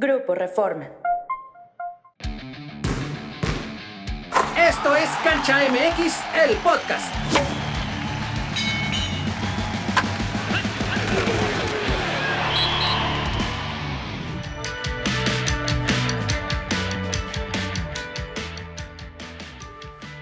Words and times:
Grupo 0.00 0.34
Reforma. 0.34 0.88
Esto 4.56 4.96
es 4.96 5.10
Cancha 5.22 5.58
MX, 5.68 6.14
el 6.42 6.56
podcast. 6.56 7.14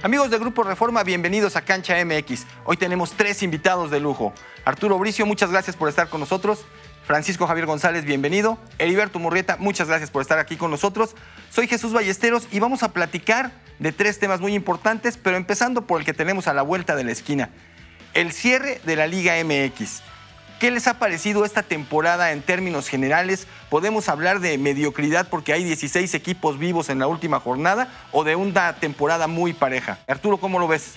Amigos 0.03 0.31
de 0.31 0.39
Grupo 0.39 0.65
Reforma, 0.65 1.05
bienvenidos 1.05 1.55
a 1.55 1.63
Cancha 1.63 2.05
MX. 2.05 2.47
Hoy 2.65 2.77
tenemos 2.77 3.13
tres 3.13 3.45
invitados 3.45 3.93
de 3.93 4.01
lujo. 4.01 4.33
Arturo 4.65 4.99
Bricio, 4.99 5.25
muchas 5.25 5.53
gracias 5.53 5.77
por 5.77 5.89
estar 5.89 6.09
con 6.09 6.19
nosotros. 6.19 6.65
Francisco 7.09 7.46
Javier 7.46 7.64
González, 7.64 8.04
bienvenido. 8.04 8.59
Heriberto 8.77 9.18
Murrieta, 9.18 9.57
muchas 9.58 9.88
gracias 9.88 10.11
por 10.11 10.20
estar 10.20 10.38
aquí 10.38 10.58
con 10.58 10.70
nosotros. 10.70 11.16
Soy 11.48 11.66
Jesús 11.66 11.94
Ballesteros 11.94 12.46
y 12.53 12.61
vamos 12.61 12.82
a 12.82 12.93
platicar 12.93 13.50
de 13.79 13.93
tres 13.93 14.18
temas 14.18 14.40
muy 14.40 14.54
importantes, 14.54 15.16
pero 15.16 15.39
empezando 15.39 15.86
por 15.86 16.00
el 16.00 16.04
que 16.04 16.13
tenemos 16.13 16.49
a 16.49 16.52
la 16.52 16.61
vuelta 16.61 16.96
de 16.96 17.04
la 17.04 17.13
esquina. 17.13 17.49
El 18.13 18.30
cierre 18.32 18.82
de 18.85 18.94
la 18.94 19.07
Liga 19.07 19.43
MX. 19.43 20.02
¿Qué 20.61 20.71
les 20.71 20.86
ha 20.86 20.99
parecido 20.99 21.46
esta 21.46 21.63
temporada 21.63 22.32
en 22.32 22.43
términos 22.43 22.89
generales? 22.89 23.46
¿Podemos 23.71 24.11
hablar 24.11 24.40
de 24.40 24.58
mediocridad 24.58 25.29
porque 25.30 25.54
hay 25.54 25.64
16 25.64 26.13
equipos 26.13 26.58
vivos 26.58 26.90
en 26.90 26.99
la 26.99 27.07
última 27.07 27.40
jornada 27.40 27.88
o 28.13 28.22
de 28.22 28.36
una 28.36 28.75
temporada 28.75 29.29
muy 29.29 29.54
pareja? 29.54 29.96
Arturo, 30.07 30.36
¿cómo 30.36 30.58
lo 30.58 30.68
ves? 30.68 30.96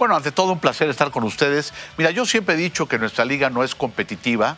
Bueno, 0.00 0.16
ante 0.16 0.32
todo 0.32 0.50
un 0.50 0.58
placer 0.58 0.90
estar 0.90 1.12
con 1.12 1.22
ustedes. 1.22 1.72
Mira, 1.96 2.10
yo 2.10 2.26
siempre 2.26 2.56
he 2.56 2.58
dicho 2.58 2.88
que 2.88 2.98
nuestra 2.98 3.24
liga 3.24 3.50
no 3.50 3.62
es 3.62 3.76
competitiva, 3.76 4.56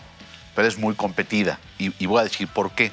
pero 0.57 0.67
es 0.67 0.79
muy 0.79 0.95
competida. 0.95 1.61
Y, 1.79 2.07
voy 2.07 2.21
a 2.21 2.25
decir 2.25 2.49
por 2.49 2.73
qué. 2.73 2.91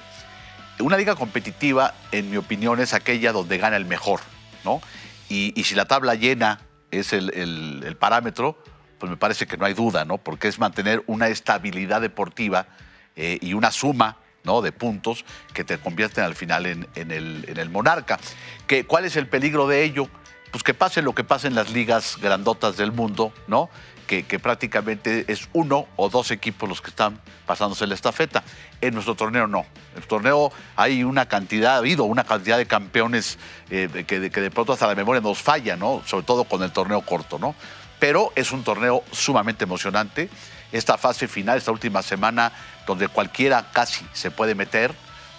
Una 0.80 0.98
liga 0.98 1.16
competitiva, 1.16 1.96
en 2.12 2.30
mi 2.30 2.38
opinión, 2.38 2.80
es 2.82 2.94
aquella 2.94 3.32
donde 3.32 3.58
gana 3.58 3.78
el 3.78 3.86
mejor, 3.86 4.20
¿no? 4.66 4.82
Y, 5.30 5.64
si 5.64 5.74
la 5.74 5.86
tabla 5.86 6.14
llena 6.14 6.60
es 6.92 7.14
el, 7.14 7.96
parámetro, 7.98 8.62
pues 9.00 9.10
me 9.10 9.18
parece 9.18 9.48
que 9.48 9.58
no 9.58 9.66
hay 9.66 9.74
duda, 9.74 10.04
¿no? 10.04 10.18
Porque 10.18 10.50
es 10.50 10.60
mantener 10.60 11.04
una 11.08 11.30
estabilidad 11.30 12.02
deportiva 12.02 12.68
eh, 13.16 13.40
y 13.42 13.54
una 13.54 13.72
suma 13.72 14.18
¿no? 14.44 14.62
de 14.62 14.74
puntos 14.74 15.24
que 15.54 15.64
te 15.64 15.78
convierten 15.78 16.26
al 16.26 16.36
final 16.36 16.66
en, 16.66 16.88
el, 16.96 17.46
en 17.48 17.58
el 17.58 17.70
monarca. 17.70 18.20
¿Que, 18.68 18.86
¿Cuál 18.86 19.06
es 19.06 19.16
el 19.16 19.28
peligro 19.28 19.68
de 19.68 19.84
ello? 19.84 20.10
Pues 20.54 20.62
que 20.62 20.76
pase 20.76 21.02
lo 21.02 21.16
que 21.16 21.24
pase 21.24 21.48
en 21.48 21.56
las 21.56 21.72
ligas 21.72 22.18
grandotas 22.22 22.78
del 22.78 22.92
mundo, 22.92 23.34
¿no? 23.48 23.72
Que, 24.06 24.24
prácticamente 24.38 25.26
es 25.28 25.50
uno 25.52 25.88
o 25.96 26.10
dos 26.10 26.30
equipos 26.30 26.70
los 26.70 26.80
que 26.80 26.92
están 26.92 27.20
pasándose 27.48 27.88
la 27.88 27.96
estafeta. 27.96 28.44
En 28.80 28.94
nuestro 28.94 29.16
torneo 29.16 29.48
no. 29.48 29.62
En 29.62 29.94
nuestro 29.94 30.18
torneo 30.18 30.52
hay 30.76 31.04
una 31.04 31.26
cantidad, 31.28 31.74
ha 31.74 31.78
habido 31.78 32.04
una 32.04 32.24
cantidad 32.24 32.60
de 32.60 32.68
campeones 32.68 33.40
eh, 33.72 34.06
que, 34.06 34.30
que 34.30 34.42
de 34.42 34.52
pronto 34.52 34.74
hasta 34.74 34.86
la 34.86 34.94
memoria 34.94 35.22
nos 35.22 35.40
falla, 35.40 35.76
¿no? 35.76 36.04
Sobre 36.06 36.24
todo 36.24 36.44
con 36.44 36.62
el 36.62 36.72
torneo 36.72 37.02
corto, 37.02 37.40
¿no? 37.40 37.56
Pero 37.98 38.32
es 38.36 38.52
un 38.52 38.64
torneo 38.64 39.04
sumamente 39.12 39.64
emocionante. 39.64 40.30
Esta 40.72 41.00
fase 41.00 41.28
final, 41.28 41.58
esta 41.58 41.72
última 41.72 42.04
semana, 42.04 42.52
donde 42.86 43.08
cualquiera 43.08 43.72
casi 43.72 44.06
se 44.14 44.30
puede 44.30 44.54
meter, 44.54 44.94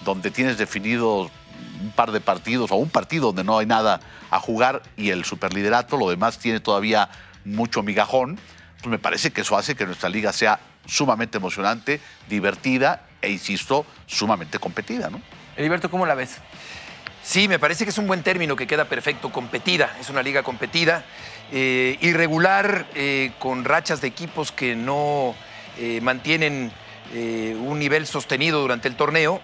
donde 0.05 0.33
tienes 0.33 0.59
definido 0.59 1.31
un 1.83 1.91
par 1.91 2.13
de 2.13 2.21
partidos 2.21 2.71
o 2.71 2.77
un 2.77 2.91
partido 2.91 3.27
donde 3.27 3.45
no 3.45 3.59
hay 3.59 3.67
nada 3.67 4.01
a 4.31 4.41
jugar 4.41 4.83
y 4.97 5.11
el 5.11 5.25
superliderato, 5.25 5.97
lo 5.97 6.11
demás 6.11 6.39
tiene 6.39 6.61
todavía 6.61 7.09
mucho 7.45 7.83
migajón, 7.83 8.39
pues 8.79 8.87
me 8.87 8.99
parece 8.99 9.33
que 9.33 9.43
eso 9.43 9.57
hace 9.57 9.75
que 9.75 9.87
nuestra 9.87 10.09
liga 10.09 10.33
sea 10.33 10.61
sumamente 10.87 11.39
emocionante, 11.39 12.01
divertida 12.29 13.07
e, 13.23 13.31
insisto, 13.31 13.87
sumamente 14.07 14.59
competida, 14.59 15.09
¿no? 15.11 15.21
Heriberto, 15.57 15.91
¿cómo 15.91 16.05
la 16.05 16.15
ves? 16.15 16.39
Sí, 17.23 17.49
me 17.49 17.59
parece 17.59 17.85
que 17.85 17.91
es 17.91 17.99
un 17.99 18.07
buen 18.07 18.23
término 18.23 18.55
que 18.55 18.67
queda 18.67 18.85
perfecto, 18.85 19.33
competida. 19.33 19.97
Es 19.99 20.11
una 20.11 20.23
liga 20.23 20.43
competida, 20.43 21.05
eh, 21.53 21.97
irregular, 22.03 22.87
eh, 22.95 23.33
con 23.39 23.65
rachas 23.65 24.03
de 24.03 24.09
equipos 24.09 24.53
que 24.53 24.77
no 24.77 25.35
eh, 25.79 26.01
mantienen 26.03 26.71
eh, 27.15 27.57
un 27.59 27.79
nivel 27.79 28.07
sostenido 28.07 28.61
durante 28.61 28.89
el 28.89 28.97
torneo. 28.97 29.41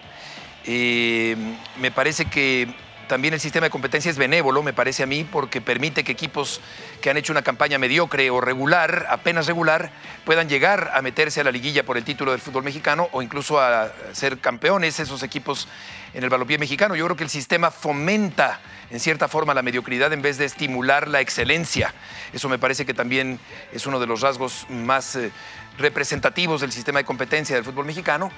Eh, 0.65 1.35
me 1.79 1.91
parece 1.91 2.25
que 2.25 2.67
también 3.11 3.33
el 3.33 3.41
sistema 3.41 3.65
de 3.65 3.71
competencia 3.71 4.09
es 4.09 4.17
benévolo, 4.17 4.63
me 4.63 4.71
parece 4.71 5.03
a 5.03 5.05
mí, 5.05 5.27
porque 5.29 5.59
permite 5.59 6.05
que 6.05 6.13
equipos 6.13 6.61
que 7.01 7.09
han 7.09 7.17
hecho 7.17 7.33
una 7.33 7.41
campaña 7.41 7.77
mediocre 7.77 8.29
o 8.29 8.39
regular, 8.39 9.05
apenas 9.09 9.47
regular, 9.47 9.91
puedan 10.23 10.47
llegar 10.47 10.91
a 10.93 11.01
meterse 11.01 11.41
a 11.41 11.43
la 11.43 11.51
liguilla 11.51 11.83
por 11.83 11.97
el 11.97 12.05
título 12.05 12.31
del 12.31 12.39
fútbol 12.39 12.63
mexicano 12.63 13.09
o 13.11 13.21
incluso 13.21 13.59
a 13.59 13.91
ser 14.13 14.39
campeones 14.39 14.97
esos 15.01 15.23
equipos 15.23 15.67
en 16.13 16.23
el 16.23 16.29
balompié 16.29 16.57
mexicano. 16.57 16.95
Yo 16.95 17.03
creo 17.03 17.17
que 17.17 17.25
el 17.25 17.29
sistema 17.29 17.69
fomenta 17.69 18.61
en 18.91 19.01
cierta 19.01 19.27
forma 19.27 19.53
la 19.53 19.61
mediocridad 19.61 20.13
en 20.13 20.21
vez 20.21 20.37
de 20.37 20.45
estimular 20.45 21.09
la 21.09 21.19
excelencia. 21.19 21.93
Eso 22.31 22.47
me 22.47 22.59
parece 22.59 22.85
que 22.85 22.93
también 22.93 23.39
es 23.73 23.85
uno 23.85 23.99
de 23.99 24.07
los 24.07 24.21
rasgos 24.21 24.65
más 24.69 25.17
eh, 25.17 25.31
representativos 25.77 26.61
del 26.61 26.71
sistema 26.71 26.99
de 26.99 27.03
competencia 27.05 27.57
del 27.57 27.65
fútbol 27.65 27.85
mexicano. 27.85 28.31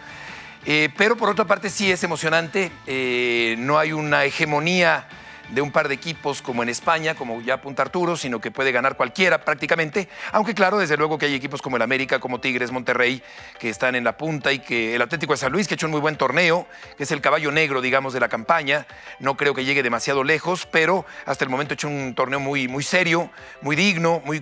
Eh, 0.65 0.89
pero 0.97 1.17
por 1.17 1.29
otra 1.29 1.45
parte 1.45 1.69
sí 1.69 1.91
es 1.91 2.03
emocionante, 2.03 2.71
eh, 2.87 3.55
no 3.59 3.77
hay 3.77 3.91
una 3.91 4.23
hegemonía 4.23 5.07
de 5.49 5.61
un 5.61 5.71
par 5.71 5.89
de 5.89 5.93
equipos 5.93 6.41
como 6.41 6.63
en 6.63 6.69
España, 6.69 7.15
como 7.15 7.41
ya 7.41 7.55
apunta 7.55 7.81
Arturo, 7.81 8.15
sino 8.15 8.39
que 8.39 8.49
puede 8.49 8.71
ganar 8.71 8.95
cualquiera 8.95 9.43
prácticamente, 9.43 10.07
aunque 10.31 10.55
claro, 10.55 10.79
desde 10.79 10.95
luego 10.95 11.17
que 11.17 11.25
hay 11.25 11.35
equipos 11.35 11.61
como 11.61 11.75
el 11.75 11.81
América, 11.81 12.19
como 12.19 12.39
Tigres, 12.39 12.71
Monterrey, 12.71 13.21
que 13.59 13.69
están 13.69 13.95
en 13.95 14.05
la 14.05 14.17
punta 14.17 14.53
y 14.53 14.59
que 14.59 14.95
el 14.95 15.01
Atlético 15.01 15.33
de 15.33 15.37
San 15.37 15.51
Luis, 15.51 15.67
que 15.67 15.73
ha 15.73 15.75
hecho 15.75 15.87
un 15.87 15.91
muy 15.91 16.01
buen 16.01 16.15
torneo, 16.15 16.65
que 16.97 17.03
es 17.03 17.11
el 17.11 17.19
caballo 17.19 17.51
negro, 17.51 17.81
digamos, 17.81 18.13
de 18.13 18.21
la 18.21 18.29
campaña, 18.29 18.87
no 19.19 19.35
creo 19.35 19.53
que 19.53 19.65
llegue 19.65 19.83
demasiado 19.83 20.23
lejos, 20.23 20.65
pero 20.65 21.05
hasta 21.25 21.43
el 21.43 21.49
momento 21.49 21.73
ha 21.73 21.75
hecho 21.75 21.89
un 21.89 22.15
torneo 22.15 22.39
muy, 22.39 22.69
muy 22.69 22.83
serio, 22.83 23.29
muy 23.61 23.75
digno, 23.75 24.21
muy 24.25 24.41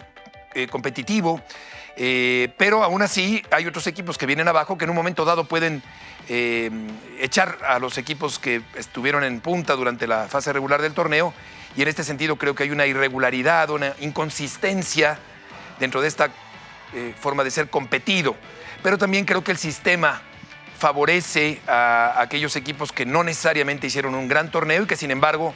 eh, 0.53 0.67
competitivo. 0.67 1.41
Eh, 1.97 2.53
pero 2.57 2.84
aún 2.84 3.02
así 3.02 3.44
hay 3.52 3.68
otros 3.68 3.85
equipos 3.88 4.18
que 4.18 4.25
vienen 4.25 4.47
abajo 4.47 4.78
que 4.78 4.85
en 4.85 4.90
un 4.90 4.96
momento 4.96 5.25
dado 5.25 5.44
pueden 5.44 5.84
eh, 6.29 6.72
echar 7.19 7.57
a 7.68 7.79
los 7.79 7.97
equipos 7.97 8.40
que 8.40 8.62
estuvieron 8.75 9.24
en 9.24 9.41
punta 9.41 9.75
durante 9.75 10.07
la 10.07 10.28
fase 10.28 10.53
regular 10.53 10.81
del 10.81 10.94
torneo. 10.94 11.34
Y 11.75 11.81
en 11.81 11.88
este 11.88 12.03
sentido 12.03 12.35
creo 12.35 12.56
que 12.56 12.63
hay 12.63 12.72
una 12.72 12.85
irregularidad, 12.85 13.69
una 13.69 13.94
inconsistencia 14.00 15.18
dentro 15.80 16.01
de 16.01 16.07
esta 16.07 16.30
eh, 16.94 17.13
forma 17.19 17.44
de 17.44 17.51
ser 17.51 17.69
competido. 17.69 18.35
Pero 18.84 18.97
también 18.97 19.25
creo 19.25 19.44
que 19.44 19.51
el 19.51 19.57
sistema 19.57 20.22
favorece 20.78 21.62
a 21.68 22.16
aquellos 22.19 22.56
equipos 22.56 22.91
que 22.91 23.06
no 23.06 23.24
necesariamente 23.24 23.88
hicieron 23.88 24.16
un 24.16 24.28
gran 24.28 24.50
torneo 24.50 24.84
y 24.84 24.88
que 24.88 24.96
sin 24.96 25.12
embargo 25.12 25.53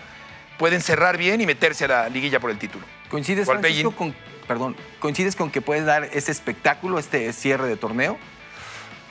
pueden 0.59 0.81
cerrar 0.81 1.17
bien 1.17 1.41
y 1.41 1.45
meterse 1.45 1.85
a 1.85 1.87
la 1.87 2.09
liguilla 2.09 2.39
por 2.39 2.51
el 2.51 2.59
título. 2.59 2.85
¿Coincides, 3.09 3.45
¿Cuál 3.45 3.59
Francisco, 3.59 3.91
con, 3.91 4.15
perdón, 4.47 4.75
¿coincides 4.99 5.35
con 5.35 5.51
que 5.51 5.61
puedes 5.61 5.85
dar 5.85 6.05
ese 6.13 6.31
espectáculo, 6.31 6.99
este 6.99 7.31
cierre 7.33 7.67
de 7.67 7.77
torneo? 7.77 8.17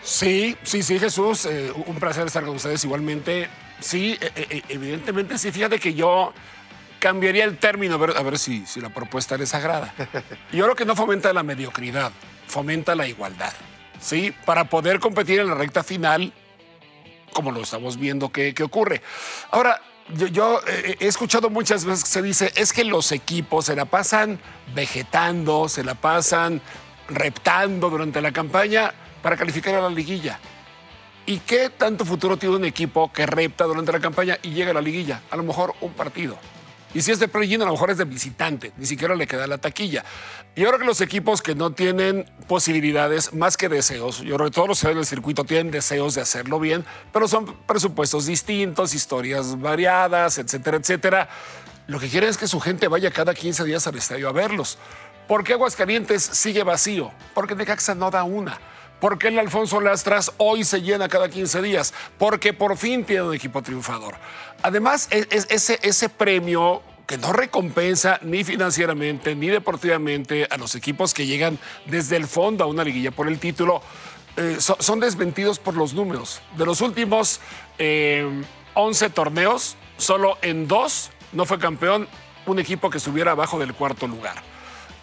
Sí, 0.03 0.57
sí, 0.63 0.83
sí, 0.83 0.99
Jesús. 0.99 1.47
eh, 1.47 1.73
un 1.87 1.97
placer 1.97 2.27
estar 2.27 2.45
con 2.45 2.57
ustedes 2.57 2.85
igualmente. 2.85 3.49
Sí, 3.81 4.19
eh, 4.21 4.31
eh, 4.51 4.63
evidentemente 4.69 5.39
sí. 5.39 5.51
Fíjate 5.51 5.79
que 5.79 5.95
yo 5.95 6.33
cambiaría 6.99 7.45
el 7.45 7.59
término, 7.59 7.95
a 7.95 7.99
ver, 7.99 8.17
a 8.17 8.23
ver 8.23 8.39
si, 8.39 8.67
si 8.67 8.81
la 8.81 8.91
propuesta 8.91 9.37
les 9.37 9.55
agrada. 9.55 9.93
Yo 10.53 10.65
creo 10.65 10.75
que 10.75 10.87
no 10.87 10.97
fomenta 10.97 11.33
la 11.35 11.43
mediocridad, 11.43 12.13
fomenta 12.47 12.95
la 12.95 13.07
igualdad. 13.07 13.53
Sí, 14.01 14.35
para 14.47 14.65
poder 14.65 15.01
competir 15.01 15.41
en 15.41 15.49
la 15.49 15.55
recta 15.55 15.85
final, 15.85 16.33
como 17.35 17.51
lo 17.51 17.61
estamos 17.61 17.99
viendo 17.99 18.31
que, 18.31 18.55
que 18.55 18.63
ocurre. 18.63 19.03
Ahora, 19.51 19.83
yo, 20.13 20.27
yo, 20.27 20.61
eh, 20.67 20.97
he 21.01 21.07
escuchado 21.07 21.51
muchas 21.51 21.85
veces 21.85 22.05
que 22.05 22.11
se 22.11 22.23
dice, 22.23 22.53
es 22.57 22.73
que 22.73 22.85
los 22.85 23.13
equipos 23.13 23.67
se 23.67 23.77
la 23.77 23.87
pasan 23.87 24.39
vegetando, 24.75 25.69
se 25.69 25.83
la 25.83 25.95
pasan 25.95 26.61
reptando 27.09 27.91
durante 27.91 28.21
la 28.21 28.33
campaña 28.33 28.93
para 29.23 29.37
calificar 29.37 29.75
a 29.75 29.81
la 29.81 29.91
liguilla. 29.91 30.39
¿Y 31.27 31.39
qué 31.39 31.71
tanto 31.71 32.05
futuro 32.05 32.37
tiene 32.37 32.57
un 32.57 32.65
equipo 32.67 33.11
que 33.11 33.25
repta 33.25 33.65
durante 33.65 33.93
la 33.93 34.01
campaña 34.01 34.39
y 34.43 34.51
llega 34.51 34.73
a 34.73 34.75
la 34.75 34.83
liguilla? 34.83 35.23
A 35.31 35.37
lo 35.37 35.43
mejor 35.43 35.75
un 35.81 35.93
partido. 35.95 36.37
Y 36.95 37.03
si 37.03 37.11
es 37.11 37.19
de 37.19 37.27
play-in, 37.27 37.61
a 37.61 37.65
lo 37.65 37.73
mejor 37.73 37.91
es 37.91 37.99
de 37.99 38.05
visitante, 38.05 38.73
ni 38.77 38.87
siquiera 38.87 39.17
le 39.17 39.27
queda 39.27 39.49
la 39.49 39.59
taquilla. 39.59 40.05
Y 40.55 40.63
creo 40.63 40.79
que 40.79 40.85
los 40.85 41.01
equipos 41.01 41.43
que 41.43 41.57
no 41.57 41.73
tienen 41.73 42.25
posibilidades 42.47 43.35
más 43.35 43.57
que 43.57 43.69
deseos, 43.69 44.21
yo 44.21 44.37
creo 44.37 44.47
que 44.47 44.55
todos 44.55 44.69
los 44.69 44.81
del 44.81 45.05
circuito 45.05 45.45
tienen 45.45 45.73
deseos 45.73 46.15
de 46.15 46.21
hacerlo 46.21 46.61
bien, 46.61 46.85
pero 47.13 47.27
son 47.27 47.53
presupuestos 47.67 48.27
distintos, 48.27 48.95
historias 48.95 49.61
variadas, 49.61 50.39
etcétera, 50.39 50.77
etcétera. 50.77 51.29
Lo 51.89 51.99
que 51.99 52.09
quieren 52.09 52.31
es 52.31 52.39
que 52.39 52.47
su 52.47 52.61
gente 52.61 52.87
vaya 52.87 53.11
cada 53.11 53.35
15 53.35 53.65
días 53.65 53.87
al 53.89 53.97
estadio 53.97 54.29
a 54.29 54.33
verlos. 54.33 54.79
¿Por 55.27 55.43
qué 55.43 55.55
Aguascalientes 55.55 56.23
sigue 56.23 56.63
vacío? 56.63 57.11
Porque 57.35 57.57
Necaxa 57.57 57.95
no 57.95 58.11
da 58.11 58.23
una. 58.23 58.59
¿Por 59.01 59.19
qué 59.19 59.29
el 59.29 59.39
Alfonso 59.39 59.81
Lastras 59.81 60.33
hoy 60.39 60.65
se 60.65 60.81
llena 60.81 61.09
cada 61.09 61.29
15 61.29 61.61
días? 61.63 61.93
Porque 62.19 62.53
por 62.55 62.77
fin 62.79 63.05
tiene 63.05 63.23
un 63.23 63.35
equipo 63.35 63.63
triunfador. 63.63 64.15
Además, 64.63 65.09
es- 65.11 65.27
es- 65.31 65.47
ese, 65.51 65.79
ese 65.83 66.09
premio 66.09 66.83
que 67.07 67.19
no 67.19 67.33
recompensa 67.35 68.19
ni 68.23 68.45
financieramente 68.45 69.35
ni 69.35 69.49
deportivamente 69.49 70.47
a 70.51 70.57
los 70.57 70.75
equipos 70.75 71.13
que 71.13 71.27
llegan 71.27 71.59
desde 71.85 72.17
el 72.17 72.27
fondo 72.27 72.65
a 72.65 72.67
una 72.67 72.83
liguilla 72.83 73.11
por 73.11 73.29
el 73.29 73.39
título, 73.39 73.83
eh, 74.39 74.57
so- 74.59 74.79
son 74.81 75.01
desmentidos 75.01 75.59
por 75.59 75.75
los 75.77 75.93
números. 75.93 76.41
De 76.57 76.65
los 76.65 76.81
últimos 76.81 77.41
eh, 77.79 78.27
11 78.73 79.11
torneos, 79.11 79.77
solo 79.99 80.39
en 80.41 80.67
dos 80.67 81.11
no 81.33 81.45
fue 81.45 81.59
campeón 81.59 82.09
un 82.47 82.59
equipo 82.59 82.89
que 82.89 82.99
estuviera 82.99 83.33
abajo 83.33 83.59
del 83.59 83.75
cuarto 83.75 84.07
lugar. 84.09 84.37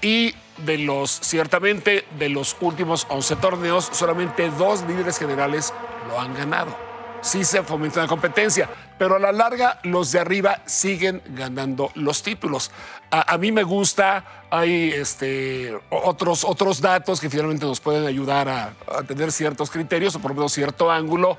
Y 0.01 0.33
de 0.65 0.77
los, 0.77 1.11
ciertamente, 1.11 2.05
de 2.17 2.29
los 2.29 2.55
últimos 2.61 3.05
11 3.09 3.35
torneos, 3.37 3.89
solamente 3.91 4.49
dos 4.51 4.83
líderes 4.83 5.17
generales 5.17 5.73
lo 6.07 6.19
han 6.19 6.33
ganado. 6.33 6.75
Sí 7.21 7.43
se 7.45 7.61
fomenta 7.61 8.01
la 8.01 8.07
competencia, 8.07 8.67
pero 8.97 9.15
a 9.15 9.19
la 9.19 9.31
larga 9.31 9.79
los 9.83 10.11
de 10.11 10.19
arriba 10.19 10.61
siguen 10.65 11.21
ganando 11.27 11.91
los 11.93 12.23
títulos. 12.23 12.71
A, 13.11 13.37
mí 13.37 13.51
me 13.51 13.61
gusta, 13.61 14.47
hay 14.49 14.91
este, 14.91 15.77
otros, 15.91 16.43
otros 16.43 16.81
datos 16.81 17.21
que 17.21 17.29
finalmente 17.29 17.65
nos 17.65 17.79
pueden 17.79 18.07
ayudar 18.07 18.49
a, 18.49 18.73
a 18.87 19.03
tener 19.03 19.31
ciertos 19.31 19.69
criterios 19.69 20.15
o 20.15 20.19
por 20.19 20.31
lo 20.31 20.35
menos 20.35 20.53
cierto 20.53 20.89
ángulo. 20.89 21.37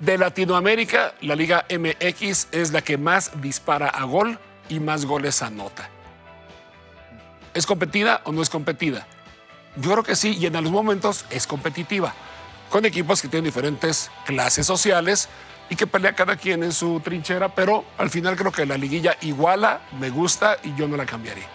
De 0.00 0.18
Latinoamérica, 0.18 1.14
la 1.20 1.36
Liga 1.36 1.64
MX 1.70 2.48
es 2.50 2.72
la 2.72 2.82
que 2.82 2.98
más 2.98 3.30
dispara 3.40 3.86
a 3.86 4.02
gol 4.02 4.36
y 4.68 4.80
más 4.80 5.04
goles 5.04 5.42
anota. 5.42 5.88
¿Es 7.54 7.66
competida 7.66 8.22
o 8.24 8.32
no 8.32 8.42
es 8.42 8.50
competida? 8.50 9.06
Yo 9.76 9.92
creo 9.92 10.02
que 10.02 10.16
sí, 10.16 10.36
y 10.38 10.46
en 10.46 10.56
algunos 10.56 10.84
momentos 10.84 11.24
es 11.30 11.46
competitiva, 11.46 12.14
con 12.70 12.84
equipos 12.84 13.20
que 13.20 13.28
tienen 13.28 13.44
diferentes 13.44 14.10
clases 14.24 14.66
sociales 14.66 15.28
y 15.68 15.76
que 15.76 15.86
pelea 15.86 16.14
cada 16.14 16.36
quien 16.36 16.62
en 16.62 16.72
su 16.72 17.00
trinchera, 17.00 17.54
pero 17.54 17.84
al 17.98 18.10
final 18.10 18.36
creo 18.36 18.52
que 18.52 18.66
la 18.66 18.76
liguilla 18.76 19.16
iguala, 19.20 19.80
me 19.98 20.10
gusta 20.10 20.56
y 20.62 20.74
yo 20.74 20.88
no 20.88 20.96
la 20.96 21.06
cambiaría. 21.06 21.46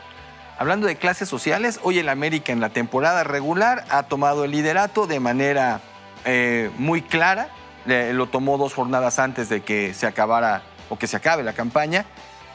Hablando 0.59 0.87
de 0.87 0.95
clases 0.95 1.29
sociales, 1.29 1.79
hoy 1.83 1.99
el 1.99 2.09
América 2.09 2.51
en 2.51 2.59
la 2.59 2.69
temporada 2.69 3.23
regular 3.23 3.85
ha 3.89 4.03
tomado 4.03 4.43
el 4.43 4.51
liderato 4.51 5.05
de 5.05 5.19
manera 5.19 5.81
eh, 6.25 6.71
muy 6.77 7.03
clara. 7.03 7.49
Lo 7.85 8.27
tomó 8.27 8.57
dos 8.57 8.73
jornadas 8.73 9.19
antes 9.19 9.49
de 9.49 9.61
que 9.61 9.93
se 9.93 10.07
acabara 10.07 10.63
o 10.89 10.97
que 10.97 11.05
se 11.05 11.15
acabe 11.15 11.43
la 11.43 11.53
campaña. 11.53 12.05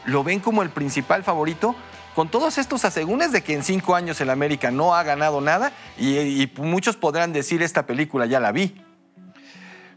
Lo 0.04 0.24
ven 0.24 0.40
como 0.40 0.62
el 0.62 0.70
principal 0.70 1.22
favorito. 1.22 1.76
Con 2.14 2.28
todos 2.28 2.58
estos 2.58 2.84
asegúnes 2.84 3.32
de 3.32 3.42
que 3.42 3.54
en 3.54 3.62
cinco 3.62 3.94
años 3.94 4.20
el 4.20 4.30
América 4.30 4.70
no 4.70 4.94
ha 4.94 5.02
ganado 5.02 5.40
nada 5.40 5.72
y, 5.98 6.18
y 6.18 6.52
muchos 6.58 6.96
podrán 6.96 7.32
decir 7.32 7.62
esta 7.62 7.86
película 7.86 8.26
ya 8.26 8.38
la 8.38 8.52
vi. 8.52 8.81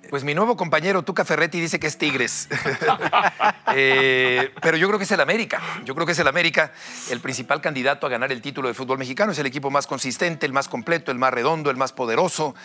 Pues 0.09 0.23
mi 0.23 0.33
nuevo 0.33 0.55
compañero 0.55 1.03
Tuca 1.03 1.25
Ferretti 1.25 1.59
dice 1.59 1.79
que 1.79 1.87
es 1.87 1.97
Tigres. 1.97 2.47
Eh, 3.77 4.53
pero 4.61 4.77
yo 4.77 4.87
creo 4.87 4.97
que 4.97 5.03
es 5.03 5.11
el 5.11 5.19
América. 5.19 5.61
Yo 5.83 5.95
creo 5.95 6.05
que 6.05 6.13
es 6.13 6.19
el 6.19 6.27
América 6.29 6.71
el 7.09 7.19
principal 7.19 7.59
candidato 7.59 8.07
a 8.07 8.09
ganar 8.09 8.31
el 8.31 8.41
título 8.41 8.69
de 8.69 8.73
fútbol 8.73 8.97
mexicano. 8.97 9.33
Es 9.33 9.39
el 9.39 9.47
equipo 9.47 9.69
más 9.69 9.85
consistente, 9.85 10.45
el 10.45 10.53
más 10.53 10.69
completo, 10.69 11.11
el 11.11 11.17
más 11.17 11.33
redondo, 11.33 11.69
el 11.71 11.75
más 11.75 11.91
poderoso, 11.91 12.55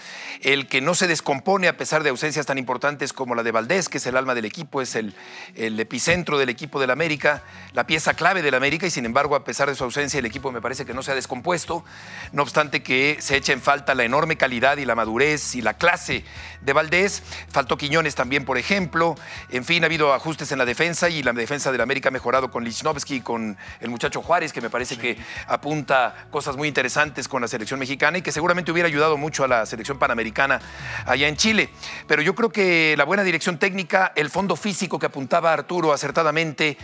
el 0.43 0.69
que 0.69 0.81
no 0.81 0.95
se 0.95 1.09
descompone 1.09 1.67
a 1.67 1.77
pesar 1.77 2.05
de 2.05 2.11
ausencias 2.11 2.47
tan 2.47 2.59
importantes 2.59 3.13
como 3.13 3.35
la 3.35 3.43
de 3.43 3.51
Valdés, 3.51 3.89
que 3.89 3.99
es 3.99 4.07
el 4.07 4.17
alma 4.17 4.35
del 4.35 4.45
equipo, 4.45 4.83
es 4.83 4.95
el, 4.95 5.15
epicentro 5.57 6.39
del 6.39 6.49
equipo 6.49 6.79
del 6.79 6.91
América, 6.91 7.43
la 7.73 7.87
pieza 7.87 8.15
clave 8.15 8.43
del 8.43 8.55
América 8.55 8.87
y 8.87 8.91
sin 8.91 9.05
embargo, 9.05 9.35
a 9.35 9.43
pesar 9.43 9.69
de 9.69 9.75
su 9.75 9.83
ausencia, 9.83 10.19
el 10.19 10.27
equipo 10.27 10.53
me 10.53 10.61
parece 10.61 10.85
que 10.85 10.95
no 10.95 11.03
se 11.03 11.11
ha 11.11 11.15
descompuesto. 11.15 11.85
No 12.33 12.43
obstante 12.43 12.83
que 12.83 13.17
se 13.21 13.37
echa 13.37 13.53
en 13.53 13.61
falta 13.63 13.95
la 13.95 14.05
enorme 14.05 14.37
calidad 14.37 14.77
y 14.77 14.85
la 14.85 14.95
madurez 14.95 15.55
y 15.55 15.63
la 15.63 15.75
clase 15.75 16.25
de 16.61 16.73
Valdés. 16.73 17.23
Faltó 17.49 17.77
Quiñones 17.77 18.15
también, 18.15 18.45
por 18.45 18.59
ejemplo. 18.59 19.17
En 19.51 19.65
fin, 19.65 19.83
ha 19.83 19.87
habido 19.87 20.13
ajustes 20.15 20.53
en 20.53 20.59
la 20.59 20.65
defensa 20.65 21.09
y 21.09 21.23
la 21.23 21.33
defensa 21.33 21.73
del 21.73 21.81
América 21.81 22.09
ha 22.09 22.13
mejorado 22.13 22.51
con 22.51 22.65
Lichnowsky 22.65 23.17
y 23.17 23.21
con 23.21 23.57
el 23.81 23.91
muchacho 23.91 24.23
Juárez, 24.23 24.53
que 24.53 24.61
me 24.61 24.71
parece 24.71 24.97
que 24.97 25.19
apunta 25.47 26.27
cosas 26.31 26.57
muy 26.57 26.69
interesantes 26.69 27.29
con 27.29 27.43
la 27.43 27.49
selección 27.49 27.81
mexicana 27.81 28.19
y 28.19 28.23
que 28.23 28.33
seguramente 28.33 28.73
hubiera 28.73 28.89
ayudado 28.89 29.17
mucho 29.17 29.45
a 29.45 29.49
la 29.49 29.67
selección 29.67 29.99
panamericana 29.99 30.61
allá 31.07 31.29
en 31.29 31.37
Chile. 31.37 31.71
Pero 32.07 32.23
yo 32.23 32.35
creo 32.35 32.51
que 32.51 32.95
la 32.97 33.05
buena 33.05 33.23
dirección 33.23 33.59
técnica, 33.59 34.13
el 34.17 34.31
fondo 34.31 34.57
físico 34.57 34.99
que 34.99 35.07
apuntaba 35.07 35.53
Arturo 35.53 35.93
acertadamente, 35.93 36.77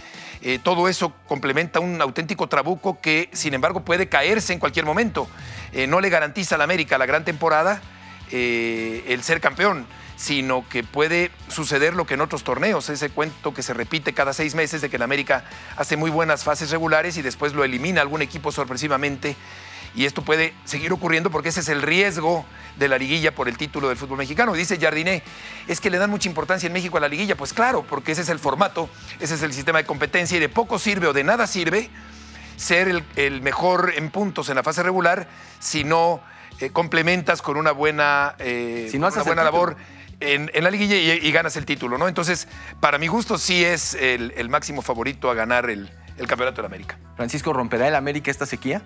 eh, 0.42 0.58
todo 0.62 0.88
eso 0.88 1.12
complementa 1.26 1.80
un 1.80 2.00
auténtico 2.00 2.48
trabuco 2.48 3.00
que, 3.00 3.28
sin 3.32 3.54
embargo, 3.54 3.84
puede 3.84 4.08
caerse 4.08 4.52
en 4.52 4.58
cualquier 4.58 4.84
momento. 4.84 5.28
Eh, 5.72 5.86
no 5.86 6.00
le 6.00 6.08
garantiza 6.08 6.54
al 6.54 6.62
América 6.62 6.98
la 6.98 7.06
gran 7.06 7.24
temporada 7.24 7.80
eh, 8.30 9.04
el 9.08 9.22
ser 9.22 9.40
campeón, 9.40 9.86
sino 10.16 10.66
que 10.68 10.82
puede 10.82 11.30
suceder 11.48 11.94
lo 11.94 12.06
que 12.06 12.14
en 12.14 12.22
otros 12.22 12.42
torneos, 12.42 12.88
ese 12.88 13.10
cuento 13.10 13.52
que 13.52 13.62
se 13.62 13.74
repite 13.74 14.14
cada 14.14 14.32
seis 14.32 14.54
meses 14.54 14.80
de 14.80 14.88
que 14.88 14.96
el 14.96 15.02
América 15.02 15.44
hace 15.76 15.96
muy 15.96 16.10
buenas 16.10 16.42
fases 16.42 16.70
regulares 16.70 17.16
y 17.18 17.22
después 17.22 17.52
lo 17.52 17.64
elimina 17.64 18.00
algún 18.00 18.22
equipo 18.22 18.50
sorpresivamente. 18.50 19.36
Y 19.94 20.04
esto 20.04 20.22
puede 20.22 20.52
seguir 20.64 20.92
ocurriendo 20.92 21.30
porque 21.30 21.50
ese 21.50 21.60
es 21.60 21.68
el 21.68 21.80
riesgo 21.80 22.44
de 22.78 22.88
la 22.88 22.98
liguilla 22.98 23.34
por 23.34 23.48
el 23.48 23.56
título 23.56 23.88
del 23.88 23.96
fútbol 23.96 24.18
mexicano. 24.18 24.52
Dice 24.52 24.78
Jardiné, 24.78 25.22
es 25.68 25.80
que 25.80 25.88
le 25.88 25.96
dan 25.96 26.10
mucha 26.10 26.28
importancia 26.28 26.66
en 26.66 26.72
México 26.74 26.98
a 26.98 27.00
la 27.00 27.08
liguilla. 27.08 27.34
Pues 27.34 27.54
claro, 27.54 27.82
porque 27.82 28.12
ese 28.12 28.22
es 28.22 28.28
el 28.28 28.38
formato, 28.38 28.90
ese 29.20 29.34
es 29.34 29.42
el 29.42 29.54
sistema 29.54 29.78
de 29.78 29.86
competencia 29.86 30.36
y 30.36 30.40
de 30.40 30.50
poco 30.50 30.78
sirve 30.78 31.06
o 31.06 31.14
de 31.14 31.24
nada 31.24 31.46
sirve 31.46 31.88
ser 32.56 32.88
el, 32.88 33.04
el 33.16 33.40
mejor 33.40 33.92
en 33.96 34.10
puntos 34.10 34.48
en 34.48 34.56
la 34.56 34.62
fase 34.62 34.82
regular 34.82 35.28
si 35.60 35.84
no 35.84 36.20
eh, 36.58 36.70
complementas 36.70 37.42
con 37.42 37.58
una 37.58 37.72
buena, 37.72 38.34
eh, 38.38 38.88
Si 38.90 38.98
no 38.98 39.08
una 39.08 39.22
buena 39.22 39.44
labor 39.44 39.76
en, 40.20 40.50
en 40.54 40.64
la 40.64 40.70
liguilla 40.70 40.96
y, 40.96 41.10
y 41.26 41.32
ganas 41.32 41.56
el 41.56 41.66
título, 41.66 41.98
¿no? 41.98 42.08
Entonces, 42.08 42.48
para 42.80 42.98
mi 42.98 43.06
gusto, 43.06 43.38
sí 43.38 43.64
es 43.64 43.94
el, 43.94 44.32
el 44.36 44.48
máximo 44.48 44.82
favorito 44.82 45.30
a 45.30 45.34
ganar 45.34 45.68
el, 45.70 45.90
el 46.16 46.26
campeonato 46.26 46.62
de 46.62 46.66
América. 46.66 46.98
Francisco, 47.16 47.52
¿romperá 47.52 47.88
el 47.88 47.94
América 47.94 48.30
esta 48.30 48.46
sequía? 48.46 48.82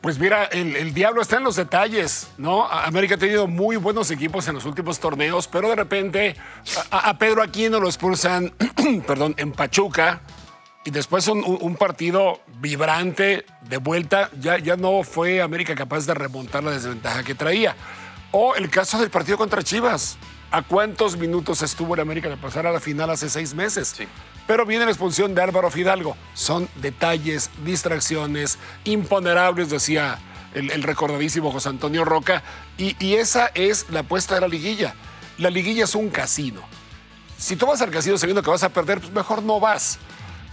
Pues 0.00 0.18
mira, 0.18 0.46
el, 0.46 0.74
el 0.74 0.92
diablo 0.94 1.22
está 1.22 1.36
en 1.36 1.44
los 1.44 1.54
detalles, 1.54 2.26
¿no? 2.36 2.66
América 2.66 3.14
ha 3.14 3.18
tenido 3.18 3.46
muy 3.46 3.76
buenos 3.76 4.10
equipos 4.10 4.48
en 4.48 4.54
los 4.56 4.64
últimos 4.64 4.98
torneos, 4.98 5.46
pero 5.46 5.68
de 5.68 5.76
repente 5.76 6.34
a, 6.90 7.10
a 7.10 7.18
Pedro 7.18 7.40
Aquino 7.40 7.78
lo 7.78 7.86
expulsan, 7.86 8.52
perdón, 9.06 9.34
en 9.38 9.52
Pachuca, 9.52 10.20
y 10.84 10.90
después 10.90 11.28
un, 11.28 11.44
un- 11.44 11.58
un 11.60 11.76
partido 11.76 12.40
vibrante 12.58 13.46
de 13.60 13.76
vuelta, 13.76 14.28
ya, 14.40 14.58
ya 14.58 14.76
no 14.76 15.04
fue 15.04 15.40
América 15.40 15.76
capaz 15.76 16.04
de 16.06 16.14
remontar 16.14 16.64
la 16.64 16.72
desventaja 16.72 17.22
que 17.22 17.36
traía. 17.36 17.76
O 18.32 18.54
el 18.54 18.68
caso 18.70 18.98
del 18.98 19.10
partido 19.10 19.38
contra 19.38 19.62
Chivas. 19.62 20.16
¿A 20.50 20.62
cuántos 20.62 21.16
minutos 21.16 21.62
estuvo 21.62 21.94
el 21.94 22.00
América 22.00 22.28
de 22.28 22.36
pasar 22.36 22.66
a 22.66 22.72
la 22.72 22.80
final 22.80 23.08
hace 23.10 23.30
seis 23.30 23.54
meses? 23.54 23.94
Sí. 23.96 24.06
Pero 24.46 24.66
viene 24.66 24.84
la 24.84 24.90
expulsión 24.90 25.34
de 25.34 25.42
Álvaro 25.42 25.70
Fidalgo. 25.70 26.16
Son 26.34 26.68
detalles, 26.76 27.50
distracciones, 27.64 28.58
imponderables, 28.84 29.70
decía 29.70 30.18
el, 30.54 30.70
el 30.70 30.82
recordadísimo 30.82 31.50
José 31.52 31.70
Antonio 31.70 32.04
Roca. 32.04 32.42
Y, 32.76 32.96
y 33.02 33.14
esa 33.14 33.50
es 33.54 33.86
la 33.88 34.00
apuesta 34.00 34.34
de 34.34 34.42
la 34.42 34.48
liguilla. 34.48 34.94
La 35.38 35.48
liguilla 35.48 35.84
es 35.84 35.94
un 35.94 36.10
casino. 36.10 36.60
Si 37.38 37.56
tú 37.56 37.66
vas 37.66 37.80
al 37.80 37.90
casino 37.90 38.18
sabiendo 38.18 38.42
que 38.42 38.50
vas 38.50 38.62
a 38.62 38.68
perder, 38.68 39.00
pues 39.00 39.12
mejor 39.12 39.42
no 39.42 39.58
vas. 39.58 39.98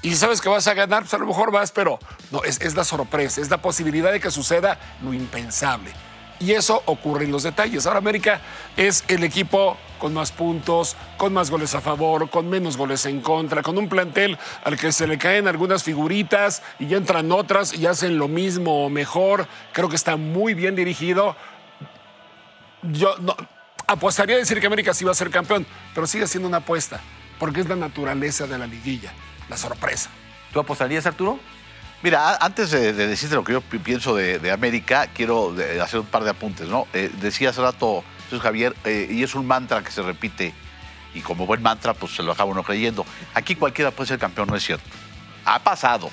Y 0.01 0.11
si 0.11 0.15
sabes 0.15 0.39
que 0.39 0.47
vas 0.47 0.65
a 0.67 0.73
ganar, 0.73 1.03
pues 1.03 1.13
a 1.13 1.17
lo 1.17 1.25
mejor 1.25 1.51
vas, 1.51 1.71
pero 1.71 1.99
no, 2.31 2.43
es, 2.43 2.61
es 2.61 2.73
la 2.75 2.85
sorpresa, 2.85 3.41
es 3.41 3.49
la 3.49 3.61
posibilidad 3.61 4.13
de 4.13 4.21
que 4.21 4.31
suceda 4.31 4.79
lo 5.03 5.13
impensable. 5.13 5.91
Y 6.39 6.53
eso 6.53 6.81
ocurre 6.85 7.25
en 7.25 7.31
los 7.31 7.43
detalles. 7.43 7.85
Ahora 7.85 7.99
América 7.99 8.41
es 8.77 9.03
el 9.07 9.23
equipo 9.23 9.77
con 9.99 10.13
más 10.13 10.31
puntos, 10.31 10.95
con 11.17 11.33
más 11.33 11.51
goles 11.51 11.75
a 11.75 11.81
favor, 11.81 12.29
con 12.29 12.49
menos 12.49 12.77
goles 12.77 13.05
en 13.05 13.19
contra, 13.19 13.61
con 13.61 13.77
un 13.77 13.89
plantel 13.89 14.37
al 14.63 14.77
que 14.77 14.91
se 14.93 15.05
le 15.05 15.17
caen 15.17 15.47
algunas 15.47 15.83
figuritas 15.83 16.63
y 16.79 16.87
ya 16.87 16.97
entran 16.97 17.31
otras 17.31 17.73
y 17.73 17.85
hacen 17.85 18.17
lo 18.17 18.29
mismo 18.29 18.85
o 18.85 18.89
mejor. 18.89 19.47
Creo 19.73 19.89
que 19.89 19.97
está 19.97 20.15
muy 20.15 20.53
bien 20.53 20.75
dirigido. 20.75 21.35
Yo 22.83 23.17
no, 23.17 23.35
apostaría 23.85 24.35
a 24.35 24.39
decir 24.39 24.61
que 24.61 24.67
América 24.67 24.93
sí 24.93 25.03
va 25.03 25.11
a 25.11 25.15
ser 25.15 25.29
campeón, 25.29 25.65
pero 25.93 26.07
sigue 26.07 26.27
siendo 26.27 26.47
una 26.47 26.57
apuesta, 26.57 27.01
porque 27.37 27.59
es 27.59 27.67
la 27.67 27.75
naturaleza 27.75 28.47
de 28.47 28.57
la 28.57 28.67
liguilla, 28.67 29.11
la 29.49 29.57
sorpresa. 29.57 30.09
¿Tú 30.53 30.59
apostarías, 30.59 31.05
Arturo? 31.05 31.39
Mira, 32.01 32.37
antes 32.37 32.71
de, 32.71 32.93
de 32.93 33.07
decirte 33.07 33.35
lo 33.35 33.43
que 33.43 33.53
yo 33.53 33.61
pi- 33.61 33.79
pienso 33.79 34.15
de, 34.15 34.39
de 34.39 34.51
América, 34.51 35.07
quiero 35.07 35.53
de- 35.53 35.81
hacer 35.81 35.99
un 35.99 36.05
par 36.05 36.23
de 36.23 36.29
apuntes, 36.29 36.67
¿no? 36.67 36.87
Eh, 36.93 37.11
decía 37.19 37.49
hace 37.49 37.61
rato 37.61 38.03
Jesús 38.25 38.41
Javier, 38.41 38.73
eh, 38.85 39.07
y 39.09 39.21
es 39.23 39.35
un 39.35 39.45
mantra 39.45 39.83
que 39.83 39.91
se 39.91 40.01
repite, 40.01 40.53
y 41.13 41.19
como 41.21 41.45
buen 41.45 41.61
mantra, 41.61 41.93
pues 41.93 42.15
se 42.15 42.23
lo 42.23 42.31
acaba 42.31 42.51
uno 42.51 42.63
creyendo. 42.63 43.05
Aquí 43.33 43.55
cualquiera 43.55 43.91
puede 43.91 44.07
ser 44.07 44.19
campeón, 44.19 44.47
no 44.47 44.55
es 44.55 44.63
cierto. 44.63 44.85
Ha 45.43 45.59
pasado, 45.59 46.09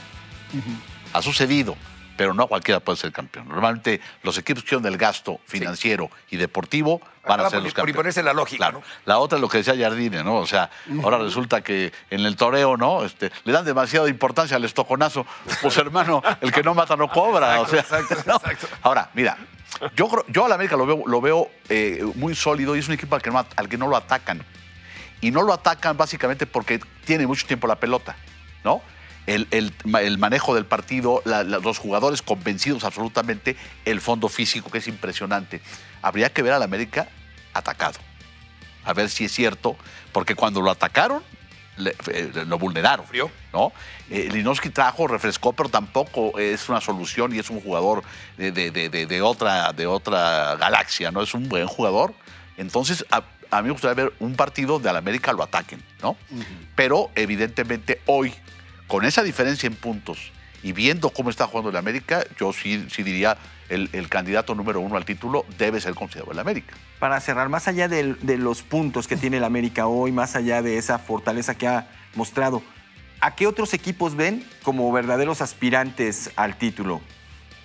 ha 1.12 1.22
sucedido, 1.22 1.76
pero 2.16 2.32
no 2.35 2.46
cualquiera 2.46 2.80
puede 2.80 2.96
ser 2.99 3.12
campeón. 3.12 3.49
Normalmente 3.49 4.00
los 4.23 4.37
equipos 4.38 4.62
que 4.64 4.70
son 4.70 4.82
del 4.82 4.96
gasto 4.96 5.40
financiero 5.46 6.11
y 6.30 6.37
deportivo 6.37 7.00
van 7.26 7.40
a 7.40 7.44
ser 7.50 7.58
por- 7.58 7.64
los 7.64 7.73
por 7.73 7.76
campeones. 7.76 7.90
imponerse 7.94 8.23
la 8.23 8.32
lógica, 8.32 8.56
Claro. 8.58 8.78
¿no? 8.80 8.85
La 9.04 9.18
otra 9.18 9.37
es 9.38 9.42
lo 9.42 9.49
que 9.49 9.58
decía 9.58 9.75
Jardine, 9.78 10.23
¿no? 10.25 10.37
O 10.37 10.46
sea, 10.46 10.70
ahora 11.02 11.18
resulta 11.18 11.61
que 11.62 11.92
en 12.11 12.25
el 12.25 12.37
toreo, 12.37 12.76
¿no? 12.76 13.04
Este, 13.04 13.30
le 13.44 13.52
dan 13.52 13.64
demasiada 13.64 14.08
importancia 14.08 14.56
al 14.56 14.64
estoconazo. 14.64 15.26
Pues 15.62 15.76
hermano, 15.76 16.23
el 16.40 16.52
que 16.52 16.62
no 16.62 16.75
mata 16.75 16.96
no 16.96 17.08
cobra. 17.08 17.61
o 17.61 17.66
sea, 17.68 17.80
Exacto, 17.80 18.14
¿no? 18.26 18.37
exacto. 18.37 18.68
Ahora, 18.82 19.11
mira, 19.14 19.37
yo, 19.94 20.08
creo- 20.08 20.25
yo 20.28 20.46
al 20.46 20.52
América 20.52 20.76
lo 20.76 20.87
veo, 20.87 21.02
lo 21.06 21.20
veo 21.20 21.50
eh, 21.68 22.02
muy 22.14 22.35
sólido 22.35 22.76
y 22.76 22.78
es 22.78 22.88
un 22.88 22.94
equipo 22.94 23.14
al 23.16 23.23
que, 23.23 23.30
no, 23.30 23.44
al 23.56 23.68
que 23.68 23.76
no 23.76 23.88
lo 23.88 23.96
atacan. 23.96 24.42
Y 25.20 25.30
no 25.30 25.42
lo 25.42 25.52
atacan 25.52 25.96
básicamente 25.96 26.46
porque 26.46 26.78
tiene 27.04 27.26
mucho 27.26 27.46
tiempo 27.46 27.66
la 27.66 27.76
pelota, 27.76 28.16
¿no? 28.64 28.82
El, 29.26 29.49
el 29.50 29.73
el 30.00 30.18
manejo 30.18 30.54
del 30.54 30.64
partido, 30.66 31.23
la- 31.25 31.42
la- 31.45 31.59
los 31.59 31.78
jugadores 31.78 32.23
convencidos 32.23 32.85
absolutamente, 32.85 33.56
el 33.85 34.00
fondo 34.00 34.28
físico 34.28 34.71
que 34.71 34.78
es 34.78 34.88
impresionante. 34.88 35.61
Habría 36.02 36.33
que 36.33 36.42
ver 36.42 36.52
al 36.52 36.62
América 36.62 37.09
atacado, 37.52 37.99
a 38.85 38.92
ver 38.92 39.09
si 39.11 39.25
es 39.25 39.33
cierto, 39.33 39.76
porque 40.12 40.35
cuando 40.35 40.61
lo 40.61 40.71
atacaron, 40.71 41.23
le- 41.76 41.95
eh, 42.12 42.30
lo 42.47 42.59
vulneraron. 42.59 43.04
Sufrió. 43.06 43.30
¿no? 43.52 43.73
Eh, 44.11 44.28
Linowski 44.33 44.71
trajo, 44.71 45.06
refrescó, 45.06 45.52
pero 45.52 45.68
tampoco 45.68 46.38
es 46.38 46.68
una 46.68 46.80
solución 46.80 47.35
y 47.35 47.38
es 47.38 47.50
un 47.50 47.61
jugador 47.61 48.02
de, 48.37 48.52
de- 48.52 48.71
de- 48.71 48.88
de- 48.88 49.06
de 49.06 49.23
otra, 49.23 49.73
de 49.73 49.87
otra 49.87 50.56
galaxia, 50.56 51.11
¿no? 51.11 51.23
Es 51.23 51.35
un 51.35 51.49
buen 51.49 51.66
jugador. 51.66 52.14
Entonces, 52.59 53.04
a, 53.11 53.23
a 53.50 53.61
mí 53.62 53.66
me 53.66 53.73
gustaría 53.73 53.95
ver 54.04 54.12
un 54.21 54.35
partido 54.37 54.75
donde 54.75 54.88
al 54.90 54.97
América 54.97 55.33
lo 55.33 55.42
ataquen, 55.42 55.83
¿no? 56.02 56.16
Pero 56.75 57.11
evidentemente 57.14 58.00
hoy, 58.06 58.33
con 58.86 59.04
esa 59.04 59.22
diferencia 59.22 59.66
en 59.66 59.74
puntos 59.74 60.32
y 60.62 60.72
viendo 60.72 61.10
cómo 61.10 61.30
está 61.30 61.46
jugando 61.46 61.70
el 61.70 61.76
América, 61.76 62.24
yo 62.38 62.52
sí, 62.52 62.86
sí 62.90 63.02
diría 63.02 63.36
el, 63.68 63.88
el 63.92 64.08
candidato 64.08 64.54
número 64.54 64.80
uno 64.80 64.96
al 64.96 65.04
título 65.04 65.44
debe 65.58 65.80
ser 65.80 65.94
considerado 65.94 66.32
el 66.32 66.38
América. 66.38 66.74
Para 66.98 67.20
cerrar, 67.20 67.48
más 67.48 67.68
allá 67.68 67.88
de, 67.88 68.16
los 68.38 68.62
puntos 68.62 69.06
que 69.06 69.16
tiene 69.16 69.36
el 69.36 69.44
América 69.44 69.86
hoy, 69.86 70.12
más 70.12 70.34
allá 70.34 70.62
de 70.62 70.78
esa 70.78 70.98
fortaleza 70.98 71.56
que 71.56 71.68
ha 71.68 71.88
mostrado, 72.14 72.62
¿a 73.20 73.34
qué 73.34 73.46
otros 73.46 73.74
equipos 73.74 74.16
ven 74.16 74.44
como 74.62 74.90
verdaderos 74.92 75.40
aspirantes 75.42 76.30
al 76.36 76.56
título? 76.56 77.00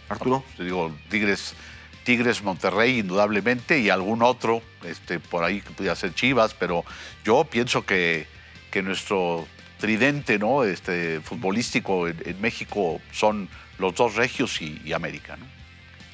Arturo. 0.09 0.43
Te 0.57 0.65
digo, 0.65 0.93
Tigres, 1.09 1.55
Tigres 2.03 2.43
Monterrey, 2.43 2.99
indudablemente, 2.99 3.79
y 3.79 3.89
algún 3.89 4.21
otro, 4.21 4.61
este, 4.83 5.19
por 5.19 5.43
ahí 5.45 5.61
que 5.61 5.71
pudiera 5.71 5.95
ser 5.95 6.13
Chivas, 6.13 6.53
pero 6.53 6.83
yo 7.23 7.45
pienso 7.45 7.85
que, 7.85 8.27
que 8.69 8.81
nuestro 8.83 9.47
tridente 9.81 10.39
¿no? 10.39 10.63
este, 10.63 11.19
futbolístico 11.19 12.07
en, 12.07 12.17
en 12.25 12.39
México 12.39 13.01
son 13.11 13.50
los 13.79 13.93
dos 13.95 14.15
regios 14.15 14.61
y, 14.61 14.81
y 14.85 14.93
América. 14.93 15.35
¿no? 15.35 15.45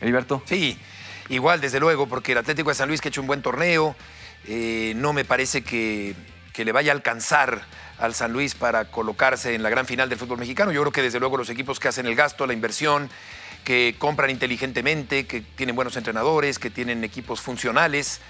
Heriberto. 0.01 0.41
Sí, 0.45 0.79
igual, 1.29 1.62
desde 1.62 1.79
luego, 1.79 2.07
porque 2.07 2.31
el 2.31 2.39
Atlético 2.39 2.69
de 2.69 2.75
San 2.75 2.88
Luis 2.88 3.01
que 3.01 3.09
ha 3.09 3.12
hecho 3.12 3.21
un 3.21 3.27
buen 3.27 3.43
torneo, 3.43 3.95
eh, 4.47 4.93
no 4.95 5.13
me 5.13 5.25
parece 5.25 5.63
que, 5.63 6.15
que 6.53 6.65
le 6.65 6.71
vaya 6.71 6.91
a 6.91 6.95
alcanzar 6.95 7.62
al 8.00 8.15
San 8.15 8.31
Luis 8.31 8.55
para 8.55 8.89
colocarse 8.89 9.53
en 9.53 9.62
la 9.63 9.69
gran 9.69 9.86
final 9.86 10.09
del 10.09 10.17
fútbol 10.17 10.39
mexicano. 10.39 10.71
Yo 10.71 10.81
creo 10.81 10.91
que 10.91 11.01
desde 11.01 11.19
luego 11.19 11.38
los 11.38 11.50
equipos 11.50 11.79
que 11.79 11.88
hacen 11.88 12.05
el 12.05 12.15
gasto, 12.15 12.47
la 12.47 12.53
inversión, 12.53 13.09
que 13.63 13.95
compran 13.97 14.29
inteligentemente, 14.29 15.27
que 15.27 15.41
tienen 15.41 15.75
buenos 15.75 15.97
entrenadores, 15.97 16.57
que 16.57 16.69
tienen 16.69 17.03
equipos 17.03 17.41
funcionales, 17.41 18.21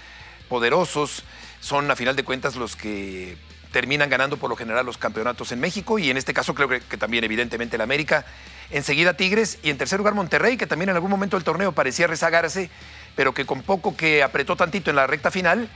poderosos, 0.48 1.22
son 1.60 1.90
a 1.90 1.96
final 1.96 2.16
de 2.16 2.24
cuentas 2.24 2.56
los 2.56 2.74
que 2.76 3.36
terminan 3.72 4.08
ganando 4.08 4.36
por 4.36 4.48
lo 4.50 4.56
general 4.56 4.86
los 4.86 4.96
campeonatos 4.98 5.52
en 5.52 5.60
México 5.60 5.98
y 5.98 6.10
en 6.10 6.16
este 6.16 6.32
caso 6.34 6.54
creo 6.54 6.68
que, 6.68 6.80
que 6.80 6.96
también 6.96 7.24
evidentemente 7.24 7.76
el 7.76 7.82
América. 7.82 8.24
Enseguida 8.70 9.14
Tigres 9.14 9.58
y 9.62 9.70
en 9.70 9.78
tercer 9.78 9.98
lugar 9.98 10.14
Monterrey, 10.14 10.56
que 10.56 10.66
también 10.66 10.90
en 10.90 10.94
algún 10.96 11.10
momento 11.10 11.36
del 11.36 11.44
torneo 11.44 11.72
parecía 11.72 12.06
rezagarse, 12.06 12.70
pero 13.16 13.32
que 13.34 13.46
con 13.46 13.62
poco 13.62 13.96
que 13.96 14.22
apretó 14.22 14.56
tantito 14.56 14.90
en 14.90 14.96
la 14.96 15.06
recta 15.06 15.30
final, 15.30 15.68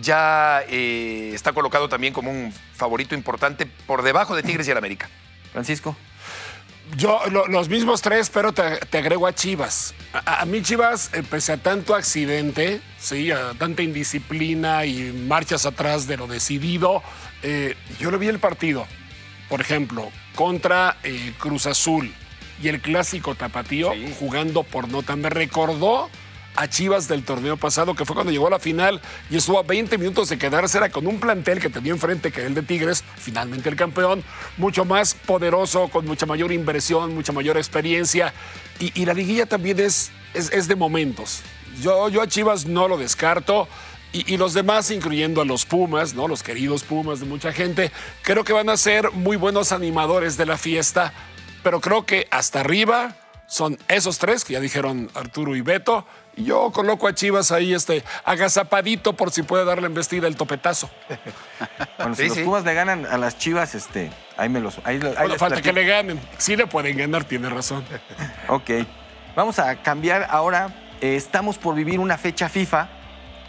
ya 0.00 0.62
eh, 0.68 1.30
está 1.34 1.52
colocado 1.52 1.88
también 1.88 2.12
como 2.12 2.30
un 2.30 2.52
favorito 2.74 3.14
importante 3.14 3.66
por 3.86 4.02
debajo 4.02 4.34
de 4.34 4.42
Tigres 4.42 4.66
y 4.66 4.70
el 4.70 4.78
América. 4.78 5.08
Francisco. 5.52 5.96
Yo, 6.96 7.20
lo- 7.30 7.46
los 7.46 7.68
mismos 7.68 8.02
tres, 8.02 8.28
pero 8.28 8.52
te, 8.52 8.76
te 8.78 8.98
agrego 8.98 9.26
a 9.26 9.34
Chivas. 9.34 9.94
A, 10.12 10.42
a 10.42 10.44
mí 10.44 10.62
Chivas, 10.62 11.10
eh, 11.14 11.22
pese 11.22 11.52
a 11.52 11.56
tanto 11.56 11.94
accidente, 11.94 12.80
¿sí? 12.98 13.30
a 13.30 13.52
tanta 13.58 13.82
indisciplina 13.82 14.84
y 14.84 15.12
marchas 15.12 15.64
atrás 15.64 16.06
de 16.06 16.16
lo 16.16 16.26
decidido, 16.26 17.02
eh, 17.42 17.76
yo 17.98 18.10
lo 18.10 18.18
vi 18.18 18.28
el 18.28 18.38
partido, 18.38 18.86
por 19.48 19.60
ejemplo, 19.60 20.10
contra 20.34 20.96
eh, 21.02 21.32
Cruz 21.38 21.66
Azul 21.66 22.12
y 22.62 22.68
el 22.68 22.80
clásico 22.80 23.34
tapatío 23.34 23.92
jugando 24.18 24.62
por 24.62 24.88
nota. 24.88 25.16
Me 25.16 25.28
recordó 25.30 26.08
a 26.54 26.68
Chivas 26.68 27.08
del 27.08 27.24
torneo 27.24 27.56
pasado, 27.56 27.94
que 27.94 28.04
fue 28.04 28.14
cuando 28.14 28.32
llegó 28.32 28.46
a 28.46 28.50
la 28.50 28.58
final 28.58 29.00
y 29.30 29.36
estuvo 29.36 29.58
a 29.58 29.62
20 29.62 29.98
minutos 29.98 30.28
de 30.28 30.38
quedarse, 30.38 30.78
era 30.78 30.90
con 30.90 31.06
un 31.06 31.18
plantel 31.18 31.60
que 31.60 31.70
tenía 31.70 31.92
enfrente 31.92 32.30
que 32.30 32.44
el 32.44 32.54
de 32.54 32.62
Tigres, 32.62 33.04
finalmente 33.16 33.68
el 33.68 33.76
campeón, 33.76 34.22
mucho 34.56 34.84
más 34.84 35.14
poderoso, 35.14 35.88
con 35.88 36.06
mucha 36.06 36.26
mayor 36.26 36.52
inversión, 36.52 37.14
mucha 37.14 37.32
mayor 37.32 37.56
experiencia. 37.56 38.32
Y, 38.78 39.00
y 39.00 39.06
la 39.06 39.14
liguilla 39.14 39.46
también 39.46 39.80
es, 39.80 40.10
es, 40.34 40.52
es 40.52 40.68
de 40.68 40.76
momentos. 40.76 41.42
Yo, 41.80 42.08
yo 42.10 42.20
a 42.20 42.28
Chivas 42.28 42.66
no 42.66 42.86
lo 42.86 42.98
descarto. 42.98 43.66
Y, 44.12 44.34
y 44.34 44.36
los 44.36 44.52
demás, 44.54 44.90
incluyendo 44.90 45.40
a 45.40 45.44
los 45.44 45.64
Pumas, 45.64 46.14
¿no? 46.14 46.28
los 46.28 46.42
queridos 46.42 46.84
Pumas 46.84 47.20
de 47.20 47.26
mucha 47.26 47.52
gente, 47.52 47.90
creo 48.22 48.44
que 48.44 48.52
van 48.52 48.68
a 48.68 48.76
ser 48.76 49.10
muy 49.12 49.36
buenos 49.36 49.72
animadores 49.72 50.36
de 50.36 50.46
la 50.46 50.58
fiesta, 50.58 51.12
pero 51.62 51.80
creo 51.80 52.04
que 52.04 52.28
hasta 52.30 52.60
arriba 52.60 53.16
son 53.46 53.78
esos 53.88 54.18
tres 54.18 54.44
que 54.44 54.54
ya 54.54 54.60
dijeron 54.60 55.10
Arturo 55.14 55.54
y 55.54 55.60
Beto. 55.60 56.06
Y 56.34 56.44
yo 56.44 56.70
coloco 56.72 57.06
a 57.06 57.14
Chivas 57.14 57.52
ahí, 57.52 57.74
este, 57.74 58.02
agazapadito 58.24 59.12
por 59.12 59.30
si 59.30 59.42
puede 59.42 59.66
darle 59.66 59.86
embestida 59.86 60.26
el 60.26 60.36
topetazo. 60.36 60.90
Bueno, 61.98 62.16
si 62.16 62.22
Sí, 62.22 62.28
los. 62.30 62.38
Pumas 62.38 62.64
le 62.64 62.74
ganan 62.74 63.06
a 63.06 63.16
las 63.18 63.38
Chivas, 63.38 63.74
este, 63.74 64.10
ahí 64.36 64.48
me 64.48 64.58
los. 64.58 64.78
Ahí, 64.78 64.96
ahí 64.96 65.14
Bueno, 65.16 65.34
falta 65.36 65.60
que 65.62 65.72
le 65.72 65.84
ganen. 65.84 66.18
Sí 66.38 66.56
le 66.56 66.66
pueden 66.66 66.96
ganar, 66.96 67.24
tiene 67.24 67.48
razón. 67.48 67.84
Ok. 68.48 68.70
Vamos 69.36 69.58
a 69.58 69.76
cambiar 69.82 70.26
ahora. 70.30 70.74
Eh, 71.00 71.14
estamos 71.14 71.58
por 71.58 71.74
vivir 71.74 72.00
una 72.00 72.18
fecha 72.18 72.48
FIFA. 72.48 72.88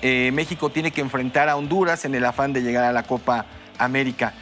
Eh, 0.06 0.32
México 0.34 0.70
tiene 0.70 0.92
que 0.92 1.00
enfrentar 1.00 1.48
a 1.48 1.56
Honduras 1.56 2.04
en 2.04 2.14
el 2.14 2.26
afán 2.26 2.52
de 2.52 2.62
llegar 2.62 2.84
a 2.84 2.92
la 2.92 3.04
Copa 3.04 3.46
América. 3.78 4.34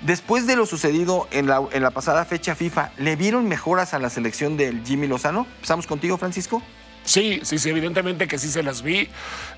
Después 0.00 0.48
de 0.48 0.56
lo 0.56 0.66
sucedido 0.66 1.28
en 1.30 1.46
la, 1.46 1.90
pasada 1.92 2.24
fecha 2.24 2.56
FIFA, 2.56 2.90
¿le 2.98 3.14
vieron 3.14 3.46
mejoras 3.46 3.94
a 3.94 4.00
la 4.00 4.10
selección 4.10 4.56
del 4.56 4.84
Jimmy 4.84 5.06
Lozano? 5.06 5.46
Empezamos 5.56 5.86
contigo, 5.86 6.18
Francisco. 6.18 6.60
Sí, 7.10 7.40
sí, 7.42 7.58
sí, 7.58 7.70
evidentemente 7.70 8.28
que 8.28 8.38
sí 8.38 8.46
se 8.46 8.62
las 8.62 8.82
vi. 8.82 9.08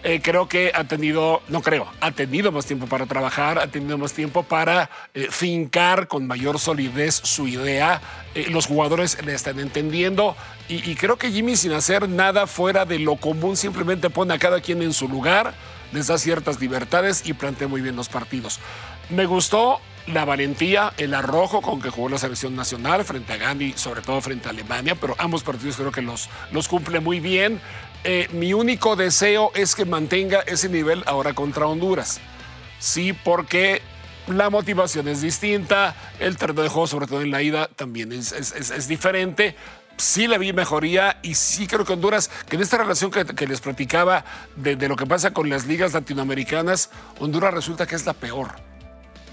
Eh, 0.05 0.23
creo 0.23 0.49
que 0.49 0.73
ha 0.75 0.85
tenido, 0.85 1.43
no 1.49 1.61
creo, 1.61 1.87
ha 2.01 2.11
tenido 2.11 2.51
más 2.51 2.65
tiempo 2.65 2.87
para 2.87 3.05
trabajar, 3.05 3.59
ha 3.59 3.67
tenido 3.67 3.99
más 3.99 4.15
tiempo 4.15 4.43
para 4.43 4.89
eh, 5.13 5.29
fincar 5.31 6.09
con 6.09 6.27
mayor 6.27 6.59
solidez 6.59 7.15
su 7.15 7.47
idea. 7.47 8.01
Eh, 8.35 8.47
los 8.49 8.65
jugadores 8.65 9.23
le 9.23 9.35
están 9.35 9.61
entendiendo 9.61 10.35
y, 10.67 10.91
y 10.91 10.95
creo 10.95 11.19
que 11.19 11.31
Jimmy 11.31 11.55
sin 11.57 11.73
hacer 11.73 12.09
nada 12.09 12.47
fuera 12.47 12.87
de 12.87 12.99
lo 12.99 13.17
común 13.17 13.59
simplemente 13.59 14.09
pone 14.09 14.33
a 14.33 14.39
cada 14.39 14.63
quien 14.63 14.81
en 14.81 14.95
su 14.95 15.07
lugar, 15.07 15.53
les 15.93 16.07
da 16.07 16.17
ciertas 16.17 16.59
libertades 16.59 17.21
y 17.27 17.35
plantea 17.35 17.69
muy 17.69 17.83
bien 17.83 17.97
los 17.97 18.09
partidos. 18.09 18.61
Me 19.11 19.27
gustó 19.27 19.79
la 20.07 20.25
valentía, 20.25 20.93
el 20.97 21.15
arrojo 21.15 21.61
con 21.63 21.81
que 21.81 21.91
jugó 21.91 22.09
la 22.09 22.19
selección 22.19 22.57
nacional 22.57 23.05
frente 23.05 23.33
a 23.33 23.37
Gandhi, 23.37 23.75
sobre 23.77 24.03
todo 24.03 24.21
frente 24.21 24.49
a 24.49 24.51
Alemania, 24.51 24.95
pero 24.95 25.15
ambos 25.19 25.43
partidos 25.43 25.77
creo 25.77 25.93
que 25.93 26.03
los, 26.03 26.29
los 26.51 26.69
cumple 26.69 27.01
muy 27.01 27.21
bien. 27.21 27.61
Eh, 28.05 28.29
mi 28.33 28.53
único 28.53 28.97
deseo 28.97 29.53
es 29.55 29.77
que 29.77 29.85
mantenga 29.85 30.41
ese 30.41 30.69
nivel 30.69 31.05
ahora 31.07 31.35
contra 31.35 31.67
Honduras. 31.67 32.21
Sí, 32.81 33.13
porque 33.13 33.81
la 34.27 34.51
motivación 34.51 35.07
es 35.07 35.21
distinta, 35.23 35.95
el 36.19 36.37
terreno 36.37 36.63
de 36.63 36.69
juego, 36.69 36.89
sobre 36.89 37.07
todo 37.07 37.23
en 37.23 37.31
la 37.31 37.43
ida, 37.43 37.69
también 37.69 38.13
es, 38.13 38.33
es- 38.33 38.89
diferente. 38.89 39.55
Sí 39.99 40.27
le 40.27 40.39
vi 40.39 40.53
mejoría 40.53 41.19
y 41.23 41.35
sí 41.37 41.69
creo 41.69 41.85
que 41.85 41.93
Honduras, 41.93 42.29
que 42.49 42.57
en 42.57 42.63
esta 42.63 42.79
relación 42.79 43.11
que, 43.13 43.25
que 43.25 43.47
les 43.47 43.61
platicaba 43.61 44.25
de, 44.57 44.75
de 44.75 44.89
lo 44.89 44.97
que 44.97 45.07
pasa 45.07 45.33
con 45.33 45.49
las 45.49 45.67
ligas 45.67 45.93
latinoamericanas, 45.93 46.91
Honduras 47.21 47.55
resulta 47.55 47.87
que 47.87 47.95
es 47.95 48.05
la 48.05 48.15
peor 48.15 48.49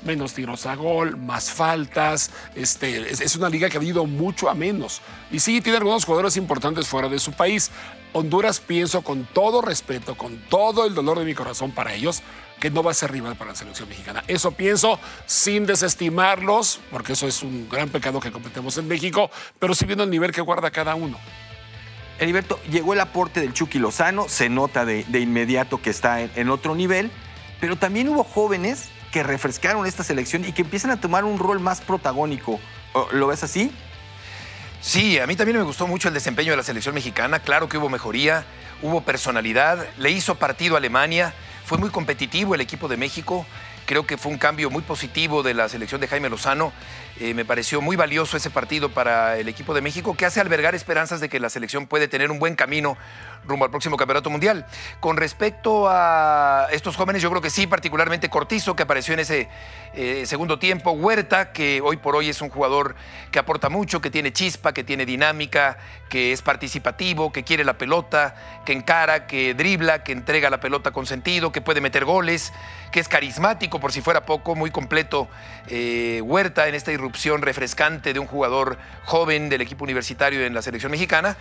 menos 0.03 0.33
tiros 0.33 0.65
a 0.65 0.75
gol, 0.75 1.17
más 1.17 1.51
faltas. 1.51 2.31
Este, 2.55 3.11
es, 3.11 3.35
una 3.35 3.49
liga 3.49 3.69
que 3.69 3.77
ha 3.77 3.83
ido 3.83 4.05
mucho 4.05 4.49
a 4.49 4.53
menos. 4.53 5.01
Y 5.31 5.39
sí, 5.39 5.61
tiene 5.61 5.77
algunos 5.77 6.05
jugadores 6.05 6.37
importantes 6.37 6.87
fuera 6.87 7.09
de 7.09 7.19
su 7.19 7.31
país. 7.33 7.71
Honduras, 8.13 8.59
pienso 8.59 9.01
con 9.01 9.25
todo 9.25 9.61
respeto, 9.61 10.15
con 10.15 10.37
todo 10.49 10.85
el 10.85 10.95
dolor 10.95 11.19
de 11.19 11.25
mi 11.25 11.35
corazón 11.35 11.71
para 11.71 11.93
ellos, 11.93 12.23
que 12.59 12.71
no 12.71 12.83
va 12.83 12.91
a 12.91 12.95
ser 12.95 13.11
rival 13.11 13.35
para 13.35 13.51
la 13.51 13.55
selección 13.55 13.87
mexicana. 13.87 14.23
Eso 14.27 14.51
pienso 14.51 14.99
sin 15.25 15.65
desestimarlos, 15.65 16.79
porque 16.91 17.13
eso 17.13 17.27
es 17.27 17.43
un 17.43 17.69
gran 17.69 17.89
pecado 17.89 18.19
que 18.19 18.31
cometemos 18.31 18.77
en 18.77 18.87
México, 18.87 19.29
pero 19.59 19.75
sí 19.75 19.85
viendo 19.85 20.03
el 20.03 20.09
nivel 20.09 20.31
que 20.31 20.41
guarda 20.41 20.71
cada 20.71 20.95
uno. 20.95 21.17
Heriberto, 22.19 22.59
llegó 22.69 22.93
el 22.93 22.99
aporte 22.99 23.39
del 23.39 23.53
Chucky 23.53 23.79
Lozano, 23.79 24.27
se 24.27 24.49
nota 24.49 24.83
de, 24.83 25.05
de 25.05 25.19
inmediato 25.21 25.81
que 25.81 25.89
está 25.89 26.21
en 26.21 26.49
otro 26.49 26.75
nivel, 26.75 27.11
pero 27.61 27.77
también 27.77 28.09
hubo 28.09 28.25
jóvenes 28.25 28.89
que 29.11 29.23
refrescaron 29.23 29.85
esta 29.85 30.03
selección 30.03 30.45
y 30.45 30.51
que 30.51 30.61
empiezan 30.61 30.91
a 30.91 30.99
tomar 31.01 31.23
un 31.25 31.39
rol 31.39 31.59
más 31.59 31.81
protagónico. 31.81 32.59
¿O- 32.93 33.07
¿Lo 33.11 33.27
ves 33.27 33.43
así? 33.43 33.71
Sí, 34.81 35.19
a 35.19 35.27
mí 35.27 35.35
también 35.35 35.57
me 35.57 35.63
gustó 35.63 35.87
mucho 35.87 36.07
el 36.07 36.13
desempeño 36.13 36.51
de 36.51 36.57
la 36.57 36.63
selección 36.63 36.95
mexicana. 36.95 37.39
Claro 37.39 37.67
que 37.67 37.77
hubo 37.77 37.89
mejoría, 37.89 38.45
hubo 38.81 39.01
personalidad, 39.01 39.85
le 39.97 40.11
hizo 40.11 40.35
partido 40.35 40.75
a 40.75 40.77
Alemania, 40.77 41.33
fue 41.65 41.77
muy 41.77 41.89
competitivo 41.89 42.55
el 42.55 42.61
equipo 42.61 42.87
de 42.87 42.97
México. 42.97 43.45
Creo 43.89 44.05
que 44.05 44.19
fue 44.19 44.31
un 44.31 44.37
cambio 44.37 44.69
muy 44.69 44.83
positivo 44.83 45.41
de 45.41 45.55
la 45.55 45.67
selección 45.67 45.99
de 45.99 46.07
Jaime 46.07 46.29
Lozano. 46.29 46.71
Eh, 47.19 47.33
me 47.33 47.43
pareció 47.43 47.81
muy 47.81 47.95
valioso 47.95 48.37
ese 48.37 48.51
partido 48.51 48.89
para 48.89 49.39
el 49.39 49.47
equipo 49.47 49.73
de 49.73 49.81
México, 49.81 50.15
que 50.15 50.27
hace 50.27 50.39
albergar 50.39 50.75
esperanzas 50.75 51.19
de 51.19 51.27
que 51.27 51.39
la 51.39 51.49
selección 51.49 51.87
puede 51.87 52.07
tener 52.07 52.29
un 52.29 52.37
buen 52.37 52.55
camino 52.55 52.97
rumbo 53.47 53.65
al 53.65 53.71
próximo 53.71 53.97
Campeonato 53.97 54.29
Mundial. 54.29 54.67
Con 54.99 55.17
respecto 55.17 55.87
a 55.89 56.67
estos 56.71 56.95
jóvenes, 56.95 57.23
yo 57.23 57.31
creo 57.31 57.41
que 57.41 57.49
sí, 57.49 57.65
particularmente 57.65 58.29
Cortizo, 58.29 58.75
que 58.75 58.83
apareció 58.83 59.15
en 59.15 59.21
ese 59.21 59.49
eh, 59.95 60.23
segundo 60.27 60.59
tiempo, 60.59 60.91
Huerta, 60.91 61.51
que 61.51 61.81
hoy 61.83 61.97
por 61.97 62.15
hoy 62.15 62.29
es 62.29 62.41
un 62.41 62.49
jugador 62.49 62.95
que 63.31 63.39
aporta 63.39 63.69
mucho, 63.69 64.01
que 64.01 64.11
tiene 64.11 64.31
chispa, 64.31 64.71
que 64.71 64.83
tiene 64.83 65.05
dinámica, 65.05 65.79
que 66.09 66.31
es 66.31 66.43
participativo, 66.43 67.31
que 67.31 67.43
quiere 67.43 67.63
la 67.63 67.77
pelota, 67.77 68.35
que 68.65 68.73
encara, 68.73 69.25
que 69.25 69.55
dribla, 69.55 70.03
que 70.03 70.11
entrega 70.11 70.49
la 70.51 70.59
pelota 70.59 70.91
con 70.91 71.07
sentido, 71.07 71.51
que 71.51 71.61
puede 71.61 71.81
meter 71.81 72.05
goles, 72.05 72.53
que 72.91 72.99
es 72.99 73.07
carismático, 73.07 73.78
por 73.79 73.91
si 73.91 74.01
fuera 74.01 74.25
poco, 74.25 74.55
muy 74.55 74.71
completo 74.71 75.27
eh, 75.67 76.21
Huerta 76.23 76.67
en 76.67 76.75
esta 76.75 76.91
irrupción 76.91 77.41
refrescante 77.41 78.13
de 78.13 78.19
un 78.19 78.27
jugador 78.27 78.77
joven 79.05 79.49
del 79.49 79.61
equipo 79.61 79.83
universitario 79.83 80.45
en 80.45 80.53
la 80.53 80.61
selección 80.61 80.91
mexicana. 80.91 81.37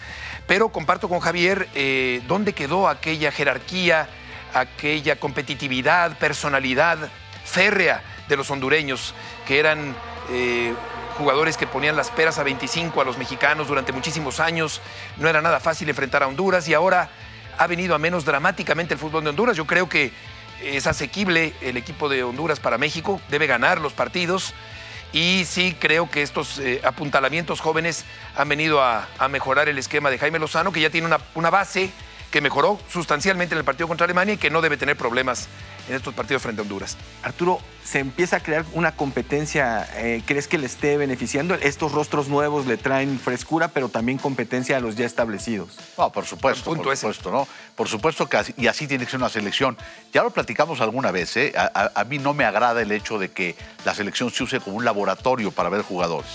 Pero 0.47 0.71
comparto 0.71 1.09
con 1.09 1.21
Javier 1.21 1.69
eh, 1.75 2.23
dónde 2.27 2.53
quedó 2.53 2.89
aquella 2.89 3.31
jerarquía, 3.33 4.09
aquella 4.55 5.17
competitividad, 5.17 6.17
personalidad 6.19 6.99
férrea 7.45 8.03
de 8.29 8.37
los 8.37 8.51
hondureños, 8.51 9.15
que 9.47 9.59
eran 9.59 9.95
eh, 10.31 10.75
jugadores 11.17 11.57
que 11.57 11.67
ponían 11.67 11.97
las 11.97 12.11
peras 12.11 12.39
a 12.39 12.45
25 12.45 13.01
a 13.01 13.05
los 13.05 13.19
mexicanos 13.19 13.69
durante 13.69 13.93
muchísimos 13.93 14.41
años. 14.41 14.81
No 15.17 15.29
era 15.29 15.43
nada 15.43 15.61
fácil 15.61 15.89
enfrentar 15.89 16.23
a 16.23 16.29
Honduras 16.29 16.69
y 16.69 16.75
ahora 16.75 17.09
ha 17.59 17.67
venido 17.67 17.95
a 17.95 17.99
menos 17.99 18.25
dramáticamente 18.25 18.95
el 18.95 19.01
fútbol 19.01 19.25
de 19.25 19.31
Honduras. 19.31 19.57
Yo 19.57 19.67
creo 19.67 19.89
que 19.89 20.13
es 20.63 20.87
asequible 20.87 21.53
el 21.61 21.77
equipo 21.77 22.09
de 22.09 22.23
Honduras 22.23 22.61
para 22.61 22.79
México, 22.79 23.21
debe 23.31 23.47
ganar 23.47 23.81
los 23.81 23.93
partidos. 23.93 24.55
Y 25.13 25.45
sí 25.47 25.75
creo 25.79 26.11
que 26.11 26.23
estos 26.23 26.59
eh, 26.59 26.81
apuntalamientos 26.85 27.61
jóvenes 27.61 28.05
han 28.37 28.49
venido 28.49 28.83
a, 28.83 29.09
mejorar 29.31 29.69
el 29.69 29.79
esquema 29.79 30.11
de 30.11 30.19
Jaime 30.19 30.39
Lozano, 30.39 30.71
que 30.71 30.81
ya 30.81 30.91
tiene 30.91 31.07
una, 31.07 31.19
una 31.35 31.49
base 31.49 31.91
que 32.31 32.41
mejoró 32.41 32.79
sustancialmente 32.91 33.55
en 33.55 33.59
el 33.59 33.65
partido 33.65 33.89
contra 33.89 34.05
Alemania 34.05 34.35
y 34.35 34.37
que 34.37 34.51
no 34.51 34.61
debe 34.61 34.77
tener 34.77 34.97
problemas 34.97 35.49
en 35.89 35.95
estos 35.95 36.13
partidos 36.13 36.43
frente 36.43 36.61
a 36.61 36.63
Honduras. 36.63 36.99
Arturo, 37.23 37.61
¿se 37.83 37.99
empieza 37.99 38.37
a 38.37 38.41
crear 38.41 38.65
una 38.75 38.93
competencia? 38.93 39.89
Eh, 39.97 40.23
¿Crees 40.27 40.47
que 40.47 40.59
le 40.59 40.67
esté 40.67 40.99
beneficiando? 40.99 41.55
Estos 41.55 41.93
rostros 41.93 42.29
nuevos 42.29 42.67
le 42.67 42.77
traen 42.77 43.19
frescura, 43.19 43.69
pero 43.69 43.89
también 43.89 44.19
competencia 44.19 44.77
a 44.77 44.81
los 44.81 44.97
ya 44.97 45.07
establecidos. 45.07 45.79
No, 45.97 46.13
por 46.13 46.27
supuesto, 46.27 46.75
por 46.75 46.97
supuesto, 46.97 47.31
¿no? 47.31 47.49
Por 47.75 47.89
supuesto 47.89 48.29
que 48.29 48.37
así, 48.37 48.55
y 48.59 48.67
así 48.67 48.87
tiene 48.87 49.07
que 49.07 49.11
ser 49.11 49.21
una 49.21 49.31
selección. 49.31 49.79
Ya 50.13 50.23
lo 50.23 50.31
platicamos 50.31 50.83
alguna 50.83 51.11
vez, 51.11 51.35
¿eh? 51.39 51.55
a, 51.57 52.05
mí 52.05 52.19
no 52.19 52.35
me 52.35 52.45
agrada 52.45 52.83
el 52.83 52.93
hecho 52.93 53.19
de 53.19 53.31
que 53.31 53.57
la 53.85 53.95
selección 53.95 54.31
se 54.31 54.43
use 54.43 54.61
como 54.61 54.77
un 54.77 54.85
laboratorio 54.85 55.51
para 55.51 55.71
ver 55.71 55.83
jugadores. 55.83 56.31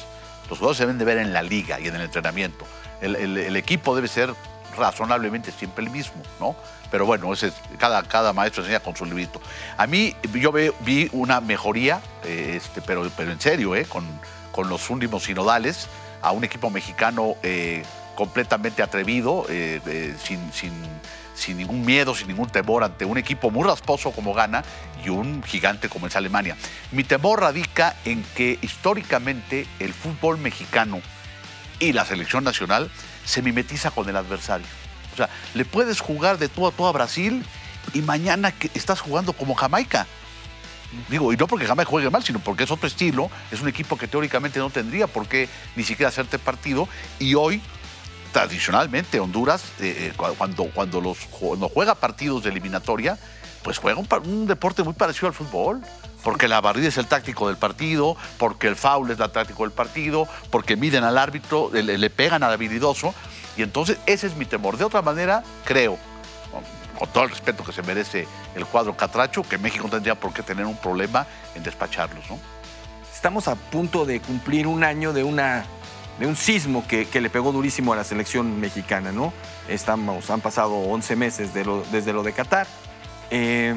Los 0.49 0.57
jugadores 0.57 0.77
se 0.77 0.83
deben 0.83 0.97
de 0.97 1.05
ver 1.05 1.19
en 1.19 1.33
la 1.33 1.43
liga 1.43 1.79
y 1.79 1.87
en 1.87 1.95
el 1.95 2.01
entrenamiento. 2.01 2.65
el 3.01 3.55
equipo 3.55 3.95
debe 3.95 4.07
ser 4.07 4.33
razonablemente 4.75 5.51
siempre 5.51 5.83
el 5.85 5.91
mismo, 5.91 6.21
¿no? 6.39 6.55
Pero 6.91 7.05
bueno, 7.05 7.33
ese, 7.33 7.51
cada, 7.77 8.03
cada 8.03 8.33
maestro 8.33 8.61
enseña 8.63 8.79
con 8.79 8.95
su 8.95 9.05
librito. 9.05 9.41
A 9.77 9.87
mí 9.87 10.15
yo 10.33 10.51
vi 10.51 11.09
una 11.11 11.41
mejoría, 11.41 12.01
eh, 12.23 12.53
este, 12.57 12.81
pero, 12.81 13.09
pero 13.17 13.31
en 13.31 13.41
serio, 13.41 13.75
¿eh? 13.75 13.85
con, 13.85 14.05
con 14.51 14.69
los 14.69 14.89
últimos 14.89 15.23
sinodales, 15.23 15.87
a 16.21 16.31
un 16.31 16.43
equipo 16.43 16.69
mexicano 16.69 17.35
eh, 17.43 17.83
completamente 18.15 18.81
atrevido, 18.81 19.45
eh, 19.49 20.15
sin, 20.23 20.53
sin, 20.53 20.71
sin, 21.35 21.57
ningún 21.57 21.85
miedo, 21.85 22.15
sin 22.15 22.27
ningún 22.27 22.49
temor 22.49 22.83
ante 22.83 23.05
un 23.05 23.17
equipo 23.17 23.51
muy 23.51 23.67
rasposo 23.67 24.11
como 24.11 24.33
Gana 24.33 24.63
y 25.03 25.09
un 25.09 25.43
gigante 25.43 25.89
como 25.89 26.07
es 26.07 26.15
Alemania. 26.15 26.55
Mi 26.91 27.03
temor 27.03 27.41
radica 27.41 27.95
en 28.05 28.23
que 28.35 28.59
históricamente 28.61 29.67
el 29.79 29.93
fútbol 29.93 30.37
mexicano 30.37 31.01
y 31.79 31.91
la 31.91 32.05
selección 32.05 32.43
nacional 32.43 32.89
se 33.25 33.41
mimetiza 33.41 33.91
con 33.91 34.07
el 34.09 34.15
adversario. 34.15 34.65
O 35.13 35.17
sea, 35.17 35.29
le 35.53 35.65
puedes 35.65 35.99
jugar 35.99 36.37
de 36.37 36.49
todo 36.49 36.67
a 36.67 36.71
todo 36.71 36.87
a 36.87 36.91
Brasil 36.91 37.45
y 37.93 38.01
mañana 38.01 38.53
estás 38.73 39.01
jugando 39.01 39.33
como 39.33 39.55
Jamaica. 39.55 40.07
Digo, 41.09 41.33
y 41.33 41.37
no 41.37 41.47
porque 41.47 41.65
Jamaica 41.65 41.89
juegue 41.89 42.09
mal, 42.09 42.23
sino 42.23 42.39
porque 42.39 42.63
es 42.63 42.71
otro 42.71 42.87
estilo, 42.87 43.29
es 43.51 43.61
un 43.61 43.67
equipo 43.67 43.97
que 43.97 44.07
teóricamente 44.07 44.59
no 44.59 44.69
tendría 44.69 45.07
por 45.07 45.27
qué 45.27 45.49
ni 45.75 45.83
siquiera 45.83 46.09
hacerte 46.09 46.37
partido. 46.37 46.87
Y 47.19 47.35
hoy, 47.35 47.61
tradicionalmente, 48.31 49.19
Honduras, 49.19 49.63
eh, 49.79 50.11
eh, 50.11 50.33
cuando, 50.37 50.65
cuando, 50.65 51.01
los, 51.01 51.17
cuando 51.31 51.67
juega 51.69 51.95
partidos 51.95 52.43
de 52.43 52.51
eliminatoria, 52.51 53.17
pues 53.63 53.77
juega 53.77 53.99
un, 53.99 54.47
deporte 54.47 54.83
muy 54.83 54.93
parecido 54.93 55.27
al 55.27 55.33
fútbol. 55.33 55.81
Porque 56.23 56.47
la 56.47 56.61
barrida 56.61 56.87
es 56.87 56.97
el 56.97 57.07
táctico 57.07 57.47
del 57.47 57.57
partido, 57.57 58.15
porque 58.37 58.67
el 58.67 58.77
foul 58.77 59.11
es 59.11 59.19
el 59.19 59.29
táctico 59.29 59.63
del 59.63 59.73
partido, 59.73 60.25
porque 60.51 60.77
miden 60.77 61.03
al 61.03 61.17
árbitro, 61.17 61.69
le, 61.73 62.09
pegan 62.09 62.43
al 62.43 62.53
habilidoso. 62.53 63.13
Y 63.57 63.61
entonces 63.61 63.97
ese 64.05 64.27
es 64.27 64.35
mi 64.37 64.45
temor. 64.45 64.77
De 64.77 64.85
otra 64.85 65.01
manera, 65.01 65.43
creo, 65.65 65.97
con, 66.97 67.09
todo 67.09 67.25
el 67.25 67.29
respeto 67.29 67.65
que 67.65 67.73
se 67.73 67.83
merece 67.83 68.25
el 68.55 68.65
cuadro 68.65 68.95
Catracho, 68.95 69.43
que 69.43 69.57
México 69.57 69.89
tendría 69.89 70.15
por 70.15 70.33
qué 70.33 70.43
tener 70.43 70.65
un 70.65 70.77
problema 70.77 71.27
en 71.55 71.63
despacharlos. 71.63 72.29
¿no? 72.29 72.39
Estamos 73.13 73.49
a 73.49 73.55
punto 73.55 74.05
de 74.05 74.21
cumplir 74.21 74.65
un 74.65 74.85
año 74.85 75.11
de 75.11 75.23
una 75.25 75.65
de 76.19 76.27
un 76.27 76.35
sismo 76.35 76.85
que, 76.87 77.07
le 77.19 77.29
pegó 77.29 77.51
durísimo 77.51 77.91
a 77.91 77.95
la 77.95 78.03
selección 78.03 78.59
mexicana, 78.59 79.11
¿no? 79.11 79.33
Estamos, 79.67 80.29
han 80.29 80.41
pasado 80.41 80.75
11 80.75 81.15
meses 81.15 81.53
desde 81.53 82.13
lo 82.13 82.23
de 82.23 82.33
Qatar. 82.33 82.67
Eh, 83.35 83.75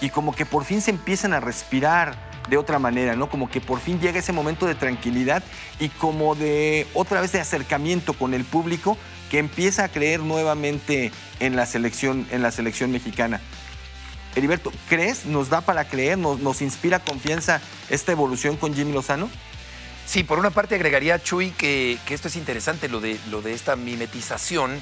y 0.00 0.10
como 0.10 0.32
que 0.32 0.46
por 0.46 0.64
fin 0.64 0.80
se 0.80 0.92
empiezan 0.92 1.32
a 1.32 1.40
respirar 1.40 2.14
de 2.48 2.56
otra 2.56 2.78
manera, 2.78 3.16
¿no? 3.16 3.28
Como 3.28 3.50
que 3.50 3.60
por 3.60 3.80
fin 3.80 4.00
llega 4.00 4.20
ese 4.20 4.32
momento 4.32 4.66
de 4.66 4.76
tranquilidad 4.76 5.42
y 5.80 5.88
como 5.88 6.36
de 6.36 6.86
otra 6.94 7.20
vez 7.20 7.32
de 7.32 7.40
acercamiento 7.40 8.14
con 8.14 8.32
el 8.32 8.44
público 8.44 8.96
que 9.28 9.38
empieza 9.38 9.84
a 9.84 9.88
creer 9.88 10.20
nuevamente 10.20 11.10
en 11.40 11.56
la 11.56 11.66
selección, 11.66 12.26
en 12.30 12.42
la 12.42 12.52
selección 12.52 12.92
mexicana. 12.92 13.40
Heriberto, 14.36 14.72
¿crees? 14.88 15.26
¿Nos 15.26 15.50
da 15.50 15.62
para 15.62 15.84
creer? 15.84 16.16
¿Nos, 16.16 16.62
inspira 16.62 17.00
confianza 17.00 17.60
esta 17.90 18.12
evolución 18.12 18.56
con 18.56 18.74
Jimmy 18.74 18.92
Lozano? 18.92 19.28
Sí, 20.06 20.22
por 20.22 20.38
una 20.38 20.50
parte 20.50 20.76
agregaría, 20.76 21.20
Chuy, 21.22 21.50
que, 21.50 21.98
esto 22.08 22.28
es 22.28 22.36
interesante, 22.36 22.88
lo 22.88 23.00
de, 23.00 23.18
lo 23.30 23.42
de 23.42 23.52
esta 23.52 23.74
mimetización 23.76 24.80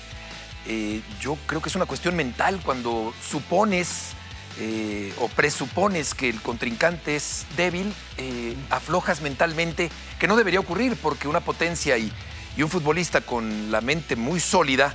eh, 0.67 1.03
yo 1.21 1.37
creo 1.47 1.63
que 1.63 1.69
es 1.69 1.77
una 1.77 1.87
cuestión 1.87 2.17
mental 2.17 2.61
cuando 2.65 3.15
supones 3.29 4.11
eh, 4.59 5.13
o 5.19 5.29
presupones 5.29 6.15
que 6.15 6.29
el 6.29 6.41
contrincante 6.43 7.17
es 7.17 7.47
débil, 7.57 7.93
eh, 8.19 8.55
aflojas 8.69 9.23
mentalmente, 9.23 9.91
que 10.19 10.29
no 10.29 10.37
debería 10.37 10.61
ocurrir 10.61 10.97
porque 10.97 11.29
una 11.29 11.41
potencia 11.41 11.97
y, 11.99 12.13
un 12.59 12.69
futbolista 12.69 13.23
con 13.23 13.71
la 13.71 13.81
mente 13.81 14.17
muy 14.17 14.39
sólida, 14.39 14.95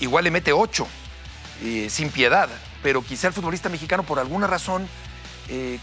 igual 0.00 0.24
le 0.24 0.32
mete 0.32 0.52
ocho, 0.52 0.88
sin 1.88 2.10
piedad, 2.10 2.48
pero 2.82 3.00
quizá 3.00 3.28
el 3.28 3.32
futbolista 3.32 3.68
mexicano 3.68 4.02
por 4.02 4.18
alguna 4.18 4.48
razón 4.48 4.88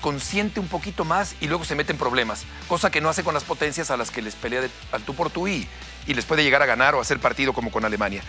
consiente 0.01 0.59
un 0.59 0.67
poquito 0.67 1.05
más 1.05 1.35
y 1.39 1.47
luego 1.47 1.65
se 1.65 1.75
mete 1.75 1.91
en 1.91 1.97
problemas, 1.97 2.45
cosa 2.67 2.89
que 2.89 2.99
no 2.99 3.09
hace 3.09 3.23
con 3.23 3.33
las 3.33 3.43
potencias 3.43 3.91
a 3.91 3.97
las 3.97 4.09
que 4.09 4.21
les 4.21 4.35
pelea 4.35 4.63
al 4.91 5.03
tú 5.03 5.13
por 5.13 5.29
tú 5.29 5.47
y, 5.47 5.67
les 6.07 6.25
puede 6.25 6.43
llegar 6.43 6.61
a 6.61 6.65
ganar 6.65 6.95
o 6.95 7.01
hacer 7.01 7.19
partido 7.19 7.53
como 7.53 7.71
con 7.71 7.85
Alemania. 7.85 8.23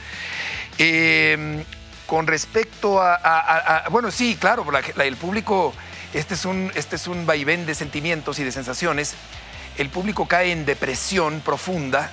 Eh, 0.79 1.65
con 2.07 2.27
respecto 2.27 3.01
a, 3.01 3.85
Bueno, 3.91 4.11
sí, 4.11 4.37
claro, 4.39 4.67
el 5.03 5.17
público, 5.17 5.73
este 6.13 6.35
es, 6.35 6.45
un, 6.45 6.71
este 6.75 6.97
es 6.97 7.07
un 7.07 7.25
vaivén 7.25 7.65
de 7.65 7.75
sentimientos 7.75 8.39
y 8.39 8.45
de 8.45 8.53
sensaciones. 8.53 9.15
El 9.79 9.89
público 9.89 10.29
cae 10.29 10.53
en 10.53 10.67
depresión 10.67 11.41
profunda 11.41 12.11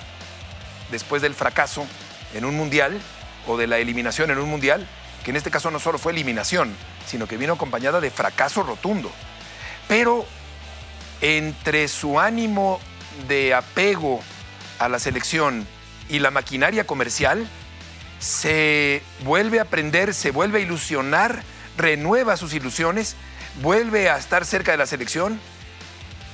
después 0.90 1.20
del 1.20 1.34
fracaso 1.34 1.86
en 2.34 2.46
un 2.46 2.56
mundial 2.56 2.98
o 3.46 3.58
de 3.58 3.66
la 3.66 3.76
eliminación 3.76 4.30
en 4.30 4.38
un 4.38 4.48
mundial, 4.48 4.86
que 5.22 5.32
en 5.32 5.36
este 5.36 5.50
caso 5.50 5.70
no 5.70 5.78
solo 5.78 5.98
fue 5.98 6.12
eliminación, 6.12 6.74
sino 7.10 7.26
que 7.26 7.36
vino 7.36 7.54
acompañada 7.54 8.00
de 8.00 8.10
fracaso 8.10 8.62
rotundo. 8.62 9.10
Pero 9.88 10.24
entre 11.20 11.88
su 11.88 12.20
ánimo 12.20 12.80
de 13.26 13.52
apego 13.52 14.20
a 14.78 14.88
la 14.88 15.00
selección 15.00 15.66
y 16.08 16.20
la 16.20 16.30
maquinaria 16.30 16.86
comercial, 16.86 17.48
se 18.20 19.02
vuelve 19.24 19.58
a 19.58 19.62
aprender, 19.62 20.14
se 20.14 20.30
vuelve 20.30 20.60
a 20.60 20.62
ilusionar, 20.62 21.42
renueva 21.76 22.36
sus 22.36 22.54
ilusiones, 22.54 23.16
vuelve 23.60 24.08
a 24.08 24.16
estar 24.16 24.46
cerca 24.46 24.70
de 24.70 24.78
la 24.78 24.86
selección 24.86 25.40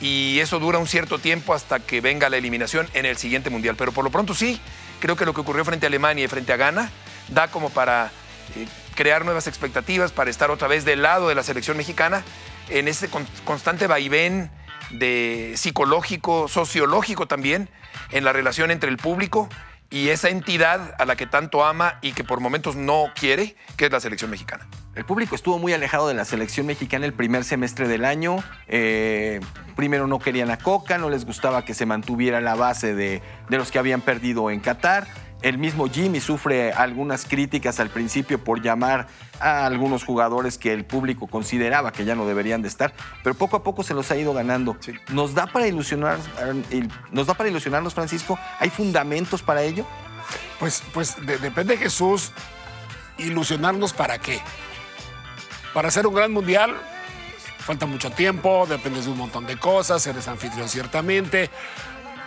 y 0.01 0.41
eso 0.41 0.59
dura 0.59 0.79
un 0.79 0.87
cierto 0.87 1.19
tiempo 1.19 1.55
hasta 1.55 1.81
que 1.81 2.03
venga 2.03 2.29
la 2.29 2.37
eliminación 2.37 2.87
en 2.93 3.07
el 3.07 3.17
siguiente 3.17 3.49
mundial. 3.49 3.77
Pero 3.79 3.93
por 3.93 4.05
lo 4.05 4.11
pronto 4.11 4.35
sí, 4.35 4.61
creo 5.01 5.17
que 5.17 5.25
lo 5.25 5.33
que 5.33 5.41
ocurrió 5.41 5.65
frente 5.65 5.87
a 5.87 5.89
Alemania 5.89 6.25
y 6.25 6.29
frente 6.29 6.53
a 6.53 6.57
Ghana 6.57 6.91
da 7.29 7.49
como 7.49 7.71
para 7.71 8.11
eh, 8.57 8.67
crear 8.97 9.25
nuevas 9.25 9.47
expectativas, 9.47 10.11
para 10.11 10.31
estar 10.31 10.51
otra 10.51 10.67
vez 10.67 10.85
del 10.85 11.03
lado 11.03 11.29
de 11.29 11.37
la 11.37 11.45
selección 11.45 11.77
mexicana 11.77 12.25
en 12.69 12.89
ese 12.89 13.09
constante 13.45 13.87
vaivén 13.87 14.51
de 14.91 15.53
psicológico, 15.57 16.49
sociológico 16.49 17.27
también, 17.27 17.71
en 18.11 18.25
la 18.25 18.33
relación 18.33 18.73
entre 18.73 18.91
el 18.91 18.97
público 18.97 19.49
y 19.91 20.09
esa 20.09 20.31
entidad 20.31 20.95
a 20.99 21.05
la 21.05 21.15
que 21.15 21.27
tanto 21.27 21.65
ama 21.65 21.99
y 22.03 22.13
que 22.13 22.25
por 22.25 22.41
momentos 22.41 22.75
no 22.75 23.13
quiere, 23.15 23.55
que 23.77 23.87
es 23.87 23.93
la 23.93 24.01
selección 24.01 24.31
mexicana. 24.31 24.67
El 24.97 25.05
público 25.05 25.37
estuvo 25.37 25.59
muy 25.59 25.73
alejado 25.73 26.09
de 26.09 26.15
la 26.15 26.25
selección 26.25 26.67
mexicana 26.67 27.07
el 27.07 27.13
primer 27.13 27.45
semestre 27.45 27.87
del 27.87 28.05
año. 28.05 28.43
Eh, 28.67 29.41
primero 29.77 30.07
no 30.07 30.19
querían 30.19 30.51
a 30.51 30.59
Coca, 30.59 30.99
no 30.99 31.11
les 31.11 31.25
gustaba 31.25 31.65
que 31.65 31.75
se 31.75 31.87
mantuviera 31.87 32.41
la 32.41 32.55
base 32.55 32.95
de, 32.95 33.23
de 33.49 33.59
los 33.59 33.71
que 33.71 33.79
habían 33.79 34.01
perdido 34.01 34.51
en 34.51 34.61
Qatar. 34.61 35.07
El 35.47 35.59
mismo 35.59 35.89
Jimmy 35.89 36.19
sufre 36.19 36.73
algunas 36.73 37.25
críticas 37.25 37.79
al 37.79 37.89
principio 37.89 38.43
por 38.43 38.63
llamar 38.63 39.07
a 39.39 39.65
algunos 39.65 40.03
jugadores 40.03 40.59
que 40.59 40.73
el 40.73 40.85
público 40.85 41.29
consideraba 41.29 41.93
que 41.93 42.05
ya 42.05 42.17
no 42.17 42.27
deberían 42.27 42.63
de 42.63 42.69
estar, 42.69 42.93
pero 43.23 43.37
poco 43.37 43.57
a 43.57 43.63
poco 43.63 43.85
se 43.85 43.95
los 43.95 44.11
ha 44.11 44.17
ido 44.17 44.35
ganando. 44.35 44.77
¿Nos 45.13 45.35
da 45.35 45.47
para 45.47 45.69
ilusionar, 45.69 46.19
eh, 46.73 46.89
nos 47.13 47.29
da 47.29 47.35
para 47.35 47.49
ilusionarnos, 47.49 47.95
Francisco? 47.95 48.37
¿Hay 48.59 48.71
fundamentos 48.71 49.41
para 49.41 49.63
ello? 49.63 49.87
Pues, 50.59 50.83
pues 50.93 51.15
de- 51.25 51.39
depende 51.39 51.77
Jesús, 51.77 52.33
ilusionarnos 53.17 53.93
para 53.93 54.19
qué. 54.19 54.41
Para 55.73 55.87
hacer 55.87 56.09
un 56.09 56.15
gran 56.17 56.33
mundial, 56.33 56.75
falta 57.61 57.87
mucho 57.87 58.11
tiempo, 58.11 58.67
dependes 58.69 59.05
de 59.05 59.13
un 59.13 59.19
montón 59.19 59.47
de 59.47 59.57
cosas, 59.57 60.05
eres 60.09 60.27
anfitrión 60.27 60.69
ciertamente. 60.69 61.51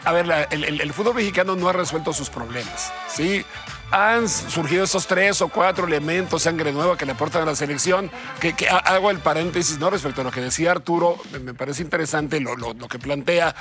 A 0.06 0.12
ver, 0.14 0.28
la- 0.28 0.44
el, 0.44 0.64
el- 0.64 0.82
el 0.82 0.94
fútbol 0.94 1.16
mexicano 1.16 1.56
no 1.56 1.68
ha 1.70 1.74
resuelto 1.74 2.14
sus 2.14 2.30
problemas, 2.30 2.92
¿sí? 3.08 3.46
Han 3.92 4.30
surgido 4.30 4.84
esos 4.84 5.08
tres 5.08 5.42
o 5.42 5.50
cuatro 5.50 5.88
elementos, 5.88 6.44
sangre 6.44 6.72
nueva 6.72 6.96
que 6.98 7.06
le 7.06 7.12
aportan 7.14 7.42
a 7.42 7.46
la 7.46 7.56
selección, 7.56 8.10
que, 8.40 8.54
que 8.54 8.70
ha- 8.70 8.78
hago 8.78 9.12
el 9.12 9.20
paréntesis, 9.20 9.78
¿no? 9.80 9.90
Respecto 9.90 10.22
a 10.22 10.24
lo 10.24 10.32
que 10.32 10.42
decía 10.42 10.72
Arturo, 10.72 11.18
me, 11.44 11.54
parece 11.54 11.82
interesante 11.82 12.40
lo, 12.40 12.56
lo- 12.56 12.74
lo 12.74 12.88
que 12.88 12.98
plantea, 13.00 13.54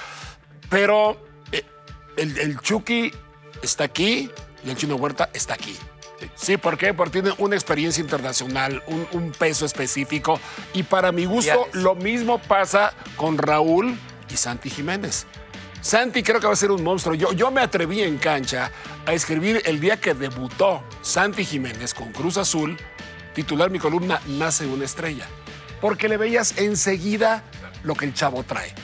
pero 0.69 1.21
eh, 1.51 1.65
el, 2.17 2.39
el 2.39 2.61
Chucky 2.61 3.11
está 3.63 3.85
aquí 3.85 4.31
y 4.65 4.71
el 4.71 4.77
Chino 4.77 4.97
Huerta 4.97 5.31
está 5.33 5.55
aquí. 5.55 5.77
Sí, 6.35 6.57
¿por 6.57 6.77
qué? 6.77 6.93
Porque 6.95 7.21
tiene 7.23 7.35
una 7.39 7.55
experiencia 7.55 8.01
internacional, 8.01 8.83
un, 8.89 9.07
un 9.13 9.31
peso 9.31 9.65
específico. 9.65 10.41
Y 10.75 10.83
para 10.83 11.13
mi 11.13 11.27
gusto, 11.27 11.69
lo 11.75 11.95
mismo 11.95 12.39
pasa 12.41 12.93
con 13.17 13.39
Raúl 13.39 13.97
y 14.29 14.37
Santi 14.37 14.69
Jiménez. 14.69 15.27
Santi 15.81 16.23
creo 16.23 16.41
que 16.41 16.47
va 16.47 16.53
a 16.53 16.57
ser 16.57 16.71
un 16.71 16.83
monstruo. 16.83 17.15
Yo, 17.15 17.33
yo 17.33 17.51
me 17.51 17.61
atreví 17.61 18.03
en 18.03 18.19
cancha 18.19 18.71
a 19.07 19.13
escribir 19.13 19.63
el 19.65 19.81
día 19.81 19.99
que 19.99 20.15
debutó 20.15 20.83
Santi 21.03 21.45
Jiménez 21.45 21.95
con 21.95 22.13
Cruz 22.13 22.37
Azul, 22.37 22.77
titular 23.35 23.71
mi 23.71 23.79
columna 23.79 24.21
Nace 24.27 24.67
una 24.67 24.85
estrella. 24.85 25.27
Porque 25.81 26.09
le 26.09 26.17
veías 26.17 26.59
enseguida 26.59 27.45
lo 27.85 27.95
que 27.95 28.07
el 28.07 28.15
chavo 28.15 28.43
trae. 28.43 28.75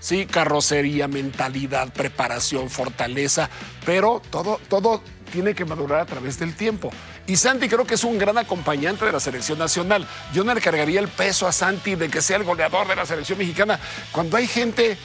Sí, 0.00 0.26
carrocería, 0.26 1.08
mentalidad, 1.08 1.92
preparación, 1.92 2.70
fortaleza, 2.70 3.50
pero 3.84 4.22
todo, 4.30 4.60
todo 4.68 5.02
tiene 5.32 5.54
que 5.54 5.64
madurar 5.64 6.00
a 6.00 6.06
través 6.06 6.38
del 6.38 6.54
tiempo. 6.54 6.90
Y 7.26 7.36
Santi 7.36 7.68
creo 7.68 7.86
que 7.86 7.94
es 7.94 8.04
un 8.04 8.16
gran 8.16 8.38
acompañante 8.38 9.04
de 9.04 9.12
la 9.12 9.20
selección 9.20 9.58
nacional. 9.58 10.06
Yo 10.32 10.44
no 10.44 10.54
le 10.54 10.60
cargaría 10.60 11.00
el 11.00 11.08
peso 11.08 11.46
a 11.46 11.52
Santi 11.52 11.94
de 11.94 12.08
que 12.08 12.22
sea 12.22 12.38
el 12.38 12.44
goleador 12.44 12.88
de 12.88 12.96
la 12.96 13.04
selección 13.04 13.38
mexicana. 13.38 13.78
Cuando 14.12 14.38
hay 14.38 14.46
gente 14.46 14.96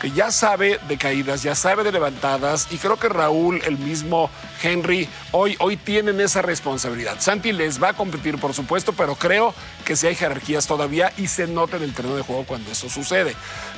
que 0.00 0.10
ya 0.10 0.30
sabe 0.30 0.78
de 0.88 0.98
caídas, 0.98 1.42
ya 1.42 1.54
sabe 1.54 1.82
de 1.82 1.90
levantadas, 1.92 2.68
y 2.70 2.76
creo 2.76 2.98
que 2.98 3.08
Raúl, 3.08 3.62
el 3.64 3.78
mismo 3.78 4.30
Henry, 4.62 5.08
hoy, 5.32 5.56
hoy 5.58 5.76
tienen 5.78 6.20
esa 6.20 6.42
responsabilidad. 6.42 7.16
Santi 7.20 7.52
les 7.52 7.82
va 7.82 7.88
a 7.90 7.92
competir, 7.94 8.38
por 8.38 8.52
supuesto, 8.52 8.92
pero 8.92 9.14
creo 9.14 9.54
que 9.84 9.96
sí 9.96 10.06
hay 10.06 10.14
jerarquías 10.14 10.66
todavía 10.66 11.12
y 11.16 11.28
se 11.28 11.46
nota 11.46 11.76
en 11.78 11.84
el 11.84 11.94
terreno 11.94 12.16
de 12.16 12.22
juego 12.22 12.44
cuando 12.44 12.70
eso 12.72 12.88
sucede. 12.90 13.34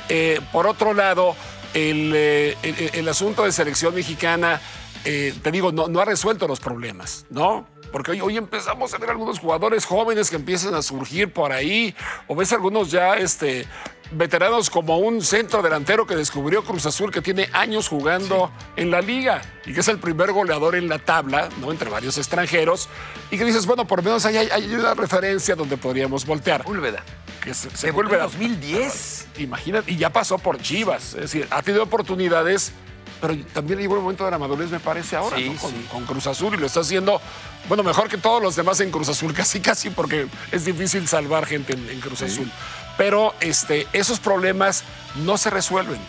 Eh, 0.09 0.41
por 0.51 0.67
otro 0.67 0.93
lado, 0.93 1.35
el, 1.73 2.11
eh, 2.15 2.57
el- 2.63 2.89
el 2.95 3.07
asunto 3.07 3.43
de 3.45 3.51
selección 3.53 3.95
mexicana, 3.95 4.59
eh, 5.05 5.33
te 5.41 5.51
digo, 5.51 5.71
no, 5.71 5.87
no 5.87 6.01
ha 6.01 6.05
resuelto 6.05 6.47
los 6.47 6.59
problemas, 6.59 7.25
¿no? 7.29 7.65
Porque 7.91 8.11
hoy, 8.11 8.21
hoy 8.21 8.37
empezamos 8.37 8.93
a 8.93 8.97
ver 8.97 9.09
algunos 9.09 9.39
jugadores 9.39 9.85
jóvenes 9.85 10.29
que 10.29 10.35
empiezan 10.35 10.75
a 10.75 10.81
surgir 10.81 11.31
por 11.33 11.51
ahí, 11.53 11.95
o 12.27 12.35
ves 12.35 12.51
algunos 12.53 12.91
ya 12.91 13.15
este, 13.15 13.65
veteranos 14.11 14.69
como 14.69 14.97
un 14.97 15.21
centro 15.21 15.61
delantero 15.61 16.05
que 16.07 16.15
descubrió 16.15 16.63
Cruz 16.63 16.85
Azul, 16.85 17.11
que 17.11 17.21
tiene 17.21 17.49
años 17.53 17.87
jugando 17.87 18.51
en 18.75 18.89
la 18.91 19.01
liga 19.01 19.41
y 19.65 19.73
que 19.73 19.81
es 19.81 19.87
el 19.87 19.99
primer 19.99 20.31
goleador 20.31 20.75
en 20.75 20.89
la 20.89 20.99
tabla, 20.99 21.49
¿no? 21.61 21.71
Entre 21.71 21.89
varios 21.89 22.17
extranjeros, 22.17 22.89
y 23.31 23.37
que 23.37 23.45
dices, 23.45 23.65
bueno, 23.65 23.85
por 23.85 23.99
lo 23.99 24.03
menos 24.03 24.25
hay, 24.25 24.37
hay 24.37 24.73
una 24.73 24.93
referencia 24.95 25.55
donde 25.55 25.77
podríamos 25.77 26.25
voltear. 26.25 26.63
Úlveda. 26.67 27.03
Que 27.43 27.53
se, 27.53 27.69
se 27.75 27.91
vuelve 27.91 28.15
en 28.15 28.21
a- 28.21 28.23
2010. 28.23 29.27
Imagínate, 29.37 29.91
y 29.91 29.97
ya 29.97 30.09
pasó 30.11 30.37
por 30.39 30.59
Chivas. 30.61 31.13
Es 31.13 31.21
decir, 31.21 31.47
ha 31.51 31.61
tenido 31.61 31.83
oportunidades, 31.83 32.71
pero 33.21 33.37
también 33.53 33.79
llegó 33.79 33.95
el 33.95 34.01
momento 34.01 34.25
de 34.25 34.31
la 34.31 34.37
madurez, 34.37 34.69
me 34.69 34.79
parece, 34.79 35.15
ahora, 35.15 35.37
Sí, 35.37 35.49
¿no? 35.49 35.59
con, 35.59 35.71
sí. 35.71 35.87
con 35.91 36.05
Cruz 36.05 36.27
Azul 36.27 36.53
y 36.53 36.57
lo 36.57 36.65
está 36.65 36.79
haciendo, 36.81 37.21
bueno, 37.67 37.83
mejor 37.83 38.07
que 38.09 38.17
todos 38.17 38.41
los 38.41 38.55
demás 38.55 38.79
en 38.79 38.91
Cruz 38.91 39.09
Azul, 39.09 39.33
casi, 39.35 39.59
casi, 39.59 39.89
porque 39.89 40.27
es 40.51 40.65
difícil 40.65 41.07
salvar 41.07 41.45
gente 41.45 41.73
en, 41.73 41.89
en 41.89 41.99
Cruz 41.99 42.21
Azul. 42.21 42.49
Pero 42.97 43.33
este, 43.39 43.87
esos 43.93 44.19
problemas 44.19 44.83
no 45.23 45.37
se 45.37 45.49
resuelven. 45.49 45.99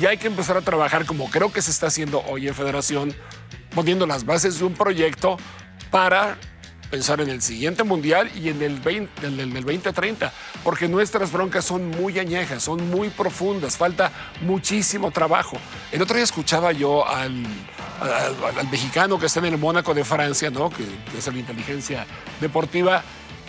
Y 0.00 0.06
hay 0.06 0.18
que 0.18 0.26
empezar 0.26 0.56
a 0.56 0.60
trabajar 0.60 1.06
como 1.06 1.30
creo 1.30 1.52
que 1.52 1.62
se 1.62 1.70
está 1.70 1.86
haciendo 1.86 2.22
hoy 2.26 2.48
en 2.48 2.54
Federación, 2.54 3.14
poniendo 3.74 4.06
las 4.06 4.24
bases 4.24 4.58
de 4.58 4.64
un 4.64 4.74
proyecto 4.74 5.36
para 5.90 6.36
pensar 6.90 7.20
en 7.20 7.28
el 7.28 7.42
siguiente 7.42 7.82
mundial 7.82 8.30
y 8.34 8.48
en 8.48 8.62
el, 8.62 8.78
20, 8.80 9.26
en 9.26 9.40
el 9.40 9.52
del 9.52 9.64
2030, 9.64 10.32
porque 10.64 10.88
nuestras 10.88 11.32
broncas 11.32 11.64
son 11.64 11.88
muy 11.90 12.18
añejas, 12.18 12.62
son 12.62 12.88
muy 12.90 13.08
profundas, 13.10 13.76
falta 13.76 14.12
muchísimo 14.42 15.10
trabajo. 15.10 15.56
El 15.92 16.02
otro 16.02 16.14
día 16.16 16.24
escuchaba 16.24 16.72
yo 16.72 17.06
al, 17.06 17.44
al- 18.00 18.68
mexicano 18.70 19.18
que 19.18 19.26
está 19.26 19.40
en 19.40 19.46
el 19.46 19.58
Mónaco 19.58 19.94
de 19.94 20.04
Francia, 20.04 20.50
¿no? 20.50 20.70
que, 20.70 20.84
que 21.10 21.18
es 21.18 21.26
la 21.26 21.38
inteligencia 21.38 22.06
deportiva, 22.40 23.02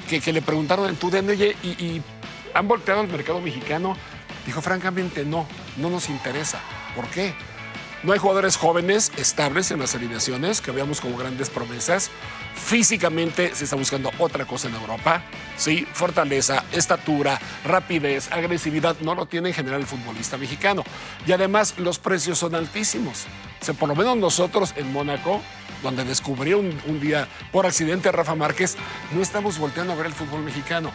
que, 0.09 0.19
que 0.21 0.33
le 0.33 0.41
preguntaron 0.41 0.89
en 0.89 0.95
tu 0.95 1.07
oye, 1.07 1.55
y, 1.63 1.67
y 1.67 2.01
han 2.53 2.67
volteado 2.67 3.01
al 3.01 3.07
mercado 3.07 3.39
mexicano. 3.41 3.95
Dijo, 4.45 4.61
francamente, 4.61 5.25
no, 5.25 5.45
no 5.75 5.89
nos 5.89 6.07
interesa. 6.09 6.59
¿Por 6.95 7.05
qué? 7.07 7.35
No 8.03 8.13
hay 8.13 8.19
jugadores 8.19 8.57
jóvenes 8.57 9.11
estables 9.17 9.71
en 9.71 9.79
las 9.79 9.95
alineaciones 9.95 10.61
que 10.61 10.71
veamos 10.71 11.01
como 11.01 11.17
grandes 11.17 11.49
promesas. 11.49 12.11
Físicamente 12.53 13.55
se 13.55 13.63
está 13.63 13.75
buscando 13.75 14.11
otra 14.19 14.45
cosa 14.45 14.67
en 14.67 14.75
Europa. 14.75 15.23
Sí, 15.57 15.87
fortaleza, 15.93 16.63
estatura, 16.71 17.39
rapidez, 17.65 18.31
agresividad 18.31 18.97
no 19.01 19.15
lo 19.15 19.25
tiene 19.25 19.49
en 19.49 19.55
general 19.55 19.81
el 19.81 19.87
futbolista 19.87 20.37
mexicano. 20.37 20.83
Y 21.25 21.31
además 21.31 21.73
los 21.77 21.97
precios 21.97 22.37
son 22.37 22.53
altísimos. 22.53 23.25
Por 23.79 23.89
lo 23.89 23.95
menos 23.95 24.15
nosotros 24.17 24.73
en 24.75 24.93
Mónaco, 24.93 25.41
donde 25.81 26.03
descubrí 26.03 26.53
un, 26.53 26.79
un 26.85 26.99
día 26.99 27.27
por 27.51 27.65
accidente 27.65 28.09
a 28.09 28.11
Rafa 28.11 28.35
Márquez, 28.35 28.77
no 29.13 29.21
estamos 29.21 29.57
volteando 29.57 29.93
a 29.93 29.95
ver 29.95 30.05
el 30.05 30.13
fútbol 30.13 30.43
mexicano. 30.43 30.91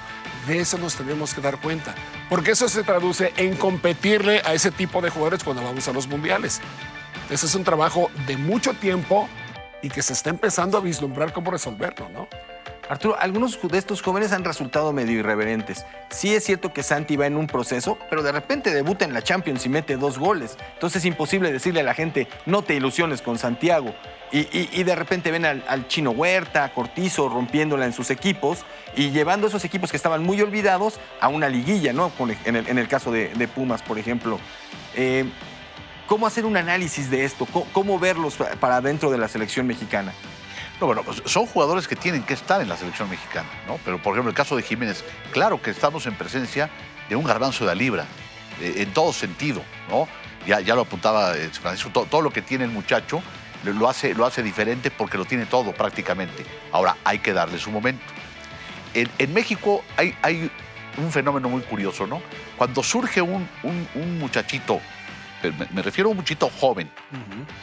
De 0.47 0.59
eso 0.59 0.79
nos 0.79 0.97
tenemos 0.97 1.35
que 1.35 1.41
dar 1.41 1.61
cuenta. 1.61 1.95
Porque 2.29 2.53
eso 2.53 2.69
se 2.69 2.83
traduce 2.83 3.33
en 3.37 3.57
competirle 3.57 4.43
a 4.45 4.55
ese 4.55 4.71
tipo 4.71 5.01
de 5.01 5.11
jugadores 5.11 5.45
cuando 5.45 5.63
vamos 5.63 5.87
a 5.89 5.93
los 5.93 6.09
mundiales. 6.09 6.61
Ese 7.31 7.47
es 7.47 7.55
un 7.55 7.65
trabajo 7.65 8.11
de 8.27 8.37
mucho 8.37 8.75
tiempo 8.75 9.29
y 9.83 9.89
que 9.89 10.03
se 10.03 10.13
está 10.13 10.31
empezando 10.31 10.79
a 10.79 10.81
vislumbrar 10.81 11.33
cómo 11.33 11.51
resolverlo, 11.51 12.09
¿no? 12.09 12.29
Arturo, 12.89 13.17
algunos 13.19 13.59
de 13.63 13.79
estos 13.79 14.03
jóvenes 14.03 14.33
han 14.33 14.45
resultado 14.45 14.93
medio 14.93 15.19
irreverentes. 15.19 15.87
Sí 16.11 16.35
es 16.35 16.45
cierto 16.45 16.73
que 16.73 16.83
Santi 16.83 17.17
va 17.17 17.27
en 17.27 17.37
un 17.37 17.47
proceso, 17.47 17.97
pero 18.11 18.23
de 18.23 18.33
repente 18.33 18.75
debuta 18.75 19.05
en 19.05 19.15
la 19.15 19.23
Champions 19.23 19.65
y 19.65 19.69
mete 19.69 19.97
dos 19.97 20.19
goles. 20.19 20.59
Entonces 20.75 21.03
es 21.03 21.07
imposible 21.07 21.53
decirle 21.53 21.81
a 21.81 21.85
la 21.85 21.95
gente, 21.95 22.29
no 22.45 22.63
te 22.63 22.75
ilusiones 22.75 23.23
con 23.23 23.39
Santiago. 23.39 23.95
Y, 24.35 24.83
de 24.83 24.95
repente 24.97 25.31
ven 25.31 25.45
al, 25.45 25.89
Chino 25.89 26.11
Huerta, 26.11 26.73
Cortizo 26.73 27.29
rompiéndola 27.29 27.85
en 27.85 27.93
sus 27.93 28.09
equipos 28.11 28.65
y 28.97 29.11
llevando 29.11 29.47
esos 29.47 29.63
equipos 29.67 29.91
que 29.91 29.99
estaban 29.99 30.23
muy 30.23 30.41
olvidados 30.41 30.99
a 31.21 31.29
una 31.29 31.51
liguilla, 31.51 31.93
¿no? 31.93 32.11
En, 32.47 32.57
el, 32.57 32.67
en 32.67 32.79
el 32.79 32.89
caso 32.89 33.13
de, 33.13 33.29
Pumas, 33.55 33.83
por 33.83 33.99
ejemplo. 33.99 34.39
Eh, 34.97 35.27
¿Cómo 36.07 36.27
hacer 36.27 36.47
un 36.47 36.57
análisis 36.57 37.11
de 37.11 37.25
esto? 37.25 37.47
¿Cómo, 37.73 37.99
verlos 37.99 38.37
pa- 38.37 38.51
para 38.59 38.81
dentro 38.81 39.11
de 39.11 39.19
la 39.19 39.29
selección 39.29 39.67
mexicana? 39.67 40.15
No, 40.81 40.87
bueno, 40.87 41.03
pues 41.05 41.23
son 41.27 41.47
jugadores 41.47 41.87
que 41.87 41.95
tienen 41.97 42.23
que 42.25 42.35
estar 42.35 42.61
en 42.61 42.69
la 42.69 42.77
selección 42.77 43.09
mexicana, 43.09 43.49
¿no? 43.69 43.79
Pero, 43.85 43.99
por 44.03 44.15
ejemplo, 44.15 44.31
el 44.31 44.37
caso 44.37 44.57
de 44.57 44.63
Jiménez, 44.63 45.05
claro 45.33 45.63
que 45.63 45.71
estamos 45.71 46.07
en 46.07 46.15
presencia 46.15 46.71
de 47.09 47.15
un 47.17 47.25
garbanzo 47.25 47.65
de 47.65 47.69
la 47.69 47.75
libra, 47.75 48.05
eh, 48.61 48.75
en 48.79 48.93
todo 48.93 49.13
sentido, 49.13 49.63
¿no? 49.89 50.09
Ya, 50.47 50.59
ya 50.61 50.75
lo 50.75 50.81
apuntaba 50.83 51.37
eh, 51.37 51.51
Francisco, 51.51 51.91
to- 51.91 52.07
todo, 52.11 52.21
lo 52.21 52.31
que 52.33 52.43
tiene 52.43 52.65
el 52.65 52.71
muchacho 52.73 53.23
lo, 53.65 53.89
hace, 53.89 54.13
lo 54.15 54.27
hace 54.27 54.43
diferente 54.43 54.91
porque 54.91 55.17
lo 55.19 55.25
tiene 55.25 55.47
todo 55.47 55.73
prácticamente. 55.73 56.45
Ahora, 56.73 56.97
hay 57.05 57.21
que 57.21 57.33
darle 57.33 57.59
su 57.59 57.71
momento. 57.71 58.03
En, 58.95 59.33
México 59.33 59.85
hay, 59.97 60.17
hay 60.21 60.51
un 60.99 61.13
fenómeno 61.13 61.49
muy 61.49 61.63
curioso, 61.63 62.07
¿no? 62.09 62.21
Cuando 62.59 62.83
surge 62.83 63.23
un, 63.23 63.49
un- 63.63 64.19
muchachito, 64.19 64.81
me, 65.51 65.67
me 65.73 65.83
refiero 65.83 66.09
a 66.09 66.11
un 66.13 66.17
muchachito 66.19 66.49
joven, 66.61 66.91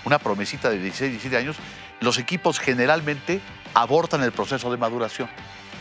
una 0.05 0.19
promesita 0.19 0.69
de 0.69 0.79
16, 0.79 1.11
17 1.11 1.37
años, 1.37 1.55
los 2.01 2.17
equipos 2.17 2.59
generalmente 2.59 3.41
abortan 3.73 4.23
el 4.23 4.31
proceso 4.31 4.69
de 4.71 4.77
maduración. 4.77 5.29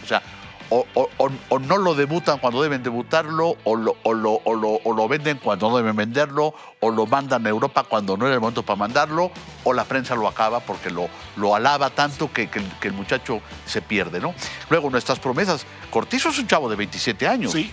O 0.05 0.07
sea, 0.07 0.23
o, 0.71 0.87
o- 0.95 1.09
o- 1.17 1.31
o 1.49 1.59
no 1.59 1.79
lo 1.79 1.95
debutan 1.95 2.39
cuando 2.39 2.63
deben 2.63 2.83
debutarlo, 2.83 3.57
o 3.65 3.75
lo, 3.75 3.97
o 4.03 4.13
lo- 4.13 4.41
o 4.45 4.55
lo- 4.55 4.81
o 4.85 4.93
lo 4.95 5.09
venden 5.09 5.39
cuando 5.39 5.71
no 5.71 5.79
deben 5.79 5.97
venderlo, 5.97 6.55
o 6.81 6.91
lo 6.91 7.07
mandan 7.07 7.47
a 7.47 7.49
Europa 7.49 7.85
cuando 7.85 8.19
no 8.19 8.27
era 8.27 8.35
el 8.35 8.41
momento 8.41 8.63
para 8.63 8.77
mandarlo, 8.77 9.31
o 9.65 9.73
la 9.73 9.85
prensa 9.85 10.15
lo 10.15 10.29
acaba 10.29 10.61
porque 10.61 10.91
lo, 10.91 11.09
lo 11.37 11.55
alaba 11.55 11.89
tanto 11.89 12.31
que, 12.31 12.51
que 12.51 12.61
el 12.89 12.93
muchacho 12.93 13.41
se 13.65 13.81
pierde, 13.81 14.21
¿no? 14.21 14.35
Luego, 14.69 14.91
nuestras 14.91 15.19
promesas. 15.19 15.65
Cortizo 15.91 16.29
es 16.29 16.39
un 16.39 16.47
chavo 16.47 16.69
de 16.69 16.77
27 16.77 17.27
años. 17.27 17.53
Sí. 17.53 17.73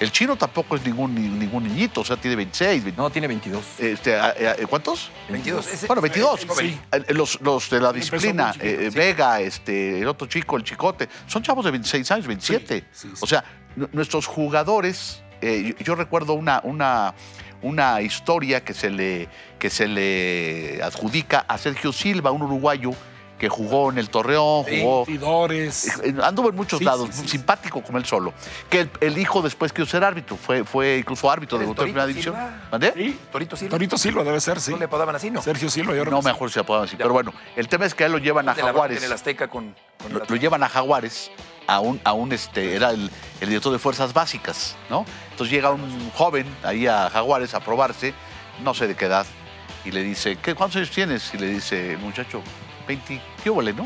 El 0.00 0.10
chino 0.10 0.34
tampoco 0.36 0.76
es 0.76 0.84
ningún, 0.86 1.14
ni- 1.14 1.28
ningún 1.28 1.62
niñito, 1.64 2.00
o 2.00 2.04
sea, 2.04 2.16
tiene 2.16 2.34
26. 2.36 2.84
20 2.84 3.00
No, 3.00 3.10
tiene 3.10 3.28
22. 3.28 3.62
este, 3.78 4.16
a- 4.16 4.28
a- 4.30 4.66
¿Cuántos? 4.66 5.10
22. 5.28 5.66
Ese- 5.66 5.86
Bueno, 5.86 6.00
22. 6.02 6.40
es 6.40 6.46
joven. 6.46 6.80
Eh, 6.90 7.04
Los, 7.14 7.38
los 7.42 7.68
de 7.68 7.80
la 7.80 7.92
disciplina, 7.92 8.54
eh, 8.60 8.88
sí. 8.90 8.96
Vega, 8.98 9.40
este, 9.40 10.00
el 10.00 10.08
otro 10.08 10.26
chico, 10.26 10.56
el 10.56 10.64
chicote, 10.64 11.08
son 11.26 11.42
chavos 11.42 11.64
de 11.66 11.70
26 11.70 12.10
años, 12.10 12.26
27. 12.26 12.80
Sí, 12.80 12.86
sí, 12.92 13.08
sí. 13.14 13.20
O 13.20 13.26
sea, 13.26 13.44
nu- 13.76 13.88
nuestros 13.92 14.26
jugadores, 14.26 15.22
eh, 15.42 15.74
yo, 15.78 15.84
yo 15.84 15.94
recuerdo 15.94 16.32
una, 16.32 16.60
una, 16.64 17.14
una 17.62 18.00
historia 18.00 18.64
que 18.64 18.72
se, 18.72 18.88
le, 18.88 19.28
que 19.58 19.68
se 19.68 19.86
le 19.86 20.82
adjudica 20.82 21.44
a 21.46 21.58
Sergio 21.58 21.92
Silva, 21.92 22.30
un 22.30 22.40
uruguayo 22.42 22.92
que 23.40 23.48
jugó 23.48 23.90
en 23.90 23.96
el 23.96 24.10
Torreón, 24.10 24.64
jugó... 24.64 25.04
Tidores. 25.06 25.98
Eh, 26.04 26.14
Anduvo 26.22 26.50
en 26.50 26.56
muchos 26.56 26.78
Sí, 26.78 26.84
lados, 26.84 27.08
sí, 27.10 27.14
sí, 27.16 27.22
sí. 27.22 27.28
simpático 27.30 27.82
como 27.82 27.96
él 27.96 28.04
solo. 28.04 28.34
Que 28.68 28.80
el, 28.80 28.90
el 29.00 29.16
hijo 29.16 29.40
después 29.40 29.72
quiso 29.72 29.86
ser 29.86 30.04
árbitro, 30.04 30.36
fue, 30.36 30.62
fue 30.62 30.98
incluso 30.98 31.30
árbitro, 31.30 31.56
¿Eres 31.56 31.66
debutó 31.68 31.82
en 31.82 31.86
primera 31.86 32.04
Torito 32.04 32.30
división. 32.30 32.60
¿Mandé? 32.70 32.92
Sí. 32.94 33.18
Torito 33.32 33.56
Silva. 33.56 33.70
Torito 33.70 33.96
Silva 33.96 34.24
debe 34.24 34.40
ser, 34.42 34.60
sí. 34.60 34.72
¿No 34.72 34.76
le 34.76 34.84
apodaban 34.84 35.16
así, 35.16 35.30
no? 35.30 35.40
Sergio 35.40 35.70
Silva, 35.70 35.94
yo 35.94 36.04
No 36.04 36.20
me 36.20 36.30
acuerdo 36.30 36.48
si 36.50 36.54
se 36.54 36.60
apodaban 36.60 36.86
así. 36.86 36.96
Ya. 36.98 37.04
Pero 37.04 37.14
bueno, 37.14 37.32
el 37.56 37.66
tema 37.66 37.86
es 37.86 37.94
que 37.94 38.04
a 38.04 38.06
él 38.08 38.12
lo 38.12 38.18
llevan 38.18 38.46
a 38.50 38.54
De 38.54 38.60
Jaguares. 38.62 38.98
En 38.98 39.04
el 39.04 39.12
Azteca 39.12 39.48
con, 39.48 39.74
con 40.02 40.12
Lo, 40.12 40.36
llevan 40.36 40.62
a 40.62 40.68
Jaguares, 40.68 41.30
a 41.66 41.80
un, 41.80 41.98
a 42.04 42.12
un 42.12 42.32
este, 42.32 42.76
era 42.76 42.90
el, 42.90 43.10
el 43.40 43.48
director 43.48 43.72
de 43.72 43.78
fuerzas 43.78 44.12
básicas, 44.12 44.76
¿no? 44.90 45.06
Entonces 45.30 45.50
llega 45.50 45.70
un 45.70 46.10
joven 46.10 46.46
ahí 46.62 46.86
a 46.86 47.08
Jaguares 47.08 47.54
a 47.54 47.60
probarse, 47.60 48.12
no 48.62 48.74
sé 48.74 48.86
de 48.86 48.94
qué 48.96 49.06
edad, 49.06 49.24
y 49.86 49.92
le 49.92 50.02
dice, 50.02 50.36
¿qué, 50.36 50.54
¿cuántos 50.54 50.76
años 50.76 50.90
tienes? 50.90 51.32
Y 51.32 51.38
le 51.38 51.46
dice 51.46 51.96
muchacho, 51.96 52.42
20, 52.86 53.20
¿qué 53.40 53.50
huele, 53.50 53.72
no? 53.72 53.84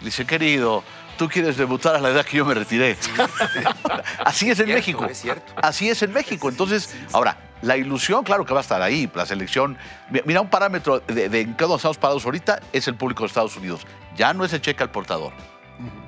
Le 0.00 0.06
dice, 0.06 0.24
querido, 0.26 0.82
tú 1.18 1.28
quieres 1.28 1.56
debutar 1.56 1.94
a 1.94 1.98
la 2.00 2.08
edad 2.10 2.24
que 2.24 2.36
yo 2.38 2.44
me 2.44 2.54
retiré. 2.54 2.96
Así 4.24 4.50
es 4.50 4.58
en 4.60 4.66
Cierto, 4.66 4.74
México. 4.74 5.04
es 5.06 5.18
cierto. 5.20 5.52
Así 5.56 5.88
es 5.90 6.02
en 6.02 6.12
México. 6.12 6.48
Entonces, 6.48 6.94
ahora, 7.12 7.36
la 7.62 7.76
ilusión, 7.76 8.24
claro 8.24 8.44
que 8.44 8.54
va 8.54 8.60
a 8.60 8.62
estar 8.62 8.80
ahí. 8.82 9.10
La 9.14 9.26
selección. 9.26 9.76
mi- 10.10 10.20
Mira, 10.24 10.40
un 10.40 10.48
parámetro 10.48 11.00
de, 11.00 11.28
de 11.28 11.40
en 11.42 11.54
qué 11.54 11.64
estamos 11.64 11.98
parados 11.98 12.24
ahorita 12.24 12.60
es 12.72 12.88
el 12.88 12.94
público 12.94 13.22
de 13.22 13.28
Estados 13.28 13.56
Unidos. 13.56 13.82
Ya 14.16 14.32
no 14.32 14.44
es 14.44 14.52
el 14.52 14.60
cheque 14.62 14.82
al 14.82 14.90
portador. 14.90 15.32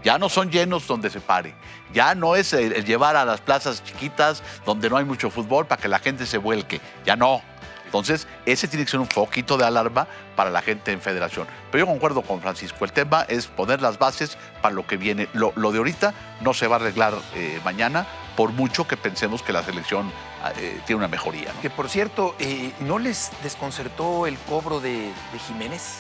Ya 0.04 0.18
no 0.18 0.28
son 0.28 0.50
llenos 0.50 0.86
donde 0.86 1.08
se 1.08 1.20
pare. 1.20 1.54
Ya 1.94 2.14
no 2.14 2.36
es 2.36 2.52
el, 2.52 2.72
el 2.72 2.84
llevar 2.84 3.16
a 3.16 3.24
las 3.24 3.40
plazas 3.40 3.82
chiquitas 3.84 4.42
donde 4.66 4.90
no 4.90 4.96
hay 4.98 5.04
mucho 5.04 5.30
fútbol 5.30 5.66
para 5.66 5.80
que 5.80 5.88
la 5.88 5.98
gente 5.98 6.26
se 6.26 6.38
vuelque. 6.38 6.80
Ya 7.06 7.16
no. 7.16 7.42
Entonces, 7.92 8.26
ese 8.46 8.68
tiene 8.68 8.86
que 8.86 8.90
ser 8.90 9.00
un 9.00 9.06
foquito 9.06 9.58
de 9.58 9.66
alarma 9.66 10.06
para 10.34 10.48
la 10.48 10.62
gente 10.62 10.92
en 10.92 11.02
federación. 11.02 11.46
Pero 11.70 11.84
yo 11.84 11.92
concuerdo 11.92 12.22
con 12.22 12.40
Francisco. 12.40 12.86
El 12.86 12.92
tema 12.92 13.26
es 13.28 13.48
poner 13.48 13.82
las 13.82 13.98
bases 13.98 14.38
para 14.62 14.74
lo 14.74 14.86
que 14.86 14.96
viene. 14.96 15.28
Lo, 15.34 15.52
lo 15.56 15.72
de 15.72 15.78
ahorita 15.78 16.14
no 16.40 16.54
se 16.54 16.68
va 16.68 16.76
a 16.76 16.78
arreglar 16.78 17.12
eh, 17.34 17.60
mañana, 17.66 18.06
por 18.34 18.50
mucho 18.52 18.88
que 18.88 18.96
pensemos 18.96 19.42
que 19.42 19.52
la 19.52 19.62
selección 19.62 20.10
eh, 20.56 20.80
tiene 20.86 21.00
una 21.00 21.08
mejoría. 21.08 21.52
¿no? 21.52 21.60
Que 21.60 21.68
por 21.68 21.90
cierto, 21.90 22.34
eh, 22.38 22.72
¿no 22.80 22.98
les 22.98 23.30
desconcertó 23.42 24.26
el 24.26 24.38
cobro 24.38 24.80
de, 24.80 25.12
de 25.32 25.38
Jiménez 25.46 25.98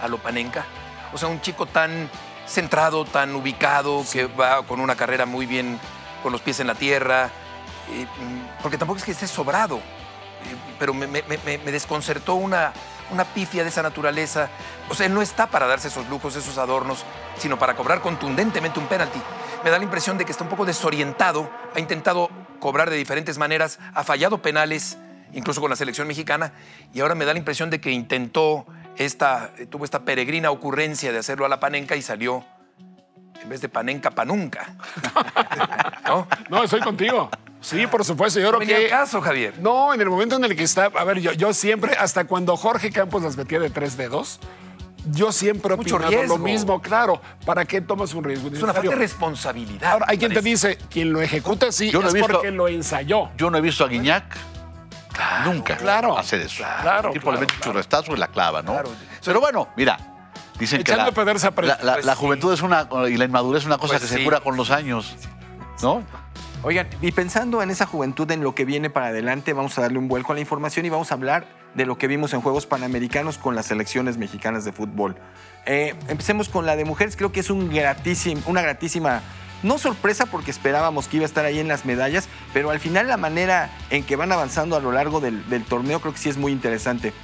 a 0.00 0.08
Lopanenka? 0.08 0.64
O 1.12 1.18
sea, 1.18 1.28
un 1.28 1.42
chico 1.42 1.66
tan 1.66 2.08
centrado, 2.46 3.04
tan 3.04 3.34
ubicado, 3.34 4.06
que 4.10 4.24
va 4.24 4.62
con 4.62 4.80
una 4.80 4.96
carrera 4.96 5.26
muy 5.26 5.44
bien 5.44 5.78
con 6.22 6.32
los 6.32 6.40
pies 6.40 6.60
en 6.60 6.66
la 6.66 6.74
tierra, 6.74 7.30
porque 8.62 8.78
tampoco 8.78 8.98
es 8.98 9.04
que 9.04 9.12
esté 9.12 9.26
sobrado, 9.26 9.80
pero 10.78 10.94
me, 10.94 11.06
me- 11.06 11.22
me- 11.22 11.58
me 11.58 11.72
desconcertó 11.72 12.34
una, 12.34 12.72
una 13.10 13.24
pifia 13.24 13.62
de 13.62 13.68
esa 13.68 13.82
naturaleza. 13.82 14.48
O 14.88 14.94
sea, 14.94 15.06
él 15.06 15.14
no 15.14 15.22
está 15.22 15.48
para 15.48 15.66
darse 15.66 15.88
esos 15.88 16.08
lujos, 16.08 16.36
esos 16.36 16.58
adornos, 16.58 17.04
sino 17.38 17.58
para 17.58 17.74
cobrar 17.74 18.00
contundentemente 18.00 18.78
un 18.80 18.86
penalti. 18.86 19.20
Me 19.64 19.70
da 19.70 19.78
la 19.78 19.84
impresión 19.84 20.16
de 20.18 20.24
que 20.24 20.32
está 20.32 20.44
un 20.44 20.50
poco 20.50 20.64
desorientado, 20.64 21.50
ha 21.74 21.80
intentado 21.80 22.30
cobrar 22.60 22.88
de 22.90 22.96
diferentes 22.96 23.36
maneras, 23.38 23.78
ha 23.94 24.04
fallado 24.04 24.40
penales, 24.42 24.96
incluso 25.32 25.60
con 25.60 25.70
la 25.70 25.76
selección 25.76 26.08
mexicana, 26.08 26.52
y 26.94 27.00
ahora 27.00 27.14
me 27.14 27.24
da 27.24 27.32
la 27.32 27.38
impresión 27.38 27.68
de 27.70 27.80
que 27.80 27.90
intentó 27.90 28.66
esta, 28.96 29.50
eh, 29.58 29.66
tuvo 29.66 29.84
esta 29.84 30.00
peregrina 30.00 30.50
ocurrencia 30.50 31.12
de 31.12 31.18
hacerlo 31.18 31.44
a 31.46 31.48
la 31.48 31.60
panenca 31.60 31.94
y 31.96 32.02
salió, 32.02 32.44
en 33.42 33.48
vez 33.48 33.60
de 33.60 33.68
panenca, 33.68 34.10
panunca. 34.10 34.74
¿No? 36.06 36.26
No, 36.48 36.62
estoy 36.64 36.80
contigo. 36.80 37.30
Sí, 37.60 37.86
por 37.86 38.04
supuesto. 38.04 38.40
Yo 38.40 38.46
No 38.52 38.58
creo 38.58 38.68
venía 38.68 38.78
que. 38.78 38.88
caso, 38.88 39.20
Javier. 39.20 39.54
No, 39.60 39.92
en 39.92 40.00
el 40.00 40.08
momento 40.08 40.36
en 40.36 40.44
el 40.44 40.56
que 40.56 40.62
está. 40.64 40.86
A 40.86 41.04
ver, 41.04 41.20
yo, 41.20 41.32
yo 41.32 41.52
siempre, 41.52 41.94
hasta 41.94 42.24
cuando 42.24 42.56
Jorge 42.56 42.90
Campos 42.90 43.22
las 43.22 43.36
metía 43.36 43.60
de 43.60 43.68
tres 43.70 43.96
dedos, 43.98 44.40
yo 45.12 45.30
siempre 45.32 45.74
he 45.74 45.76
Mucho 45.76 45.96
opinado 45.96 46.16
riesgo. 46.16 46.38
lo 46.38 46.42
mismo. 46.42 46.80
Claro, 46.80 47.20
¿para 47.44 47.64
qué 47.66 47.80
tomas 47.80 48.14
un 48.14 48.24
riesgo? 48.24 48.48
Es 48.48 48.62
una 48.62 48.72
falta 48.72 48.88
de 48.90 48.96
responsabilidad. 48.96 49.92
Ahora, 49.92 50.06
hay 50.08 50.16
quien 50.18 50.32
te 50.32 50.40
dice, 50.40 50.78
quien 50.90 51.12
lo 51.12 51.20
ejecuta 51.20 51.70
sí, 51.70 51.90
Yo 51.90 52.00
no 52.00 52.06
he 52.06 52.08
es 52.08 52.14
visto- 52.14 52.32
porque 52.32 52.50
lo 52.50 52.66
ensayó. 52.68 53.28
Yo 53.36 53.50
no 53.50 53.58
he 53.58 53.60
visto 53.60 53.84
a 53.84 53.88
Guiñac 53.88 54.24
nunca 55.44 55.76
claro. 55.76 56.16
hacer 56.16 56.40
eso. 56.40 56.64
Claro, 56.82 57.10
tipo 57.12 57.24
claro, 57.24 57.34
le 57.36 57.40
mete 57.40 57.52
un 57.54 57.58
claro. 57.60 57.72
churrestazo 57.72 58.12
y 58.14 58.16
la 58.16 58.28
clava, 58.28 58.62
¿no? 58.62 58.72
Claro. 58.72 58.90
Pero 59.22 59.40
bueno, 59.40 59.68
mira, 59.76 59.98
dicen 60.58 60.78
que 60.82 60.92
Echando 60.92 61.04
la, 61.04 61.10
a 61.10 61.14
perder 61.14 61.38
se 61.38 61.46
aprende. 61.48 61.76
la- 61.78 61.84
la- 61.84 61.92
Pues 61.94 62.04
la 62.06 62.14
sí. 62.14 62.18
juventud 62.20 62.52
es 62.54 62.62
una 62.62 62.88
y 63.08 63.16
la 63.18 63.24
inmadurez 63.26 63.62
es 63.62 63.66
una 63.66 63.76
cosa 63.78 63.98
Pues 63.98 64.10
que 64.10 64.16
se 64.18 64.24
cura 64.24 64.40
con 64.40 64.56
los 64.56 64.70
años, 64.70 65.14
¿no? 65.82 66.02
Oigan, 66.62 66.88
y 67.00 67.10
pensando 67.12 67.62
en 67.62 67.70
esa 67.70 67.86
juventud, 67.86 68.30
en 68.30 68.42
lo 68.42 68.54
que 68.54 68.66
viene 68.66 68.90
para 68.90 69.06
adelante, 69.06 69.54
vamos 69.54 69.78
a 69.78 69.80
darle 69.80 69.98
un 69.98 70.08
vuelco 70.08 70.32
a 70.32 70.34
la 70.34 70.42
información 70.42 70.84
y 70.84 70.90
vamos 70.90 71.10
a 71.10 71.14
hablar 71.14 71.46
de 71.74 71.86
lo 71.86 71.96
que 71.96 72.06
vimos 72.06 72.34
en 72.34 72.42
Juegos 72.42 72.66
Panamericanos 72.66 73.38
con 73.38 73.54
las 73.54 73.64
selecciones 73.64 74.18
mexicanas 74.18 74.66
de 74.66 74.72
fútbol. 74.72 75.16
Eh, 75.64 75.94
empecemos 76.08 76.50
con 76.50 76.66
la 76.66 76.76
de 76.76 76.84
mujeres, 76.84 77.16
creo 77.16 77.32
que 77.32 77.40
es 77.40 77.48
un 77.48 77.70
una 78.44 78.60
gratísima, 78.60 79.22
no 79.62 79.78
sorpresa 79.78 80.26
porque 80.26 80.50
esperábamos 80.50 81.08
que 81.08 81.16
iba 81.16 81.24
a 81.24 81.28
estar 81.28 81.46
ahí 81.46 81.60
en 81.60 81.68
las 81.68 81.86
medallas, 81.86 82.28
pero 82.52 82.70
al 82.70 82.78
final 82.78 83.08
la 83.08 83.16
manera 83.16 83.70
en 83.88 84.04
que 84.04 84.16
van 84.16 84.30
avanzando 84.30 84.76
a 84.76 84.80
lo 84.80 84.92
largo 84.92 85.20
del, 85.20 85.48
del 85.48 85.64
torneo 85.64 86.00
creo 86.00 86.12
que 86.12 86.18
sí 86.18 86.28
es 86.28 86.36
muy 86.36 86.52
interesante. 86.52 87.14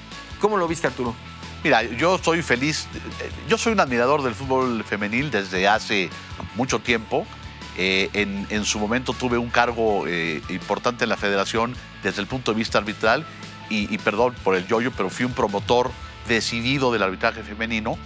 ¿Cómo 0.41 0.57
lo 0.57 0.67
viste, 0.67 0.87
Arturo? 0.87 1.15
Mira, 1.63 1.83
yo 1.83 2.15
estoy 2.15 2.43
feliz. 2.43 2.87
Yo 3.49 3.59
soy 3.59 3.73
un 3.73 3.81
admirador 3.81 4.23
del 4.23 4.35
fútbol 4.35 4.85
femenil 4.85 5.31
desde 5.31 5.69
hace 5.69 6.09
mucho 6.55 6.79
tiempo. 6.79 7.27
Eh, 7.79 8.11
en, 8.49 8.65
su 8.65 8.79
momento 8.79 9.13
tuve 9.13 9.37
un 9.37 9.51
cargo 9.51 10.07
eh, 10.07 10.41
importante 10.49 11.05
en 11.05 11.11
la 11.11 11.17
federación 11.17 11.75
desde 12.03 12.23
el 12.23 12.27
punto 12.27 12.53
de 12.53 12.59
vista 12.59 12.79
arbitral 12.79 13.27
y, 13.69 13.99
perdón 13.99 14.35
por 14.45 14.55
el 14.55 14.67
yoyo, 14.67 14.93
pero 14.97 15.11
fui 15.11 15.27
un 15.27 15.33
promotor 15.33 15.91
decidido 16.29 16.93
del 16.93 17.03
arbitraje 17.03 17.43
femenino 17.43 17.99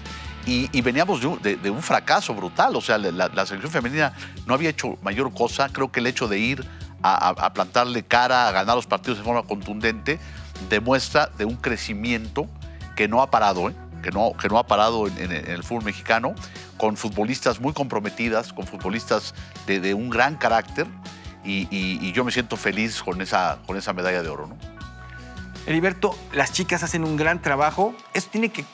y, 0.47 0.81
veníamos 0.81 1.21
de 1.21 1.71
un, 1.71 1.83
fracaso 1.83 2.35
brutal. 2.35 2.75
O 2.75 2.81
sea, 2.81 2.99
la, 2.99 3.47
selección 3.47 3.71
femenina 3.71 4.15
no 4.47 4.55
había 4.55 4.71
hecho 4.71 4.99
mayor 5.03 5.33
cosa. 5.33 5.69
Creo 5.69 5.93
que 5.93 6.01
el 6.01 6.07
hecho 6.07 6.27
de 6.29 6.39
ir 6.39 6.67
a, 7.03 7.29
a- 7.29 7.47
a 7.47 7.53
plantarle 7.53 8.03
cara, 8.03 8.49
a 8.49 8.53
ganar 8.53 8.75
los 8.75 8.87
partidos 8.87 9.19
de 9.19 9.25
forma 9.25 9.43
contundente, 9.43 10.19
demuestra 10.69 11.31
de 11.39 11.45
un 11.45 11.57
crecimiento 11.57 12.47
que 12.97 13.07
no 13.07 13.23
ha 13.23 13.31
parado, 13.31 13.69
¿eh? 13.69 13.75
Que, 14.03 14.11
no, 14.11 14.33
que 14.41 14.49
no 14.49 14.59
ha 14.59 14.67
parado 14.67 15.07
en, 15.07 15.19
en- 15.19 15.51
el 15.51 15.63
fútbol 15.63 15.85
mexicano, 15.85 16.35
con 16.77 16.97
futbolistas 16.97 17.61
muy 17.61 17.73
comprometidas, 17.73 18.53
con 18.53 18.67
futbolistas 18.67 19.35
de, 19.67 19.95
un 19.95 20.11
gran 20.11 20.37
carácter, 20.37 20.87
y 21.45 22.13
yo 22.13 22.25
me 22.25 22.33
siento 22.33 22.57
feliz 22.57 23.03
con 23.03 23.21
esa, 23.23 23.59
con 23.67 23.77
esa 23.77 23.93
medalla 23.93 24.23
de 24.23 24.29
oro. 24.29 24.47
¿no? 24.47 24.57
Heriberto, 25.67 26.17
las 26.33 26.53
chicas 26.53 26.83
hacen 26.83 27.05
un 27.05 27.17
gran 27.17 27.43
trabajo. 27.43 27.95
Eso 28.15 28.29
tiene 28.31 28.51
que, 28.51 28.65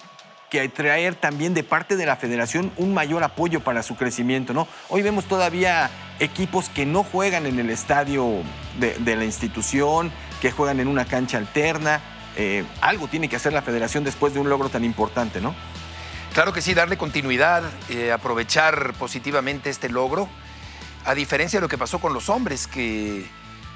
que 0.51 0.69
traer 0.69 1.15
también 1.15 1.53
de 1.55 1.63
parte 1.65 1.97
de 1.97 2.07
la 2.07 2.17
federación 2.17 2.73
un 2.77 2.95
mayor 2.95 3.23
apoyo 3.25 3.61
para 3.63 3.83
su 3.83 3.97
crecimiento, 3.97 4.55
¿no? 4.55 4.69
Hoy 4.89 5.03
vemos 5.03 5.25
todavía 5.27 5.91
equipos 6.21 6.69
que 6.69 6.87
no 6.87 7.03
juegan 7.03 7.47
en 7.47 7.59
el 7.59 7.71
estadio 7.71 8.43
de, 8.79 8.95
de 8.99 9.17
la 9.17 9.25
institución, 9.25 10.13
que 10.41 10.51
juegan 10.53 10.81
en 10.81 10.89
una 10.89 11.05
cancha 11.05 11.39
alterna. 11.39 12.01
Eh, 12.37 12.65
algo 12.81 13.09
tiene 13.09 13.29
que 13.29 13.37
hacer 13.37 13.53
la 13.53 13.63
federación 13.63 14.05
después 14.05 14.35
de 14.35 14.41
un 14.41 14.49
logro 14.49 14.69
tan 14.69 14.85
importante, 14.85 15.41
¿no? 15.41 15.55
Claro 16.35 16.53
que 16.53 16.61
sí, 16.61 16.75
darle 16.75 16.99
continuidad, 16.99 17.63
eh, 17.89 18.13
aprovechar 18.13 18.93
positivamente 18.99 19.71
este 19.71 19.89
logro, 19.89 20.29
a 21.07 21.15
diferencia 21.15 21.59
de 21.59 21.63
lo 21.63 21.69
que 21.69 21.79
pasó 21.79 21.99
con 21.99 22.13
los 22.13 22.29
hombres, 22.29 22.67
que 22.67 23.27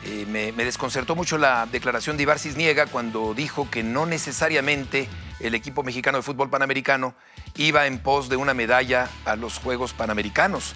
eh, 0.05 0.27
me, 0.29 0.53
me 0.53 0.67
desconcertó 0.67 1.17
mucho 1.17 1.39
la 1.39 1.67
declaración 1.73 2.19
de 2.19 2.25
Ibar 2.25 2.39
Cisniega 2.39 2.87
cuando 2.87 3.33
dijo 3.33 3.71
que 3.71 3.83
no 3.83 4.05
necesariamente 4.05 5.09
el 5.41 5.55
equipo 5.55 5.83
mexicano 5.83 6.19
de 6.19 6.23
fútbol 6.23 6.51
panamericano 6.51 7.15
iba 7.57 7.87
en 7.87 7.99
pos 7.99 8.29
de 8.29 8.37
una 8.37 8.53
medalla 8.53 9.09
a 9.25 9.37
los 9.37 9.59
Juegos 9.59 9.95
Panamericanos. 9.95 10.75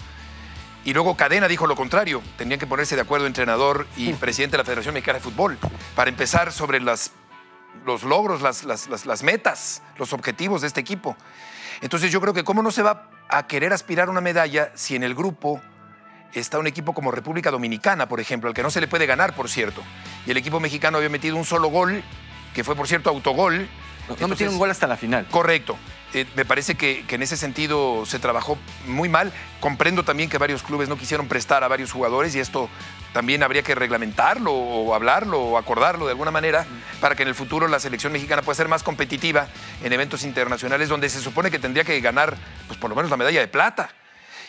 Y 0.85 0.93
luego 0.93 1.17
Cadena 1.17 1.47
dijo 1.47 1.65
lo 1.65 1.75
contrario, 1.75 2.21
tenían 2.37 2.59
que 2.59 2.67
ponerse 2.67 2.95
de 2.95 3.01
acuerdo 3.01 3.25
entrenador 3.25 3.87
y 3.97 4.13
presidente 4.13 4.53
de 4.53 4.59
la 4.59 4.65
Federación 4.65 4.93
Mexicana 4.93 5.17
de 5.17 5.23
Fútbol 5.23 5.57
para 5.95 6.09
empezar 6.09 6.51
sobre 6.51 6.79
las 6.79 7.11
los 7.85 8.03
logros, 8.03 8.41
las, 8.41 8.63
las- 8.63 8.87
las- 8.87 9.05
las 9.05 9.23
metas, 9.23 9.81
los 9.97 10.13
objetivos 10.13 10.61
de 10.61 10.67
este 10.67 10.79
equipo. 10.81 11.15
Entonces 11.81 12.11
yo 12.11 12.21
creo 12.21 12.33
que 12.33 12.43
cómo 12.43 12.61
no 12.63 12.71
se 12.71 12.81
va 12.83 13.09
a 13.29 13.47
querer 13.47 13.73
aspirar 13.73 14.07
a 14.07 14.11
una 14.11 14.21
medalla 14.21 14.71
si 14.75 14.95
en 14.95 15.03
el 15.03 15.15
grupo 15.15 15.61
está 16.33 16.59
un 16.59 16.67
equipo 16.67 16.93
como 16.93 17.11
República 17.11 17.51
Dominicana, 17.51 18.07
por 18.07 18.19
ejemplo, 18.19 18.49
al 18.49 18.53
que 18.53 18.61
no 18.63 18.69
se 18.69 18.81
le 18.81 18.87
puede 18.87 19.05
ganar, 19.05 19.35
por 19.35 19.49
cierto. 19.49 19.81
Y 20.25 20.31
el 20.31 20.37
equipo 20.37 20.59
mexicano 20.59 20.97
había 20.97 21.09
metido 21.09 21.35
un 21.37 21.45
solo 21.45 21.69
gol, 21.69 22.03
que 22.53 22.63
fue, 22.63 22.75
por 22.75 22.87
cierto, 22.87 23.09
autogol. 23.09 23.57
No, 24.07 24.13
Entonces, 24.13 24.29
metieron 24.29 24.57
gol 24.57 24.69
hasta 24.69 24.85
la 24.85 24.97
final. 24.97 25.27
Correcto. 25.31 25.77
Eh, 26.13 26.25
me 26.35 26.45
parece 26.45 26.75
que, 26.75 27.05
que 27.07 27.15
en 27.15 27.23
ese 27.23 27.35
sentido 27.37 28.05
se 28.05 28.19
trabajó 28.19 28.57
muy 28.85 29.09
mal. 29.09 29.33
Comprendo 29.59 30.03
también 30.03 30.29
que 30.29 30.37
varios 30.37 30.61
clubes 30.63 30.87
no 30.87 30.97
quisieron 30.97 31.27
prestar 31.27 31.63
a 31.63 31.67
varios 31.67 31.91
jugadores 31.91 32.35
y 32.35 32.39
esto 32.39 32.69
también 33.15 33.43
habría 33.43 33.63
que 33.63 33.75
reglamentarlo 33.75 34.51
o 34.51 34.93
hablarlo 34.93 35.39
o 35.39 35.57
acordarlo 35.57 36.03
de 36.03 36.11
alguna 36.11 36.31
manera 36.31 36.65
para 36.99 37.15
que 37.15 37.23
en 37.23 37.29
el 37.29 37.33
futuro 37.33 37.65
la 37.69 37.79
selección 37.79 38.11
mexicana 38.11 38.41
pueda 38.41 38.57
ser 38.57 38.67
más 38.67 38.83
competitiva 38.83 39.47
en 39.81 39.93
eventos 39.93 40.25
internacionales 40.25 40.89
donde 40.89 41.07
se 41.07 41.21
supone 41.21 41.49
que 41.49 41.57
tendría 41.57 41.85
que 41.85 41.97
ganar 42.01 42.35
pues 42.67 42.77
por 42.77 42.89
lo 42.89 42.95
menos 42.97 43.09
la 43.09 43.15
medalla 43.15 43.39
de 43.39 43.47
plata. 43.47 43.89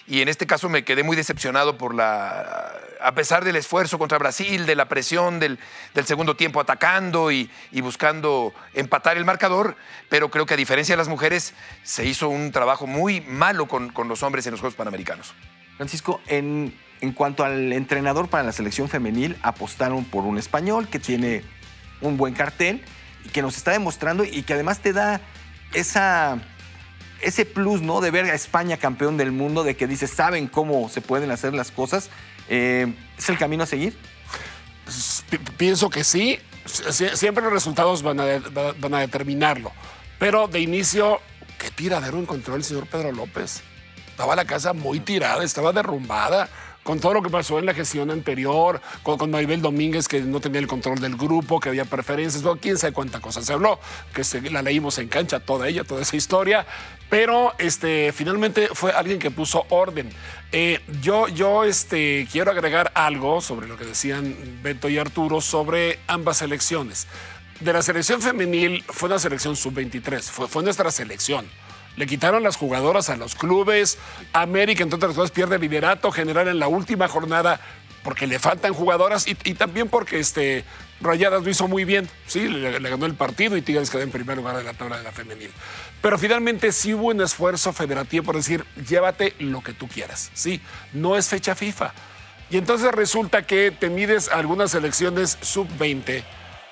Y 0.09 0.21
en 0.21 0.27
este 0.29 0.49
caso 0.49 0.69
me 0.69 0.85
quedé 0.85 1.05
muy 1.05 1.15
decepcionado 1.15 1.79
por 1.79 1.95
la. 1.95 2.75
A 3.01 3.15
pesar 3.15 3.45
del 3.45 3.55
esfuerzo 3.55 4.01
contra 4.01 4.19
Brasil, 4.19 4.67
de 4.67 4.75
la 4.75 4.89
presión 4.89 5.39
del, 5.39 5.61
del 5.95 6.05
segundo 6.05 6.35
tiempo 6.35 6.61
atacando 6.61 7.31
y, 7.31 7.49
y 7.71 7.83
buscando 7.83 8.53
empatar 8.75 9.17
el 9.17 9.25
marcador, 9.25 9.77
pero 10.09 10.29
creo 10.29 10.45
que 10.45 10.55
a 10.55 10.57
diferencia 10.57 10.95
de 10.95 10.99
las 10.99 11.09
mujeres, 11.09 11.55
se 11.85 12.05
hizo 12.05 12.29
un 12.29 12.51
trabajo 12.51 12.89
muy 12.89 13.21
malo 13.21 13.69
con, 13.69 13.91
con 13.93 14.09
los 14.09 14.25
hombres 14.25 14.45
en 14.47 14.53
los 14.53 14.61
Juegos 14.61 14.77
Panamericanos. 14.77 15.35
Francisco, 15.77 16.21
en, 16.27 16.75
en 17.01 17.13
cuanto 17.13 17.45
al 17.45 17.73
entrenador 17.73 18.29
para 18.29 18.43
la 18.45 18.53
selección 18.53 18.89
femenil, 18.89 19.37
apostaron 19.43 20.05
por 20.05 20.25
un 20.25 20.39
español 20.39 20.89
que 20.89 20.99
tiene 20.99 21.43
un 22.01 22.17
buen 22.17 22.35
cartel 22.35 22.83
y 23.25 23.29
que 23.29 23.43
nos 23.43 23.57
está 23.57 23.73
demostrando 23.73 24.25
y 24.25 24.43
que 24.43 24.55
además 24.55 24.81
te 24.81 24.93
da 24.93 25.21
ese 27.21 27.45
plus, 27.47 27.83
¿no? 27.83 28.01
De 28.01 28.11
ver 28.11 28.27
a 28.27 28.35
España 28.35 28.77
campeón 28.77 29.17
del 29.17 29.33
mundo, 29.33 29.65
de 29.65 29.77
que 29.77 29.87
dices, 29.87 30.11
saben 30.11 30.47
cómo 30.47 30.89
se 30.89 31.01
pueden 31.01 31.31
hacer 31.31 31.55
las 31.55 31.71
cosas. 31.71 32.11
Eh, 32.49 32.93
¿Es 33.19 33.29
el 33.29 33.39
camino 33.39 33.65
a 33.65 33.67
seguir? 33.67 33.97
Pi- 35.31 35.39
Pienso 35.57 35.91
que 35.91 36.05
sí. 36.05 36.39
Sie- 36.67 37.15
Siempre 37.17 37.43
los 37.45 37.53
resultados 37.53 38.03
van 38.03 38.21
a, 38.21 38.25
van 38.79 38.95
a 38.95 39.01
determinarlo. 39.01 39.73
Pero 40.19 40.47
de 40.49 40.61
inicio, 40.61 41.21
¿qué 41.59 41.71
tiradero 41.71 42.19
encontró 42.19 42.55
el 42.57 42.65
señor 42.65 42.87
Pedro 42.87 43.13
López? 43.13 43.63
Estaba 44.09 44.35
la 44.37 44.45
casa 44.45 44.73
muy 44.73 45.01
tirada, 45.01 45.43
estaba 45.45 45.73
derrumbada. 45.73 46.49
Con 46.87 47.01
todo 47.01 47.15
lo 47.15 47.23
que 47.23 47.31
pasó 47.31 47.59
en 47.59 47.67
la 47.67 47.75
gestión 47.75 48.13
anterior, 48.13 48.81
con, 49.03 49.19
con 49.19 49.33
Domínguez 49.33 50.07
que 50.07 50.21
no 50.21 50.39
tenía 50.39 50.61
el 50.61 50.69
control 50.69 51.01
del 51.01 51.17
grupo, 51.17 51.59
que 51.59 51.69
había 51.71 51.85
preferencias, 51.85 52.45
quién 52.61 52.79
sabe 52.79 52.93
cuánta 52.93 53.19
cosa 53.19 53.43
se 53.43 53.53
habló, 53.53 53.81
que 54.15 54.23
se- 54.23 54.41
la 54.53 54.63
leímos 54.63 54.97
en 54.99 55.09
cancha, 55.09 55.41
toda 55.41 55.67
ella, 55.67 55.83
toda 55.83 56.03
esa 56.03 56.15
historia. 56.15 56.65
Pero 57.11 57.55
este, 57.59 58.13
finalmente 58.13 58.69
fue 58.73 58.93
alguien 58.93 59.19
que 59.19 59.33
puso 59.33 59.67
orden. 59.71 60.11
Eh, 60.53 60.79
yo 61.03 61.27
yo 61.27 61.65
este, 61.65 62.29
quiero 62.31 62.53
agregar 62.53 62.93
algo 62.95 63.41
sobre 63.41 63.67
lo 63.67 63.77
que 63.77 63.85
decían 63.85 64.37
Beto 64.63 64.89
y 64.89 64.97
Arturo 64.99 65.41
sobre 65.41 65.99
ambas 66.07 66.37
selecciones. 66.37 67.09
De 67.59 67.73
la 67.73 67.83
selección 67.83 68.23
femenil 68.23 68.85
fue 68.87 69.09
una 69.09 69.19
selección 69.19 69.57
sub-23, 69.57 70.23
fue, 70.23 70.47
fue 70.47 70.63
nuestra 70.63 70.93
selección. 70.93 71.47
Le 71.97 72.07
quitaron 72.07 72.43
las 72.43 72.57
jugadoras 72.57 73.09
a 73.11 73.17
los 73.17 73.35
clubes. 73.35 73.99
América, 74.33 74.83
entre 74.83 74.97
otras 74.97 75.15
cosas, 75.15 75.31
pierde 75.31 75.59
liderato 75.59 76.13
general 76.13 76.49
en 76.49 76.59
la 76.59 76.69
última 76.69 77.09
jornada 77.09 77.61
porque 78.07 78.29
le 78.29 78.39
faltan 78.39 78.73
jugadoras 78.73 79.27
y, 79.27 79.35
también 79.55 79.89
porque 79.89 80.21
este, 80.21 80.65
Rayadas 81.01 81.43
lo 81.43 81.51
hizo 81.51 81.67
muy 81.67 81.85
bien. 81.85 82.09
Sí, 82.29 82.47
le, 82.47 82.79
ganó 82.79 83.05
el 83.05 83.15
partido 83.15 83.57
y 83.57 83.63
Tigres 83.63 83.91
quedó 83.91 84.03
en 84.03 84.13
primer 84.13 84.37
lugar 84.37 84.57
de 84.57 84.63
la 84.63 84.75
tabla 84.75 84.99
de 84.99 85.03
la 85.03 85.11
femenil. 85.11 85.51
Pero 86.03 86.17
finalmente 86.17 86.71
sí 86.71 86.95
hubo 86.95 87.09
un 87.09 87.21
esfuerzo 87.21 87.73
federativo 87.73 88.25
por 88.25 88.37
decir, 88.37 88.65
llévate 88.89 89.35
lo 89.41 89.61
que 89.61 89.73
tú 89.73 89.89
quieras. 89.89 90.31
Sí, 90.35 90.61
no 90.93 91.17
es 91.17 91.29
fecha 91.29 91.57
FIFA. 91.57 91.93
Y 92.49 92.59
entonces 92.59 92.93
resulta 92.93 93.43
que 93.45 93.73
te 93.73 93.91
mides 93.91 94.29
algunas 94.29 94.71
selecciones 94.71 95.37
sub-20, 95.41 96.23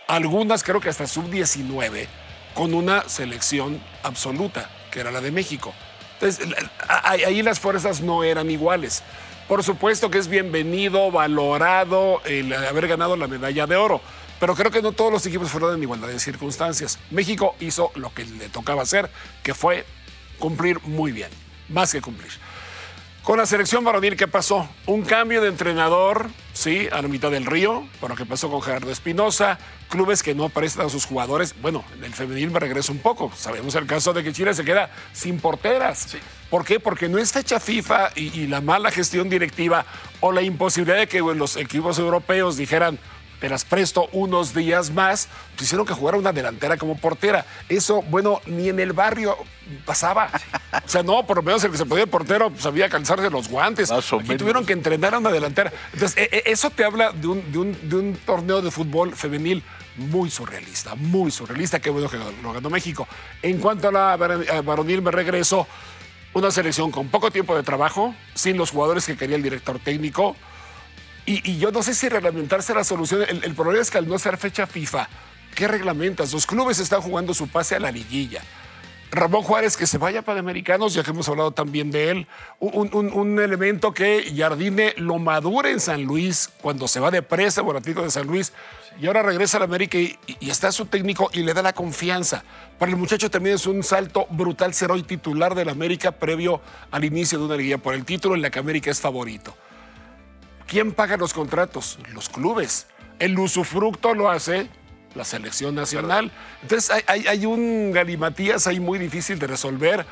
algunas 0.07 0.63
creo 0.63 0.81
que 0.81 0.89
hasta 0.89 1.09
sub-19, 1.09 2.07
con 2.55 2.75
una 2.75 3.09
selección 3.09 3.83
absoluta, 4.05 4.71
que 4.94 5.00
era 5.00 5.11
la 5.11 5.20
de 5.20 5.33
México. 5.33 5.74
Entonces, 6.14 6.46
ahí 6.88 7.42
las 7.42 7.59
fuerzas 7.59 8.00
no 8.00 8.22
eran 8.22 8.48
iguales. 8.48 9.02
Por 9.48 9.64
supuesto 9.64 10.09
que 10.09 10.18
es 10.18 10.28
bienvenido, 10.28 11.11
valorado 11.11 12.22
el 12.24 12.52
haber 12.54 12.87
ganado 12.87 13.16
la 13.16 13.26
medalla 13.26 13.66
de 13.66 13.74
oro, 13.74 14.00
pero 14.38 14.54
creo 14.54 14.70
que 14.70 14.80
no 14.80 14.92
todos 14.92 15.12
los 15.12 15.26
equipos 15.26 15.50
fueron 15.50 15.74
en 15.74 15.83
igualdad 15.83 16.09
de 16.09 16.20
circunstancias. 16.20 17.00
México 17.11 17.57
hizo 17.59 17.90
lo 17.96 18.14
que 18.14 18.24
le 18.24 18.48
tocaba 18.48 18.83
hacer, 18.83 19.11
que 19.42 19.52
fue 19.52 19.85
cumplir 20.38 20.80
muy 20.85 21.11
bien, 21.11 21.28
más 21.68 21.90
que 21.90 22.00
cumplir. 22.00 22.30
Con 23.25 23.39
la 23.39 23.47
selección 23.47 23.83
varonil, 23.85 24.19
¿qué 24.19 24.29
pasó? 24.29 24.69
Un 24.85 25.01
cambio 25.01 25.41
de 25.41 25.49
entrenador, 25.49 26.29
sí, 26.53 26.89
a 26.93 27.01
la 27.01 27.09
mitad 27.09 27.31
del 27.31 27.47
río, 27.47 27.89
por 27.99 28.11
lo 28.11 28.17
que 28.17 28.27
pasó 28.27 28.51
con 28.51 28.61
Gerardo 28.61 28.91
Espinosa, 28.91 29.59
clubes 29.89 30.23
que 30.23 30.35
no 30.35 30.51
prestan 30.51 30.87
a 30.87 30.89
sus 30.91 31.07
jugadores. 31.07 31.55
Bueno, 31.63 31.87
en 31.97 32.05
el 32.05 32.13
femenil 32.13 32.51
me 32.51 32.61
regreso 32.61 32.93
un 32.93 32.99
poco. 32.99 33.33
Sabemos 33.35 33.75
el 33.77 33.87
caso 33.87 34.13
de 34.13 34.23
que 34.23 34.35
Chile 34.35 34.53
se 34.53 34.63
queda 34.63 34.91
sin 35.15 35.41
porteras. 35.41 36.19
¿Por 36.51 36.67
qué? 36.67 36.79
Porque 36.79 37.09
no 37.09 37.17
es 37.17 37.33
fecha 37.33 37.59
FIFA 37.59 38.11
y, 38.15 38.41
y 38.41 38.47
la 38.47 38.61
mala 38.61 38.91
gestión 38.91 39.31
directiva 39.31 39.87
o 40.21 40.31
la 40.31 40.43
imposibilidad 40.43 40.99
de 40.99 41.07
que 41.07 41.23
bueno, 41.23 41.39
los 41.39 41.57
equipos 41.57 41.99
europeos 41.99 42.59
dijeran, 42.59 42.99
te 43.40 43.49
las 43.49 43.64
presto 43.64 44.09
unos 44.12 44.55
días 44.55 44.90
más, 44.90 45.29
hicieron 45.61 45.87
que 45.87 45.92
jugara 45.92 46.16
una 46.18 46.33
delantera 46.33 46.77
como 46.77 46.97
portera. 46.97 47.44
Eso, 47.68 48.03
bueno, 48.03 48.40
ni 48.47 48.68
en 48.68 48.81
el 48.81 48.92
barrio 48.92 49.37
pasaba. 49.85 50.31
O 50.85 50.88
sea, 50.88 51.03
no, 51.03 51.27
por 51.27 51.38
lo 51.38 51.42
menos 51.42 51.62
el 51.64 51.70
que 51.70 51.79
se 51.79 51.87
podía 51.87 52.07
portero 52.07 52.53
sabía 52.59 52.88
calzarse 52.88 53.29
los 53.31 53.49
guantes. 53.49 53.90
Menos. 54.29 54.38
tuvieron 54.38 54.66
que 54.66 54.73
entrenar 54.73 55.14
a 55.14 55.18
una 55.18 55.31
delantera. 55.31 55.73
Entonces, 55.92 56.16
e- 56.16 56.29
e- 56.33 56.53
eso 56.53 56.70
te 56.70 56.85
habla 56.85 57.12
de 57.12 57.27
un, 57.27 57.53
de, 57.53 57.59
un, 57.59 57.88
de 57.88 57.97
un 57.97 58.16
torneo 58.25 58.62
de 58.62 58.70
fútbol 58.70 59.14
femenil 59.14 59.62
muy 59.97 60.31
surrealista, 60.31 60.94
muy 60.94 61.31
surrealista. 61.31 61.81
Qué 61.81 61.90
bueno 61.90 62.09
que 62.09 62.18
lo 62.42 62.53
ganó 62.53 62.70
México. 62.70 63.07
En 63.42 63.59
cuanto 63.59 63.88
a 63.88 63.92
la 63.92 64.12
a 64.14 64.62
varonil, 64.62 65.03
me 65.03 65.11
regreso. 65.11 65.66
Una 66.33 66.51
selección 66.51 66.90
con 66.90 67.09
poco 67.09 67.31
tiempo 67.31 67.55
de 67.55 67.62
trabajo, 67.62 68.12
sin 68.35 68.57
los 68.57 68.70
jugadores 68.73 69.07
que 69.07 69.16
quería 69.16 69.37
el 69.37 69.42
director 69.42 69.79
técnico. 69.79 70.35
Y, 71.27 71.59
yo 71.59 71.71
no 71.71 71.83
sé 71.83 71.95
si 71.95 72.09
reglamentarse 72.09 72.75
la 72.75 72.85
solución. 72.85 73.23
El, 73.23 73.55
problema 73.55 73.81
es 73.81 73.91
que 73.91 73.99
al 73.99 74.09
no 74.09 74.19
ser 74.19 74.37
fecha 74.37 74.67
FIFA, 74.67 75.09
¿qué 75.55 75.69
reglamentas? 75.69 76.33
Los 76.33 76.47
clubes 76.47 76.79
están 76.79 77.01
jugando 77.01 77.33
su 77.33 77.49
pase 77.49 77.77
a 77.77 77.81
la 77.81 77.91
liguilla. 77.91 78.43
Ramón 79.11 79.43
Juárez 79.43 79.77
que 79.77 79.87
se 79.87 79.97
vaya 79.97 80.23
para 80.23 80.41
Americanos, 80.41 80.93
ya 80.93 81.05
que 81.05 81.11
hemos 81.11 81.29
hablado 81.29 81.53
también 81.53 81.91
de 81.91 82.11
él. 82.11 82.27
Un, 82.59 83.39
elemento 83.41 83.95
que 83.95 84.33
Jardine 84.37 84.93
lo 84.97 85.19
madura 85.19 85.71
en 85.71 85.79
San 85.79 86.03
Luis 86.03 86.51
cuando 86.61 86.89
se 86.89 87.01
va 87.01 87.11
de 87.13 87.23
presa 87.23 87.63
por 87.63 87.77
Atlético 87.77 88.03
de 88.03 88.11
San 88.11 88.27
Luis 88.27 88.53
y 89.01 89.07
ahora 89.07 89.23
regresa 89.23 89.59
a 89.59 89.61
la 89.61 89.67
América 89.67 89.99
y, 89.99 90.19
y 90.41 90.51
está 90.51 90.73
su 90.73 90.87
técnico 90.87 91.31
y 91.33 91.43
le 91.43 91.55
da 91.55 91.63
la 91.63 91.73
confianza. 91.73 92.43
Para 92.79 92.91
el 92.91 92.99
muchacho 92.99 93.31
también 93.31 93.55
es 93.55 93.67
un 93.67 93.85
salto 93.85 94.27
brutal 94.31 94.75
ser 94.75 94.91
hoy 94.91 95.05
titular 95.05 95.55
del 95.55 95.69
América 95.69 96.11
previo 96.11 96.61
al 96.91 97.05
inicio 97.05 97.39
de 97.39 97.45
una 97.45 97.57
liguilla 97.57 97.79
por 97.79 97.95
el 97.95 98.05
título 98.05 98.35
en 98.35 98.43
la 98.43 98.51
que 98.51 98.59
América 98.59 98.91
es 98.91 99.01
favorito. 99.01 99.55
¿Quién 100.66 100.92
paga 100.92 101.16
los 101.16 101.33
contratos? 101.35 101.98
Los 102.12 102.29
clubes. 102.29 102.87
El 103.18 103.38
usufructo 103.38 104.14
lo 104.14 104.31
hace 104.31 104.68
la 105.14 105.24
selección 105.24 105.74
nacional. 105.74 106.33
Entonces 106.62 106.90
hay, 106.90 107.03
hay- 107.07 107.27
hay 107.29 107.46
un 107.46 107.92
galimatías 107.92 108.66
ahí 108.66 108.81
muy 108.81 108.98
difícil 108.98 109.38
de 109.38 109.46
resolver. 109.46 110.05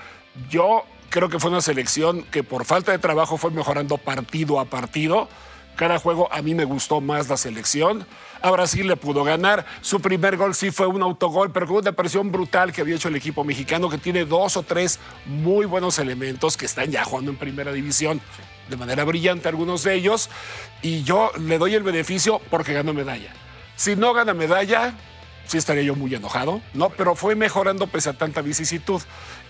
Yo 0.50 0.84
creo 1.10 1.28
que 1.28 1.38
fue 1.40 1.50
una 1.50 1.60
selección 1.60 2.22
que 2.24 2.42
por 2.44 2.64
falta 2.64 2.92
de 2.92 2.98
trabajo 2.98 3.36
fue 3.36 3.50
mejorando 3.50 3.98
partido 3.98 4.60
a 4.60 4.66
partido. 4.66 5.28
Cada 5.74 5.98
juego 5.98 6.30
a 6.32 6.42
mí 6.42 6.54
me 6.54 6.64
gustó 6.64 7.00
más 7.00 7.28
la 7.30 7.36
selección. 7.38 8.06
A 8.42 8.50
Brasil 8.50 8.86
le 8.86 8.96
pudo 8.96 9.24
ganar. 9.24 9.64
Su 9.80 10.00
primer 10.00 10.36
gol 10.36 10.54
sí 10.54 10.70
fue 10.70 10.86
un 10.86 11.00
autogol, 11.02 11.50
pero 11.50 11.66
con 11.66 11.76
una 11.78 11.92
presión 11.92 12.30
brutal 12.30 12.72
que 12.72 12.82
había 12.82 12.94
hecho 12.96 13.08
el 13.08 13.16
equipo 13.16 13.42
mexicano, 13.42 13.88
que 13.88 13.96
tiene 13.98 14.26
dos 14.26 14.56
o 14.58 14.62
tres 14.62 15.00
muy 15.24 15.64
buenos 15.64 15.98
elementos 15.98 16.56
que 16.58 16.66
están 16.66 16.90
ya 16.90 17.04
jugando 17.04 17.30
en 17.30 17.38
primera 17.38 17.72
división 17.72 18.20
de 18.72 18.76
manera 18.76 19.04
brillante, 19.04 19.48
algunos 19.48 19.84
de 19.84 19.94
ellos. 19.94 20.28
Y 20.82 21.04
yo 21.04 21.30
le 21.38 21.58
doy 21.58 21.74
el 21.76 21.84
beneficio 21.84 22.40
porque 22.50 22.72
ganó 22.72 22.92
medalla. 22.92 23.32
Si 23.76 23.94
no 23.94 24.12
gana 24.14 24.34
medalla, 24.34 24.94
sí 25.46 25.58
estaría 25.58 25.82
yo 25.84 25.94
muy 25.94 26.12
enojado, 26.14 26.60
¿no? 26.74 26.90
Pero 26.90 27.14
fue 27.14 27.34
mejorando 27.36 27.86
pese 27.86 28.10
a 28.10 28.12
tanta 28.14 28.40
vicisitud. 28.42 29.00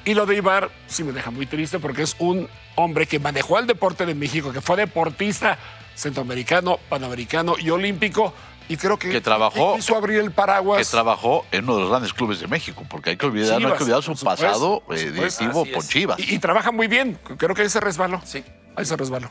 Y 0.05 0.15
lo 0.15 0.27
de 0.27 0.37
Ibar 0.37 0.71
sí 0.89 1.05
me 1.05 1.13
deja 1.13 1.31
muy 1.31 1.47
triste 1.47 1.79
porque 1.79 2.03
es 2.03 2.17
un 2.19 2.49
hombre 2.75 3.07
que 3.07 3.19
manejó 3.19 3.59
el 3.59 3.67
deporte 3.67 4.05
de 4.05 4.15
México, 4.15 4.53
que 4.53 4.61
fue 4.61 4.77
deportista 4.77 5.59
centroamericano, 5.95 6.79
panamericano 6.89 7.55
y 7.59 7.71
olímpico. 7.71 8.35
Y 8.69 8.77
creo 8.77 8.97
que, 8.99 9.11
Que 9.11 9.21
trabajó- 9.21 9.75
quiso 9.77 9.97
abrir 9.97 10.21
el 10.21 10.31
paraguas. 10.31 10.79
que 10.79 10.91
trabajó 10.91 11.45
en 11.51 11.65
uno 11.65 11.75
de 11.75 11.81
los 11.83 11.91
grandes 11.91 12.13
clubes 12.15 12.41
de 12.41 12.47
México, 12.47 12.85
porque 12.89 13.11
hay 13.11 13.17
que 13.17 13.27
olvidar, 13.27 13.51
no 13.51 13.55
hay 13.57 13.61
Chivas, 13.65 13.77
que 13.79 13.85
olvidar 13.85 14.03
su 14.03 14.15
supuesto, 14.17 14.45
pasado 14.47 14.77
eh, 14.77 14.81
supuesto. 14.81 15.13
directivo 15.45 15.67
con. 15.75 15.87
Chivas. 15.89 16.19
y, 16.21 16.35
y 16.37 16.39
trabaja 16.39 16.71
muy 16.73 16.87
bien. 16.87 17.19
Creo 17.37 17.55
que 17.55 17.63
ahí 17.63 17.69
se 17.69 17.81
resbaló. 17.81 18.23
Sí. 18.25 18.43
Ahí 18.77 18.85
se 18.85 18.97
resbaló. 18.97 19.31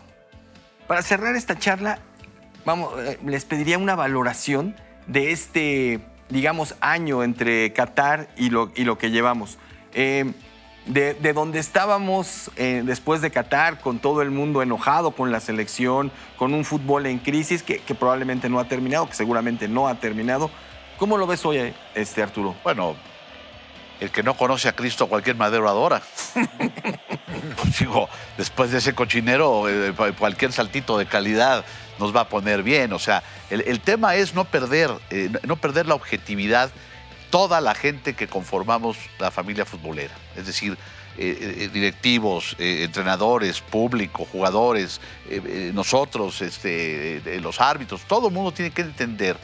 Para 0.88 1.02
cerrar 1.02 1.36
esta 1.36 1.58
charla, 1.58 2.00
vamos, 2.66 2.94
eh, 3.00 3.18
les 3.26 3.46
pediría 3.46 3.78
una 3.78 3.96
valoración 3.96 4.76
de 5.08 5.32
este, 5.32 6.00
digamos, 6.30 6.76
año 6.82 7.24
entre 7.24 7.74
Qatar 7.74 8.30
y 8.38 8.50
lo, 8.50 8.72
y 8.76 8.84
lo 8.84 8.98
que 8.98 9.12
llevamos. 9.12 9.58
Eh, 9.94 10.32
de, 10.86 11.14
de 11.14 11.34
donde 11.34 11.60
estábamos 11.60 12.52
eh, 12.56 12.82
después 12.84 13.22
de 13.22 13.30
Qatar, 13.30 13.80
con 13.80 14.00
todo 14.00 14.22
el 14.22 14.32
mundo 14.32 14.62
enojado 14.62 15.12
con 15.12 15.32
la 15.32 15.40
selección, 15.40 16.12
con 16.38 16.54
un 16.54 16.66
fútbol 16.66 17.06
en 17.06 17.20
crisis 17.20 17.62
que, 17.62 17.78
que 17.80 17.94
probablemente 17.96 18.50
no 18.50 18.60
ha 18.60 18.68
terminado, 18.68 19.08
que 19.08 19.14
seguramente 19.14 19.68
no 19.68 19.88
ha 19.88 19.96
terminado. 19.96 20.50
¿Cómo 20.98 21.18
lo 21.18 21.28
ves 21.28 21.46
hoy, 21.46 21.74
este, 21.96 22.24
Arturo? 22.24 22.56
Bueno, 22.64 22.96
el 24.02 24.10
que 24.10 24.24
no 24.24 24.36
conoce 24.36 24.68
a 24.68 24.74
Cristo, 24.74 25.08
cualquier 25.08 25.36
madero 25.36 25.70
adora. 25.70 26.02
Digo, 27.80 28.10
después 28.36 28.72
de 28.72 28.80
ese 28.80 28.94
cochinero, 28.94 29.70
eh, 29.70 29.94
cualquier 30.18 30.52
saltito 30.52 30.98
de 30.98 31.06
calidad 31.06 31.64
nos 32.00 32.14
va 32.14 32.22
a 32.22 32.28
poner 32.28 32.64
bien. 32.64 32.94
O 32.94 33.00
sea, 33.00 33.24
el, 33.52 33.80
tema 33.80 34.16
es 34.16 34.34
no 34.34 34.44
perder, 34.46 34.92
eh, 35.12 35.30
no 35.44 35.56
perder 35.56 35.86
la 35.86 35.94
objetividad 35.94 36.72
toda 37.30 37.62
la 37.62 37.76
gente 37.76 38.16
que 38.16 38.28
conformamos 38.28 38.98
la 39.20 39.30
familia 39.30 39.66
futbolera. 39.66 40.14
Es 40.36 40.48
decir, 40.48 40.78
eh, 41.18 41.70
directivos, 41.72 42.56
entrenadores, 42.58 43.62
público, 43.62 44.26
jugadores, 44.26 45.00
nosotros, 45.74 46.42
este, 46.42 47.22
los 47.40 47.62
árbitros, 47.62 48.02
todo 48.08 48.30
el 48.30 48.34
mundo 48.34 48.52
tiene 48.52 48.72
que 48.72 48.82
entender 48.82 49.38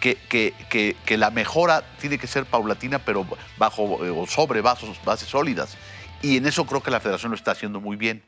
que, 0.00 0.16
que- 0.28 0.96
que- 1.04 1.16
la 1.18 1.30
mejora 1.30 1.82
tiene 2.00 2.18
que 2.18 2.26
ser 2.26 2.44
paulatina, 2.46 2.98
pero 2.98 3.26
bajo 3.56 3.82
o 3.84 4.26
sobre 4.26 4.60
bases, 4.60 4.96
sólidas. 5.28 5.76
Y 6.22 6.36
en 6.36 6.46
eso 6.46 6.66
creo 6.66 6.82
que 6.82 6.90
la 6.90 7.00
federación 7.00 7.30
lo 7.32 7.36
está 7.36 7.52
haciendo 7.52 7.80
muy 7.80 7.96
bien. 7.96 8.22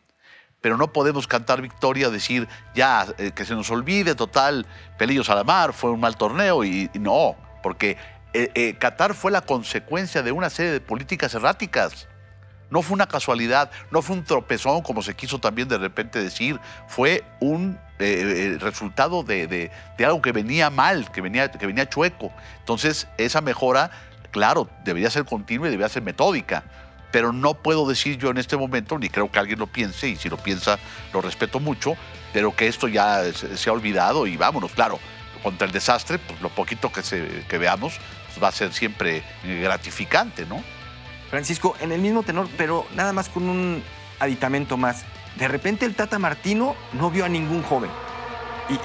Pero 0.61 0.77
no 0.77 0.93
podemos 0.93 1.27
cantar 1.27 1.63
victoria, 1.63 2.11
decir 2.11 2.47
ya 2.75 3.07
eh, 3.19 3.31
que 3.35 3.45
se 3.45 3.55
nos 3.55 3.71
olvide, 3.71 4.15
total, 4.15 4.67
pelillos 4.99 5.31
a 5.31 5.35
la 5.35 5.45
mar, 5.45 5.73
fue 5.73 5.91
un 5.91 6.01
mal 6.01 6.17
torneo. 6.17 6.65
Y, 6.65 6.91
y 6.93 6.99
no, 6.99 7.35
porque 7.63 7.97
eh, 8.35 8.51
eh, 8.55 8.77
Qatar 8.79 9.15
fue 9.15 9.31
la 9.33 9.41
consecuencia 9.41 10.23
de 10.23 10.33
una 10.33 10.51
serie 10.51 10.73
de 10.73 10.81
políticas 10.81 11.35
erráticas. 11.35 12.09
No 12.69 12.83
fue 12.83 12.95
una 12.95 13.09
casualidad, 13.09 13.71
no 13.91 14.03
fue 14.03 14.17
un 14.17 14.25
tropezón, 14.25 14.83
como 14.83 15.03
se 15.03 15.15
quiso 15.17 15.39
también 15.41 15.67
de 15.67 15.79
repente 15.79 16.23
decir. 16.23 16.61
Fue 16.89 17.25
un 17.41 17.81
eh, 18.01 18.55
eh, 18.55 18.59
resultado 18.61 19.23
de, 19.23 19.47
de- 19.47 19.71
de 19.97 20.05
algo 20.05 20.21
que 20.23 20.33
venía 20.33 20.71
mal, 20.71 21.11
que 21.13 21.21
venía, 21.21 21.51
que 21.51 21.67
venía 21.67 21.89
chueco. 21.89 22.33
Entonces, 22.61 23.07
esa 23.19 23.41
mejora, 23.41 23.91
claro, 24.31 24.69
debería 24.85 25.11
ser 25.11 25.25
continua 25.25 25.69
y 25.69 25.71
debería 25.71 25.89
ser 25.89 26.03
metódica. 26.03 26.65
Pero 27.13 27.33
no 27.33 27.55
puedo 27.55 27.89
decir 27.89 28.19
yo 28.19 28.31
en 28.31 28.39
este 28.39 28.57
momento, 28.57 28.97
ni 28.99 29.09
creo 29.09 29.31
que 29.31 29.39
alguien 29.41 29.59
lo 29.59 29.67
piense, 29.67 30.09
y 30.09 30.17
si 30.17 30.29
lo 30.29 30.37
piensa, 30.37 30.79
lo 31.13 31.21
respeto 31.21 31.59
mucho, 31.59 31.95
pero 32.33 32.55
que 32.55 32.69
esto 32.69 32.87
ya 32.87 33.23
se, 33.33 33.69
ha 33.69 33.73
olvidado 33.73 34.27
y 34.29 34.37
vámonos. 34.37 34.71
Claro, 34.73 35.01
contra 35.43 35.67
el 35.67 35.73
desastre, 35.73 36.19
pues 36.19 36.41
lo 36.41 36.51
poquito 36.51 36.93
que, 36.93 37.03
se, 37.03 37.45
que 37.49 37.59
veamos 37.59 37.99
pues, 38.27 38.43
va 38.43 38.49
a 38.49 38.53
ser 38.53 38.73
siempre 38.73 39.25
eh, 39.45 39.61
gratificante, 39.63 40.47
¿no? 40.47 40.63
Francisco, 41.31 41.77
en 41.81 41.91
el 41.93 42.01
mismo 42.01 42.23
tenor, 42.23 42.49
pero 42.57 42.87
nada 42.95 43.13
más 43.13 43.29
con 43.29 43.49
un 43.49 43.83
aditamento 44.21 44.77
más. 44.77 45.05
De 45.37 45.49
repente 45.49 45.87
el 45.87 45.95
Tata 45.95 46.19
Martino 46.19 46.77
no 46.93 47.11
vio 47.11 47.25
a 47.25 47.29
ningún 47.29 47.63
joven. 47.63 47.91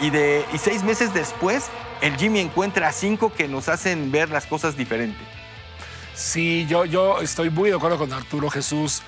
Y, 0.01 0.57
seis 0.57 0.83
meses 0.83 1.13
después, 1.13 1.65
el 2.01 2.17
Jimmy 2.17 2.39
encuentra 2.39 2.87
a 2.87 2.91
cinco 2.91 3.31
que 3.31 3.47
nos 3.47 3.69
hacen 3.69 4.11
ver 4.11 4.29
las 4.29 4.47
cosas 4.47 4.75
diferente. 4.75 5.19
Sí, 6.15 6.65
yo, 6.67 6.85
yo 6.85 7.21
estoy 7.21 7.49
muy 7.49 7.69
de 7.69 7.75
acuerdo 7.75 7.97
con 7.97 8.11
Arturo 8.11 8.49
Jesús. 8.49 9.03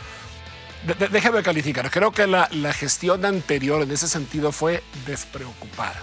De- 0.86 1.42
calificar. 1.42 1.90
Creo 1.90 2.12
que 2.12 2.28
la, 2.28 2.48
gestión 2.74 3.26
anterior 3.26 3.82
en 3.82 3.92
ese 3.92 4.08
sentido 4.08 4.52
fue 4.52 4.84
despreocupada. 5.08 6.00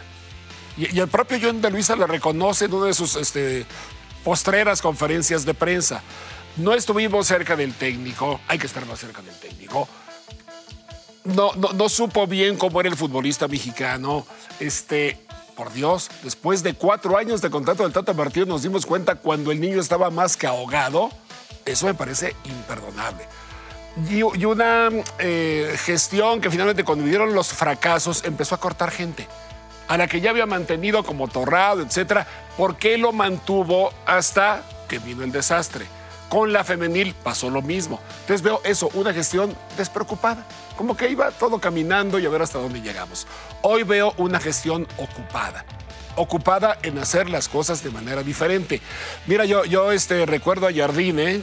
Y, 0.77 0.97
y 0.97 1.01
el 1.01 1.09
propio 1.09 1.39
John 1.41 1.61
de 1.61 1.71
Luisa 1.71 1.95
lo 1.95 2.07
reconoce 2.07 2.65
en 2.65 2.75
una 2.75 2.87
de 2.87 2.95
sus 2.95 3.15
este, 3.15 3.67
postreras 4.25 4.83
conferencias 4.83 5.45
de 5.45 5.55
prensa. 5.55 6.03
No 6.57 6.73
estuvimos 6.73 7.27
cerca 7.27 7.55
del 7.55 7.75
técnico, 7.75 8.41
hay 8.49 8.59
que 8.59 8.67
estar 8.67 8.85
más 8.87 8.99
cerca 8.99 9.23
del 9.23 9.39
técnico. 9.39 9.89
No, 11.25 11.89
supo 11.89 12.27
bien 12.27 12.57
cómo 12.57 12.81
era 12.81 12.91
el 12.91 12.97
futbolista 12.97 13.49
mexicano. 13.49 14.27
Este, 14.61 15.19
por 15.57 15.73
Dios, 15.73 16.11
después 16.23 16.63
de 16.63 16.75
cuatro 16.75 17.17
años 17.17 17.41
de 17.41 17.51
contrato 17.51 17.83
del 17.83 17.93
Tata 17.93 18.13
Martino 18.13 18.47
nos 18.47 18.63
dimos 18.63 18.85
cuenta 18.85 19.15
cuando 19.17 19.51
el 19.51 19.61
niño 19.61 19.81
estaba 19.81 20.11
más 20.11 20.37
que 20.37 20.47
ahogado. 20.47 21.11
Eso 21.65 21.87
me 21.87 21.95
parece 21.95 22.37
imperdonable. 22.45 23.27
Y, 24.11 24.23
una 24.23 24.91
eh, 25.19 25.77
gestión 25.79 26.41
que 26.41 26.51
finalmente 26.51 26.85
cuando 26.85 27.05
vieron 27.05 27.33
los 27.33 27.53
fracasos 27.53 28.25
empezó 28.25 28.57
a 28.57 28.61
cortar 28.61 28.91
gente. 28.91 29.27
A 29.89 29.97
la 29.97 30.09
que 30.09 30.21
ya 30.21 30.31
había 30.31 30.47
mantenido 30.47 31.05
como 31.05 31.29
torrado, 31.29 31.83
etcétera. 31.83 32.27
¿Por 32.57 32.77
qué 32.77 32.99
lo 32.99 33.13
mantuvo 33.13 33.93
hasta 34.05 34.63
que 34.89 34.99
vino 34.99 35.23
el 35.23 35.33
desastre? 35.33 35.87
Con 36.35 36.53
la 36.53 36.65
femenil 36.65 37.15
pasó 37.23 37.49
lo 37.49 37.63
mismo. 37.63 38.01
Entonces 38.23 38.43
veo 38.43 38.61
eso, 38.65 38.91
una 38.95 39.15
gestión 39.15 39.57
despreocupada. 39.79 40.45
Como 40.77 40.97
que 40.97 41.09
iba 41.09 41.31
todo 41.31 41.61
caminando 41.61 42.19
y 42.19 42.27
a 42.27 42.29
ver 42.29 42.43
hasta 42.43 42.59
dónde 42.59 42.81
llegamos. 42.81 43.29
Hoy 43.63 43.85
veo 43.85 44.15
una 44.17 44.41
gestión 44.41 44.89
ocupada. 44.97 45.65
Ocupada 46.17 46.77
en 46.83 46.99
hacer 46.99 47.31
las 47.31 47.49
cosas 47.49 47.85
de 47.85 47.91
manera 47.91 48.25
diferente. 48.25 48.81
Mira, 49.29 49.45
yo, 49.45 49.65
yo 49.65 49.93
este, 49.93 50.27
recuerdo 50.27 50.67
a 50.67 50.73
Jardine, 50.73 51.41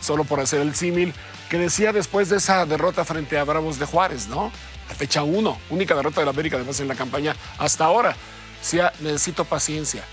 solo 0.00 0.22
por 0.22 0.38
hacer 0.38 0.60
el 0.60 0.76
símil, 0.76 1.12
que 1.50 1.58
decía 1.58 1.92
después 1.92 2.28
de 2.28 2.36
esa 2.36 2.64
derrota 2.64 3.04
frente 3.04 3.40
a 3.40 3.42
Bravos 3.42 3.80
de 3.80 3.86
Juárez, 3.86 4.28
¿no? 4.28 4.52
La 4.88 4.94
fecha 4.94 5.24
1, 5.24 5.58
única 5.70 5.96
derrota 5.96 6.20
de 6.20 6.26
la 6.26 6.30
América 6.30 6.54
además 6.54 6.78
en 6.78 6.86
la 6.86 6.94
campaña 6.94 7.34
hasta 7.58 7.86
ahora. 7.86 8.14
Decía, 8.60 8.92
necesito 9.00 9.44
paciencia. 9.44 10.04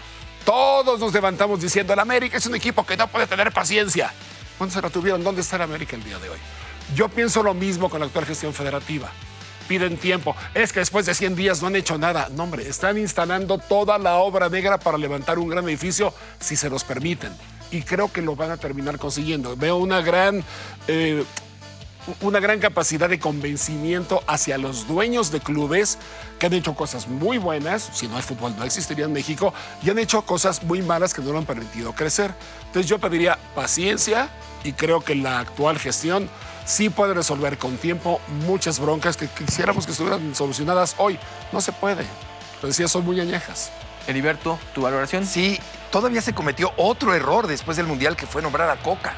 Todos 0.45 0.99
nos 0.99 1.11
levantamos 1.11 1.59
diciendo, 1.59 1.93
el 1.93 1.99
América 1.99 2.37
es 2.37 2.45
un 2.45 2.55
equipo 2.55 2.85
que 2.85 2.95
no 2.95 3.07
puede 3.07 3.25
tener 3.25 3.51
paciencia. 3.51 4.13
¿Cuándo 4.57 4.73
se 4.73 4.81
la 4.81 4.89
tuvieron? 4.89 5.23
¿Dónde 5.23 5.41
está 5.41 5.55
el 5.55 5.63
América 5.63 5.95
el 5.95 6.03
día 6.03 6.19
de 6.19 6.29
hoy? 6.29 6.37
Yo 6.95 7.09
pienso 7.09 7.41
lo 7.41 7.53
mismo 7.55 7.89
con 7.89 7.99
la 7.99 8.05
actual 8.05 8.25
gestión 8.25 8.53
federativa. 8.53 9.11
Piden 9.67 9.97
tiempo. 9.97 10.35
Es 10.53 10.71
que 10.71 10.79
después 10.79 11.07
de 11.07 11.15
100 11.15 11.35
días 11.35 11.61
no 11.61 11.67
han 11.67 11.75
hecho 11.75 11.97
nada. 11.97 12.29
No, 12.31 12.43
hombre, 12.43 12.69
están 12.69 12.99
instalando 12.99 13.57
toda 13.57 13.97
la 13.97 14.17
obra 14.17 14.47
negra 14.47 14.77
para 14.77 14.99
levantar 14.99 15.39
un 15.39 15.49
gran 15.49 15.67
edificio 15.67 16.13
si 16.39 16.55
se 16.55 16.69
los 16.69 16.83
permiten. 16.83 17.31
Y 17.71 17.81
creo 17.81 18.13
que 18.13 18.21
lo 18.21 18.35
van 18.35 18.51
a 18.51 18.57
terminar 18.57 18.99
consiguiendo. 18.99 19.55
Veo 19.55 19.77
una 19.77 20.01
gran 20.01 20.43
eh, 20.87 21.25
una 22.21 22.39
gran 22.39 22.59
capacidad 22.59 23.09
de 23.09 23.19
convencimiento 23.19 24.23
hacia 24.27 24.57
los 24.57 24.87
dueños 24.87 25.31
de 25.31 25.39
clubes 25.39 25.97
que 26.39 26.45
han 26.47 26.53
hecho 26.53 26.75
cosas 26.75 27.07
muy 27.07 27.37
buenas, 27.37 27.89
si 27.93 28.07
no 28.07 28.17
hay 28.17 28.21
fútbol 28.21 28.55
no 28.57 28.63
existiría 28.63 29.05
en 29.05 29.13
México, 29.13 29.53
y 29.83 29.89
han 29.89 29.99
hecho 29.99 30.21
cosas 30.23 30.63
muy 30.63 30.81
malas 30.81 31.13
que 31.13 31.21
no 31.21 31.31
lo 31.31 31.39
han 31.39 31.45
permitido 31.45 31.93
crecer. 31.93 32.33
Entonces 32.67 32.89
yo 32.89 32.99
pediría 32.99 33.37
paciencia 33.55 34.29
y 34.63 34.73
creo 34.73 35.01
que 35.01 35.15
la 35.15 35.39
actual 35.39 35.79
gestión 35.79 36.29
sí 36.65 36.89
puede 36.89 37.13
resolver 37.13 37.57
con 37.57 37.77
tiempo 37.77 38.19
muchas 38.45 38.79
broncas 38.79 39.17
que 39.17 39.27
quisiéramos 39.27 39.85
que 39.85 39.91
estuvieran 39.91 40.35
solucionadas 40.35 40.95
hoy. 40.97 41.19
No 41.51 41.61
se 41.61 41.71
puede. 41.71 42.03
Lo 42.61 42.67
decía, 42.67 42.87
son 42.87 43.05
muy 43.05 43.19
añejas. 43.19 43.71
Heriberto, 44.07 44.59
¿tu 44.73 44.81
valoración? 44.81 45.25
Sí, 45.25 45.59
todavía 45.91 46.21
se 46.21 46.33
cometió 46.33 46.71
otro 46.77 47.13
error 47.13 47.47
después 47.47 47.77
del 47.77 47.87
Mundial 47.87 48.15
que 48.15 48.27
fue 48.27 48.41
nombrar 48.41 48.69
a 48.69 48.77
Coca, 48.77 49.15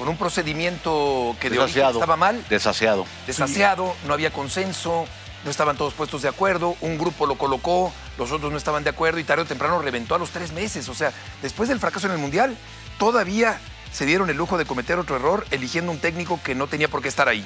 con 0.00 0.08
un 0.08 0.16
procedimiento 0.16 1.36
que 1.40 1.50
de 1.50 1.58
origen 1.58 1.84
estaba 1.84 2.16
mal, 2.16 2.42
Desasiado. 2.48 3.04
desasiado, 3.26 3.94
no 4.06 4.14
había 4.14 4.32
consenso, 4.32 5.04
no 5.44 5.50
estaban 5.50 5.76
todos 5.76 5.92
puestos 5.92 6.22
de 6.22 6.28
acuerdo, 6.28 6.74
un 6.80 6.96
grupo 6.96 7.26
lo 7.26 7.36
colocó, 7.36 7.92
los 8.16 8.32
otros 8.32 8.50
no 8.50 8.56
estaban 8.56 8.82
de 8.82 8.88
acuerdo 8.88 9.18
y 9.18 9.24
tarde 9.24 9.42
o 9.42 9.44
temprano 9.44 9.78
reventó 9.82 10.14
a 10.14 10.18
los 10.18 10.30
tres 10.30 10.52
meses. 10.52 10.88
O 10.88 10.94
sea, 10.94 11.12
después 11.42 11.68
del 11.68 11.78
fracaso 11.78 12.06
en 12.06 12.14
el 12.14 12.18
Mundial, 12.18 12.56
todavía 12.98 13.60
se 13.92 14.06
dieron 14.06 14.30
el 14.30 14.38
lujo 14.38 14.56
de 14.56 14.64
cometer 14.64 14.98
otro 14.98 15.16
error 15.16 15.46
eligiendo 15.50 15.92
un 15.92 15.98
técnico 15.98 16.40
que 16.42 16.54
no 16.54 16.66
tenía 16.66 16.88
por 16.88 17.02
qué 17.02 17.08
estar 17.08 17.28
ahí. 17.28 17.44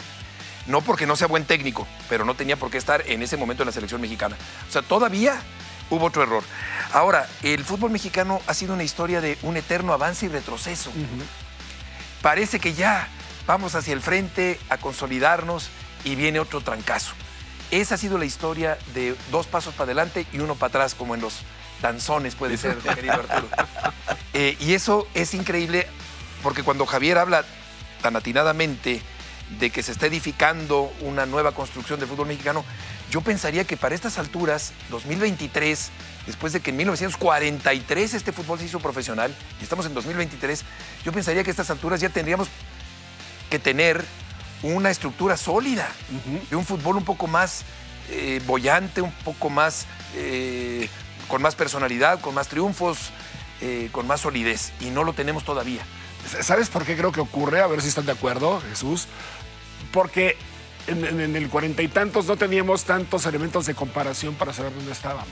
No 0.68 0.80
porque 0.80 1.06
no 1.06 1.16
sea 1.16 1.26
buen 1.26 1.46
técnico, 1.46 1.88
pero 2.08 2.24
no 2.24 2.36
tenía 2.36 2.56
por 2.56 2.70
qué 2.70 2.78
estar 2.78 3.02
en 3.08 3.20
ese 3.24 3.36
momento 3.36 3.64
en 3.64 3.66
la 3.66 3.72
selección 3.72 4.00
mexicana. 4.00 4.36
O 4.68 4.72
sea, 4.72 4.82
todavía 4.82 5.42
hubo 5.90 6.06
otro 6.06 6.22
error. 6.22 6.44
Ahora, 6.92 7.28
el 7.42 7.64
fútbol 7.64 7.90
mexicano 7.90 8.40
ha 8.46 8.54
sido 8.54 8.74
una 8.74 8.84
historia 8.84 9.20
de 9.20 9.38
un 9.42 9.56
eterno 9.56 9.92
avance 9.92 10.26
y 10.26 10.28
retroceso. 10.28 10.92
Parece 12.24 12.58
que 12.58 12.72
ya 12.72 13.06
vamos 13.46 13.74
hacia 13.74 13.92
el 13.92 14.00
frente 14.00 14.58
a 14.70 14.78
consolidarnos 14.78 15.68
y 16.04 16.14
viene 16.14 16.40
otro 16.40 16.62
trancazo. 16.62 17.12
Esa 17.70 17.96
ha 17.96 17.98
sido 17.98 18.16
la 18.16 18.24
historia 18.24 18.78
de 18.94 19.14
dos 19.30 19.46
pasos 19.46 19.74
para 19.74 19.84
adelante 19.84 20.24
y 20.32 20.38
uno 20.38 20.54
para 20.54 20.68
atrás, 20.68 20.94
como 20.94 21.14
en 21.14 21.20
los 21.20 21.40
danzones 21.82 22.34
puede 22.34 22.56
ser, 22.56 22.78
querido 22.78 23.12
Arturo. 23.12 23.46
Eh, 24.36 24.56
y 24.58 24.74
eso 24.74 25.06
es 25.14 25.32
increíble 25.32 25.86
porque 26.42 26.64
cuando 26.64 26.86
Javier 26.86 27.18
habla 27.18 27.44
tan 28.02 28.16
atinadamente 28.16 29.00
de 29.60 29.70
que 29.70 29.84
se 29.84 29.92
está 29.92 30.06
edificando 30.06 30.92
una 31.02 31.24
nueva 31.24 31.52
construcción 31.52 32.00
del 32.00 32.08
fútbol 32.08 32.26
mexicano, 32.26 32.64
yo 33.10 33.20
pensaría 33.20 33.64
que 33.64 33.76
para 33.76 33.94
estas 33.94 34.18
alturas, 34.18 34.72
2023, 34.90 35.90
después 36.26 36.52
de 36.52 36.60
que 36.60 36.70
en 36.70 36.76
1943 36.78 38.14
este 38.14 38.32
fútbol 38.32 38.58
se 38.58 38.66
hizo 38.66 38.80
profesional, 38.80 39.34
y 39.60 39.62
estamos 39.62 39.86
en 39.86 39.94
2023, 39.94 40.64
yo 41.04 41.12
pensaría 41.12 41.44
que 41.44 41.50
a 41.50 41.52
estas 41.52 41.70
alturas 41.70 42.00
ya 42.00 42.08
tendríamos 42.08 42.48
que 43.50 43.58
tener 43.58 44.04
una 44.62 44.90
estructura 44.90 45.36
sólida, 45.36 45.88
de 46.50 46.56
un 46.56 46.64
fútbol 46.64 46.96
un 46.96 47.04
poco 47.04 47.26
más 47.26 47.64
eh, 48.10 48.40
bollante, 48.46 49.02
un 49.02 49.12
poco 49.12 49.50
más, 49.50 49.86
eh, 50.16 50.88
con 51.28 51.42
más 51.42 51.54
personalidad, 51.54 52.20
con 52.20 52.34
más 52.34 52.48
triunfos, 52.48 53.10
eh, 53.60 53.88
con 53.92 54.06
más 54.06 54.22
solidez, 54.22 54.72
y 54.80 54.86
no 54.86 55.04
lo 55.04 55.12
tenemos 55.12 55.44
todavía. 55.44 55.82
¿Sabes 56.40 56.70
por 56.70 56.84
qué 56.84 56.96
creo 56.96 57.12
que 57.12 57.20
ocurre? 57.20 57.60
A 57.60 57.66
ver 57.66 57.82
si 57.82 57.88
están 57.88 58.06
de 58.06 58.12
acuerdo, 58.12 58.62
Jesús. 58.70 59.06
Porque 59.92 60.36
en, 60.86 61.04
en- 61.04 61.20
en 61.20 61.36
el 61.36 61.48
cuarenta 61.48 61.82
y 61.82 61.88
tantos 61.88 62.26
no 62.26 62.36
teníamos 62.36 62.84
tantos 62.84 63.26
elementos 63.26 63.66
de 63.66 63.74
comparación 63.74 64.34
para 64.34 64.52
saber 64.52 64.74
dónde 64.74 64.92
estábamos. 64.92 65.28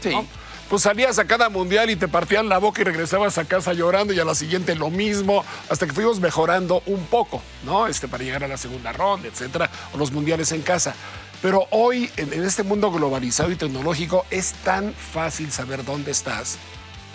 Sí. 0.00 0.10
¿no? 0.10 0.24
Pues 0.68 0.82
salías 0.82 1.18
a 1.18 1.24
cada 1.24 1.48
mundial 1.48 1.88
y 1.88 1.96
te 1.96 2.08
partían 2.08 2.48
la 2.50 2.58
boca 2.58 2.82
y 2.82 2.84
regresabas 2.84 3.38
a 3.38 3.46
casa 3.46 3.72
llorando 3.72 4.12
y 4.12 4.20
a 4.20 4.24
la 4.26 4.34
siguiente 4.34 4.74
lo 4.74 4.90
mismo, 4.90 5.42
hasta 5.70 5.86
que 5.86 5.94
fuimos 5.94 6.20
mejorando 6.20 6.82
un 6.84 7.06
poco, 7.06 7.42
¿no? 7.64 7.86
Este, 7.86 8.06
para 8.06 8.22
llegar 8.22 8.44
a 8.44 8.48
la 8.48 8.58
segunda 8.58 8.92
ronda, 8.92 9.28
etcétera, 9.28 9.70
o 9.94 9.96
los 9.96 10.12
mundiales 10.12 10.52
en 10.52 10.60
casa. 10.60 10.94
Pero 11.40 11.66
hoy, 11.70 12.10
en, 12.18 12.34
en 12.34 12.44
este 12.44 12.64
mundo 12.64 12.90
globalizado 12.92 13.50
y 13.50 13.56
tecnológico, 13.56 14.26
es 14.30 14.52
tan 14.62 14.92
fácil 14.92 15.50
saber 15.52 15.86
dónde 15.86 16.10
estás, 16.10 16.58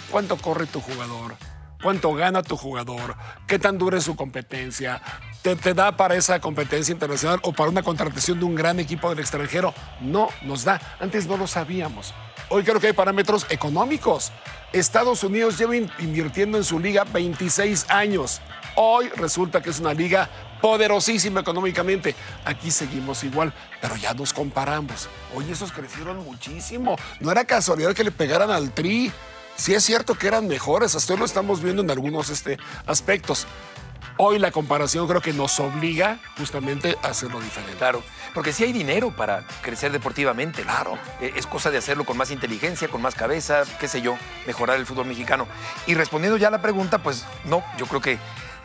cuánto 0.09 0.35
corre 0.37 0.65
tu 0.65 0.81
jugador, 0.81 1.35
cuánto 1.83 2.13
gana 2.15 2.41
tu 2.41 2.57
jugador, 2.57 3.15
qué 3.45 3.59
tan 3.59 3.77
dura 3.77 3.97
es 3.99 4.05
su 4.05 4.15
competencia, 4.15 5.01
te, 5.43 5.73
da 5.73 5.95
para 5.97 6.15
esa 6.15 6.39
competencia 6.39 6.93
internacional 6.93 7.39
o 7.43 7.51
para 7.51 7.69
una 7.69 7.83
contratación 7.83 8.39
de 8.39 8.45
un 8.45 8.55
gran 8.55 8.79
equipo 8.79 9.09
del 9.09 9.19
extranjero. 9.19 9.73
No 10.01 10.29
nos 10.41 10.63
da. 10.63 10.79
Antes 11.01 11.27
no 11.27 11.35
lo 11.37 11.45
sabíamos. 11.45 12.13
Hoy 12.49 12.63
creo 12.63 12.79
que 12.79 12.87
hay 12.87 12.93
parámetros 12.93 13.45
económicos. 13.49 14.31
Estados 14.71 15.23
Unidos 15.23 15.57
lleva 15.57 15.75
in- 15.75 15.91
invirtiendo 15.99 16.57
en 16.57 16.63
su 16.63 16.79
liga 16.79 17.03
26 17.03 17.89
años. 17.89 18.41
Hoy 18.75 19.09
resulta 19.17 19.61
que 19.61 19.69
es 19.69 19.79
una 19.79 19.93
liga 19.93 20.29
poderosísima 20.61 21.41
económicamente. 21.41 22.15
Aquí 22.45 22.71
seguimos 22.71 23.23
igual, 23.25 23.53
pero 23.81 23.97
ya 23.97 24.13
nos 24.13 24.31
comparamos. 24.31 25.09
Oye, 25.35 25.51
esos 25.51 25.71
crecieron 25.73 26.23
muchísimo. 26.23 26.95
No 27.19 27.31
era 27.31 27.43
casualidad 27.43 27.93
que 27.93 28.03
le 28.05 28.11
pegaran 28.11 28.49
al 28.49 28.71
tri. 28.71 29.11
Sí 29.55 29.73
es 29.73 29.83
cierto 29.83 30.15
que 30.15 30.27
eran 30.27 30.47
mejores, 30.47 30.95
hasta 30.95 31.13
hoy 31.13 31.19
lo 31.19 31.25
estamos 31.25 31.61
viendo 31.61 31.81
en 31.83 31.91
algunos 31.91 32.29
este, 32.29 32.57
aspectos. 32.87 33.47
Hoy 34.17 34.37
la 34.37 34.51
comparación 34.51 35.07
creo 35.07 35.21
que 35.21 35.33
nos 35.33 35.59
obliga 35.59 36.19
justamente 36.37 36.97
a 37.01 37.07
hacerlo 37.07 37.39
diferente. 37.39 37.75
Claro, 37.77 38.03
porque 38.33 38.53
sí 38.53 38.63
hay 38.63 38.71
dinero 38.71 39.11
para 39.15 39.45
crecer 39.61 39.91
deportivamente. 39.91 40.61
Claro. 40.63 40.97
Es 41.19 41.47
cosa 41.47 41.71
de 41.71 41.79
hacerlo 41.79 42.03
con 42.03 42.17
más 42.17 42.29
inteligencia, 42.29 42.87
con 42.89 43.01
más 43.01 43.15
cabeza, 43.15 43.63
qué 43.79 43.87
sé 43.87 44.01
yo, 44.01 44.15
mejorar 44.45 44.77
el 44.77 44.85
fútbol 44.85 45.07
mexicano. 45.07 45.47
Y 45.87 45.95
respondiendo 45.95 46.37
ya 46.37 46.49
a 46.49 46.51
la 46.51 46.61
pregunta, 46.61 46.99
pues 46.99 47.25
no, 47.45 47.63
yo 47.77 47.87
creo 47.87 48.01
que 48.01 48.19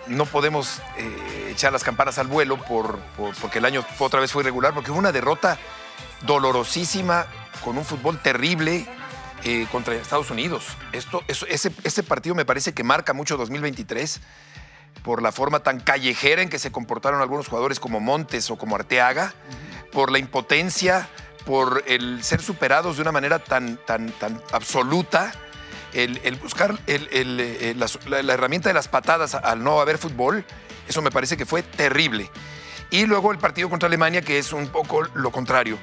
no 0.07 0.27
podemos 0.27 0.81
eh, 0.99 1.49
echar 1.51 1.73
las 1.73 1.85
campanas 1.85 2.19
al 2.19 2.27
vuelo 2.27 2.59
por, 2.65 2.99
por- 3.17 3.35
porque 3.37 3.59
el 3.59 3.65
año 3.65 3.85
otra 3.99 4.21
vez 4.21 4.33
fue 4.33 4.43
irregular, 4.43 4.75
porque 4.75 4.91
hubo 4.91 4.99
una 4.99 5.13
derrota 5.13 5.59
dolorosísima 6.27 7.27
con 7.65 7.79
un 7.79 7.85
fútbol 7.85 8.19
terrible 8.21 8.87
eh, 9.45 9.67
contra 9.71 9.95
Estados 9.95 10.31
Unidos. 10.31 10.65
Esto, 10.93 11.23
ese, 11.29 11.73
ese 11.85 12.03
partido 12.03 12.35
me 12.35 12.45
parece 12.45 12.73
que 12.75 12.85
marca 12.85 13.13
mucho 13.13 13.37
2023 13.37 14.21
por 15.03 15.23
la 15.23 15.33
forma 15.33 15.61
tan 15.61 15.81
callejera 15.81 16.43
en 16.43 16.49
que 16.49 16.59
se 16.59 16.73
comportaron 16.73 17.21
algunos 17.21 17.49
jugadores 17.49 17.79
como 17.81 18.01
Montes 18.01 18.51
o 18.51 18.57
como 18.57 18.75
Arteaga, 18.77 19.33
por 19.93 20.11
la 20.11 20.19
impotencia, 20.19 21.09
por 21.47 21.85
el 21.87 22.23
ser 22.25 22.43
superados 22.43 22.97
de 22.97 23.03
una 23.03 23.13
manera 23.13 23.39
tan, 23.39 23.79
tan, 23.87 24.11
tan 24.13 24.43
absoluta, 24.53 25.33
el, 25.95 26.21
el 26.25 26.37
buscar 26.37 26.79
el- 26.87 27.09
el, 27.13 27.41
eh, 27.41 27.75
la 28.09 28.33
herramienta 28.35 28.69
de 28.69 28.75
las 28.75 28.89
patadas 28.89 29.35
al 29.35 29.63
no 29.65 29.81
haber 29.81 29.97
fútbol, 29.99 30.45
eso 30.89 31.01
me 31.01 31.11
parece 31.11 31.37
que 31.37 31.47
fue 31.47 31.63
terrible. 31.63 32.31
Y 32.91 33.07
luego 33.07 33.33
el 33.33 33.39
partido 33.39 33.71
contra 33.71 33.87
Alemania, 33.87 34.21
que 34.23 34.39
es 34.39 34.53
un 34.53 34.69
poco 34.69 35.03
lo 35.15 35.31
contrario. 35.31 35.79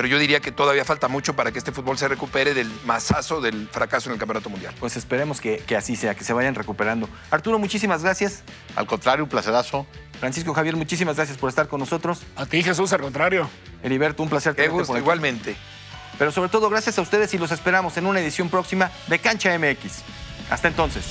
Pero 0.00 0.08
yo 0.08 0.18
diría 0.18 0.40
que 0.40 0.50
todavía 0.50 0.82
falta 0.82 1.08
mucho 1.08 1.36
para 1.36 1.52
que 1.52 1.58
este 1.58 1.72
fútbol 1.72 1.98
se 1.98 2.08
recupere 2.08 2.54
del 2.54 2.72
masazo 2.86 3.42
del 3.42 3.68
fracaso 3.68 4.08
en 4.08 4.14
el 4.14 4.18
Campeonato 4.18 4.48
Mundial. 4.48 4.72
Pues 4.80 4.96
esperemos 4.96 5.42
que, 5.42 5.58
que 5.58 5.76
así 5.76 5.94
sea, 5.94 6.14
que 6.14 6.24
se 6.24 6.32
vayan 6.32 6.54
recuperando. 6.54 7.06
Arturo, 7.30 7.58
muchísimas 7.58 8.02
gracias. 8.02 8.42
Al 8.76 8.86
contrario, 8.86 9.24
un 9.24 9.28
placerazo. 9.28 9.86
Francisco 10.18 10.54
Javier, 10.54 10.74
muchísimas 10.74 11.16
gracias 11.16 11.36
por 11.36 11.50
estar 11.50 11.68
con 11.68 11.80
nosotros. 11.80 12.22
A 12.34 12.46
ti, 12.46 12.62
Jesús, 12.62 12.94
al 12.94 13.02
contrario. 13.02 13.50
Heriberto, 13.82 14.22
un 14.22 14.30
placer 14.30 14.54
tenerte 14.54 14.72
gusto, 14.72 14.86
por 14.86 14.96
aquí. 14.96 15.02
igualmente. 15.02 15.54
Pero 16.18 16.32
sobre 16.32 16.48
todo, 16.48 16.70
gracias 16.70 16.96
a 16.96 17.02
ustedes 17.02 17.34
y 17.34 17.38
los 17.38 17.52
esperamos 17.52 17.94
en 17.98 18.06
una 18.06 18.20
edición 18.20 18.48
próxima 18.48 18.90
de 19.06 19.18
Cancha 19.18 19.50
MX. 19.58 19.98
Hasta 20.48 20.68
entonces. 20.68 21.04